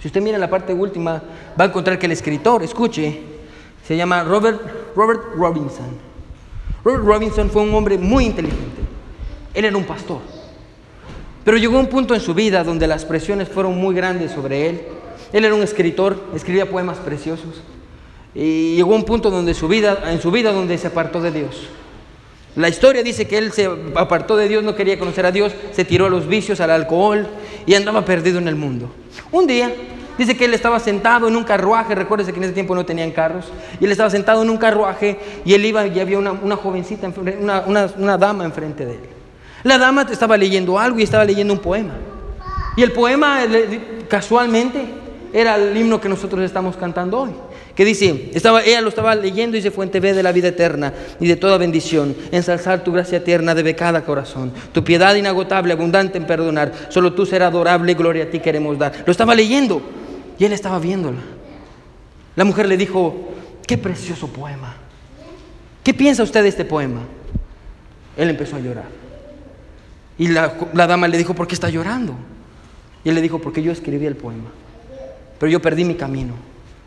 Si 0.00 0.06
usted 0.06 0.22
mira 0.22 0.38
la 0.38 0.48
parte 0.48 0.72
última, 0.72 1.20
va 1.60 1.64
a 1.64 1.68
encontrar 1.68 1.98
que 1.98 2.06
el 2.06 2.12
escritor, 2.12 2.62
escuche, 2.62 3.20
se 3.84 3.96
llama 3.96 4.22
Robert, 4.22 4.60
Robert 4.94 5.22
Robinson. 5.34 5.88
Robert 6.84 7.04
Robinson 7.04 7.50
fue 7.50 7.62
un 7.62 7.74
hombre 7.74 7.98
muy 7.98 8.26
inteligente. 8.26 8.82
Él 9.54 9.64
era 9.64 9.76
un 9.76 9.84
pastor. 9.84 10.20
Pero 11.42 11.56
llegó 11.56 11.80
un 11.80 11.88
punto 11.88 12.14
en 12.14 12.20
su 12.20 12.32
vida 12.32 12.62
donde 12.62 12.86
las 12.86 13.04
presiones 13.04 13.48
fueron 13.48 13.76
muy 13.76 13.92
grandes 13.92 14.30
sobre 14.30 14.68
él 14.68 14.97
él 15.32 15.44
era 15.44 15.54
un 15.54 15.62
escritor, 15.62 16.22
escribía 16.34 16.70
poemas 16.70 16.98
preciosos. 16.98 17.62
Y 18.34 18.76
llegó 18.76 18.94
un 18.94 19.04
punto 19.04 19.30
donde 19.30 19.54
su 19.54 19.68
vida, 19.68 19.98
en 20.06 20.20
su 20.20 20.30
vida 20.30 20.52
donde 20.52 20.78
se 20.78 20.86
apartó 20.86 21.20
de 21.20 21.32
Dios. 21.32 21.68
La 22.56 22.68
historia 22.68 23.02
dice 23.02 23.26
que 23.28 23.38
él 23.38 23.52
se 23.52 23.70
apartó 23.94 24.36
de 24.36 24.48
Dios, 24.48 24.64
no 24.64 24.74
quería 24.74 24.98
conocer 24.98 25.26
a 25.26 25.32
Dios, 25.32 25.52
se 25.72 25.84
tiró 25.84 26.06
a 26.06 26.10
los 26.10 26.26
vicios, 26.26 26.60
al 26.60 26.70
alcohol 26.70 27.26
y 27.66 27.74
andaba 27.74 28.04
perdido 28.04 28.38
en 28.38 28.48
el 28.48 28.56
mundo. 28.56 28.90
Un 29.30 29.46
día 29.46 29.72
dice 30.16 30.36
que 30.36 30.46
él 30.46 30.54
estaba 30.54 30.80
sentado 30.80 31.28
en 31.28 31.36
un 31.36 31.44
carruaje, 31.44 31.94
recuérdese 31.94 32.32
que 32.32 32.38
en 32.38 32.44
ese 32.44 32.52
tiempo 32.52 32.74
no 32.74 32.84
tenían 32.84 33.12
carros, 33.12 33.46
y 33.78 33.84
él 33.84 33.92
estaba 33.92 34.10
sentado 34.10 34.42
en 34.42 34.50
un 34.50 34.56
carruaje 34.56 35.18
y 35.44 35.54
él 35.54 35.64
iba 35.64 35.86
y 35.86 36.00
había 36.00 36.18
una, 36.18 36.56
jovencita, 36.56 37.12
una, 37.40 37.90
una 37.96 38.18
dama 38.18 38.44
enfrente 38.44 38.84
de 38.84 38.94
él. 38.94 39.00
La 39.62 39.78
dama 39.78 40.06
estaba 40.10 40.36
leyendo 40.36 40.78
algo 40.78 40.98
y 40.98 41.02
estaba 41.02 41.24
leyendo 41.24 41.52
un 41.52 41.60
poema. 41.60 41.94
Y 42.76 42.82
el 42.82 42.92
poema 42.92 43.40
casualmente 44.08 44.86
era 45.32 45.56
el 45.56 45.76
himno 45.76 46.00
que 46.00 46.08
nosotros 46.08 46.42
estamos 46.42 46.76
cantando 46.76 47.20
hoy. 47.20 47.30
Que 47.74 47.84
dice, 47.84 48.30
estaba, 48.34 48.62
ella 48.64 48.80
lo 48.80 48.88
estaba 48.88 49.14
leyendo 49.14 49.56
y 49.56 49.60
dice, 49.60 49.70
fuente 49.70 50.00
ve 50.00 50.12
de 50.12 50.22
la 50.22 50.32
vida 50.32 50.48
eterna 50.48 50.92
y 51.20 51.28
de 51.28 51.36
toda 51.36 51.58
bendición, 51.58 52.16
ensalzar 52.32 52.82
tu 52.82 52.92
gracia 52.92 53.18
eterna 53.18 53.54
debe 53.54 53.76
cada 53.76 54.04
corazón, 54.04 54.52
tu 54.72 54.82
piedad 54.82 55.14
inagotable, 55.14 55.74
abundante 55.74 56.18
en 56.18 56.26
perdonar, 56.26 56.72
solo 56.88 57.12
tú 57.12 57.24
serás 57.24 57.50
adorable, 57.50 57.94
gloria 57.94 58.24
a 58.24 58.30
ti 58.30 58.40
queremos 58.40 58.78
dar. 58.78 59.04
Lo 59.06 59.12
estaba 59.12 59.34
leyendo 59.34 59.80
y 60.38 60.44
él 60.44 60.52
estaba 60.52 60.78
viéndola. 60.78 61.20
La 62.34 62.44
mujer 62.44 62.66
le 62.66 62.76
dijo, 62.76 63.28
qué 63.66 63.78
precioso 63.78 64.28
poema. 64.28 64.74
¿Qué 65.84 65.94
piensa 65.94 66.22
usted 66.22 66.42
de 66.42 66.48
este 66.48 66.64
poema? 66.64 67.02
Él 68.16 68.30
empezó 68.30 68.56
a 68.56 68.60
llorar. 68.60 68.86
Y 70.18 70.28
la, 70.28 70.54
la 70.74 70.86
dama 70.86 71.06
le 71.06 71.16
dijo, 71.16 71.34
¿por 71.34 71.46
qué 71.46 71.54
está 71.54 71.68
llorando? 71.68 72.14
Y 73.04 73.10
él 73.10 73.14
le 73.14 73.22
dijo, 73.22 73.38
porque 73.38 73.62
yo 73.62 73.70
escribí 73.70 74.06
el 74.06 74.16
poema. 74.16 74.50
Pero 75.38 75.50
yo 75.50 75.60
perdí 75.60 75.84
mi 75.84 75.94
camino. 75.94 76.34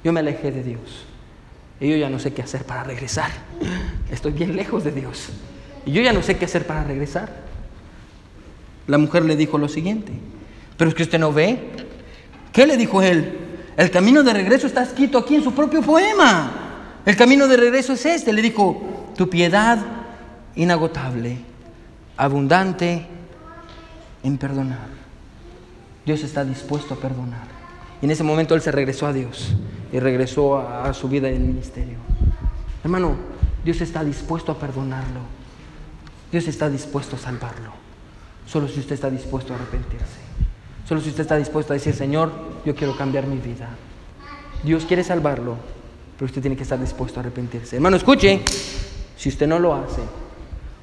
Yo 0.03 0.11
me 0.11 0.19
alejé 0.19 0.51
de 0.51 0.63
Dios. 0.63 1.05
Y 1.79 1.89
yo 1.89 1.95
ya 1.95 2.09
no 2.09 2.19
sé 2.19 2.33
qué 2.33 2.41
hacer 2.41 2.63
para 2.63 2.83
regresar. 2.83 3.31
Estoy 4.11 4.33
bien 4.33 4.55
lejos 4.55 4.83
de 4.83 4.91
Dios. 4.91 5.29
Y 5.85 5.91
yo 5.91 6.01
ya 6.01 6.13
no 6.13 6.21
sé 6.21 6.37
qué 6.37 6.45
hacer 6.45 6.67
para 6.67 6.83
regresar. 6.83 7.29
La 8.87 8.97
mujer 8.97 9.25
le 9.25 9.35
dijo 9.35 9.57
lo 9.57 9.67
siguiente. 9.67 10.11
Pero 10.77 10.89
es 10.89 10.95
que 10.95 11.03
usted 11.03 11.19
no 11.19 11.31
ve. 11.31 11.59
¿Qué 12.51 12.67
le 12.67 12.77
dijo 12.77 13.01
él? 13.01 13.37
El 13.77 13.89
camino 13.89 14.23
de 14.23 14.33
regreso 14.33 14.67
está 14.67 14.83
escrito 14.83 15.17
aquí 15.17 15.35
en 15.35 15.43
su 15.43 15.53
propio 15.53 15.81
poema. 15.81 16.51
El 17.05 17.15
camino 17.15 17.47
de 17.47 17.57
regreso 17.57 17.93
es 17.93 18.05
este. 18.05 18.33
Le 18.33 18.41
dijo, 18.41 19.11
tu 19.15 19.29
piedad 19.29 19.79
inagotable, 20.55 21.37
abundante 22.17 23.05
en 24.23 24.37
perdonar. 24.37 24.89
Dios 26.05 26.23
está 26.23 26.43
dispuesto 26.43 26.93
a 26.93 26.97
perdonar. 26.97 27.50
Y 28.01 28.05
en 28.05 28.11
ese 28.11 28.23
momento 28.23 28.55
él 28.55 28.61
se 28.61 28.71
regresó 28.71 29.05
a 29.07 29.13
Dios 29.13 29.53
y 29.91 29.99
regresó 29.99 30.57
a, 30.57 30.93
su 30.93 31.07
vida 31.07 31.29
en 31.29 31.35
el 31.35 31.41
ministerio. 31.41 31.97
Hermano, 32.83 33.15
Dios 33.63 33.79
está 33.81 34.03
dispuesto 34.03 34.51
a 34.51 34.57
perdonarlo. 34.57 35.19
Dios 36.31 36.47
está 36.47 36.69
dispuesto 36.69 37.15
a 37.15 37.19
salvarlo. 37.19 37.71
Solo 38.47 38.67
si 38.67 38.79
usted 38.79 38.93
está 38.93 39.09
dispuesto 39.09 39.53
a 39.53 39.57
arrepentirse. 39.57 40.19
Solo 40.87 40.99
si 40.99 41.09
usted 41.09 41.21
está 41.21 41.37
dispuesto 41.37 41.73
a 41.73 41.75
decir, 41.75 41.93
Señor, 41.93 42.31
yo 42.65 42.75
quiero 42.75 42.97
cambiar 42.97 43.27
mi 43.27 43.37
vida. 43.37 43.69
Dios 44.63 44.85
quiere 44.85 45.03
salvarlo, 45.03 45.55
pero 46.17 46.25
usted 46.25 46.41
tiene 46.41 46.57
que 46.57 46.63
estar 46.63 46.79
dispuesto 46.79 47.19
a 47.19 47.21
arrepentirse. 47.21 47.75
Hermano, 47.75 47.97
escuche, 47.97 48.41
si 49.15 49.29
usted 49.29 49.47
no 49.47 49.59
lo 49.59 49.75
hace, 49.75 50.01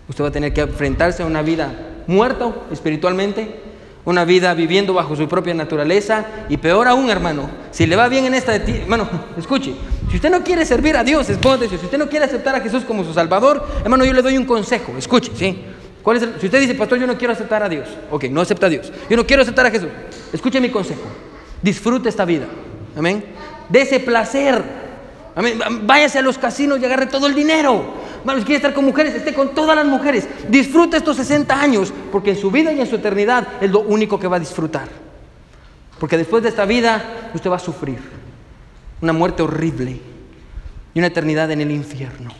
usted 0.09 0.23
va 0.23 0.29
a 0.29 0.33
tener 0.33 0.53
que 0.53 0.61
enfrentarse 0.61 1.23
a 1.23 1.27
una 1.27 1.43
vida 1.43 1.73
muerta 2.07 2.55
espiritualmente, 2.71 3.68
una 4.09 4.25
vida 4.25 4.55
viviendo 4.55 4.95
bajo 4.95 5.15
su 5.15 5.29
propia 5.29 5.53
naturaleza 5.53 6.25
y 6.49 6.57
peor 6.57 6.89
aún, 6.89 7.11
hermano, 7.11 7.51
si 7.71 7.85
le 7.85 7.95
va 7.95 8.09
bien 8.09 8.25
en 8.25 8.33
esta, 8.33 8.57
hermano, 8.57 9.07
escuche, 9.37 9.75
si 10.09 10.17
usted 10.17 10.31
no 10.31 10.43
quiere 10.43 10.65
servir 10.65 10.97
a 10.97 11.05
Dios, 11.05 11.29
esconde, 11.29 11.69
si 11.69 11.75
usted 11.75 11.99
no 11.99 12.09
quiere 12.09 12.25
aceptar 12.25 12.55
a 12.55 12.61
Jesús 12.61 12.85
como 12.85 13.05
su 13.05 13.13
Salvador, 13.13 13.63
hermano, 13.85 14.07
yo 14.07 14.15
le 14.15 14.23
doy 14.23 14.39
un 14.39 14.47
consejo, 14.47 14.95
escuche, 14.97 15.31
¿sí? 15.37 15.63
¿Cuál 16.03 16.17
es 16.17 16.27
si 16.41 16.47
usted 16.47 16.59
dice, 16.59 16.75
pastor, 16.75 16.99
yo 16.99 17.07
no 17.07 17.19
quiero 17.19 17.35
aceptar 17.35 17.63
a 17.63 17.69
Dios, 17.69 17.87
ok, 18.11 18.25
no 18.31 18.41
acepta 18.41 18.65
a 18.65 18.71
Dios, 18.71 18.91
yo 19.11 19.17
no 19.19 19.27
quiero 19.27 19.43
aceptar 19.43 19.67
a 19.67 19.71
Jesús, 19.71 19.91
escuche 20.33 20.59
mi 20.59 20.71
consejo, 20.71 21.03
disfrute 21.61 22.09
esta 22.09 22.25
vida, 22.25 22.47
amén, 22.97 23.23
de 23.69 23.83
ese 23.83 24.01
placer, 24.01 24.65
amén, 25.35 25.61
váyase 25.83 26.19
a 26.19 26.23
los 26.23 26.39
casinos 26.39 26.81
y 26.81 26.85
agarre 26.87 27.09
todo 27.09 27.27
el 27.27 27.35
dinero, 27.35 27.85
Hermanos, 28.21 28.45
quiere 28.45 28.57
estar 28.57 28.75
con 28.75 28.85
mujeres, 28.85 29.15
esté 29.15 29.33
con 29.33 29.55
todas 29.55 29.77
las 29.77 29.87
mujeres. 29.87 30.29
Disfruta 30.49 30.97
estos 30.97 31.17
60 31.17 31.61
años, 31.61 31.93
porque 32.11 32.31
en 32.31 32.37
su 32.37 32.51
vida 32.51 32.73
y 32.73 32.81
en 32.81 32.87
su 32.87 32.97
eternidad 32.97 33.47
es 33.61 33.71
lo 33.71 33.81
único 33.81 34.19
que 34.19 34.29
va 34.29 34.37
a 34.37 34.41
disfrutar. 34.41 34.89
Porque 35.99 36.17
después 36.17 36.43
de 36.43 36.49
esta 36.49 36.65
vida 36.65 37.31
usted 37.35 37.51
va 37.51 37.57
a 37.57 37.61
sufrir 37.61 37.99
una 39.01 39.13
muerte 39.13 39.43
horrible 39.43 40.01
y 40.95 40.99
una 40.99 41.09
eternidad 41.09 41.51
en 41.51 41.61
el 41.61 41.71
infierno. 41.71 42.31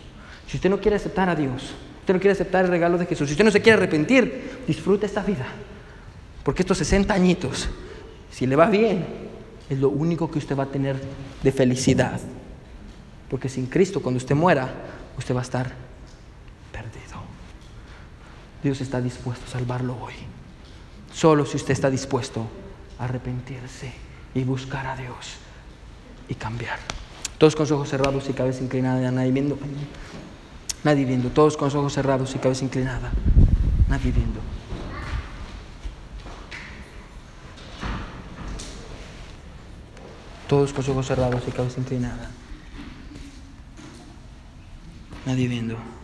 Si 0.47 0.57
usted 0.57 0.71
no 0.71 0.81
quiere 0.81 0.97
aceptar 0.97 1.29
a 1.29 1.35
Dios, 1.35 1.75
usted 2.01 2.15
no 2.15 2.21
quiere 2.21 2.33
aceptar 2.33 2.65
el 2.65 2.71
regalo 2.71 2.99
de 2.99 3.07
Jesús, 3.07 3.29
si 3.29 3.33
usted 3.33 3.45
no 3.45 3.51
se 3.51 3.61
quiere 3.61 3.77
arrepentir, 3.77 4.63
disfruta 4.67 5.07
esta 5.07 5.23
vida. 5.23 5.47
Porque 6.43 6.63
estos 6.63 6.79
60 6.79 7.13
añitos, 7.13 7.69
si 8.31 8.47
le 8.47 8.57
va 8.57 8.67
bien, 8.67 9.05
es 9.69 9.79
lo 9.79 9.91
único 9.91 10.31
que 10.31 10.39
usted 10.39 10.57
va 10.57 10.65
a 10.65 10.69
tener 10.69 10.97
de 11.43 11.53
felicidad. 11.53 12.21
Porque 13.29 13.49
sin 13.49 13.67
Cristo, 13.67 14.01
cuando 14.01 14.17
usted 14.17 14.35
muera, 14.35 14.71
usted 15.19 15.35
va 15.35 15.41
a 15.41 15.43
estar 15.43 15.73
perdido. 16.73 17.21
Dios 18.63 18.81
está 18.81 19.01
dispuesto 19.01 19.45
a 19.47 19.51
salvarlo 19.51 19.97
hoy. 20.01 20.15
Solo 21.13 21.45
si 21.45 21.57
usted 21.57 21.73
está 21.73 21.91
dispuesto 21.91 22.47
a 22.99 23.05
arrepentirse 23.05 23.93
y 24.35 24.45
buscar 24.45 24.87
a 24.87 24.97
Dios 24.97 25.37
y 26.29 26.35
cambiar. 26.35 26.79
Todos 27.39 27.55
con 27.55 27.65
los 27.65 27.73
ojos 27.73 27.89
cerrados 27.89 28.29
y 28.29 28.33
cabeza 28.33 28.63
inclinada, 28.63 29.11
nadie 29.11 29.33
viendo. 29.33 29.59
Nadie 30.85 31.05
viendo. 31.05 31.31
Todos 31.31 31.57
con 31.57 31.67
los 31.67 31.75
ojos 31.75 31.93
cerrados 31.93 32.35
y 32.35 32.39
cabeza 32.39 32.65
inclinada. 32.65 33.11
Nadie 33.89 34.13
viendo. 34.13 34.41
Todos 40.49 40.73
con 40.73 40.79
los 40.79 40.89
ojos 40.89 41.07
cerrados 41.07 41.43
y 41.47 41.51
cabeza 41.53 41.81
inclinada. 41.81 42.31
Nadie 45.29 45.47
viendo. 45.47 45.98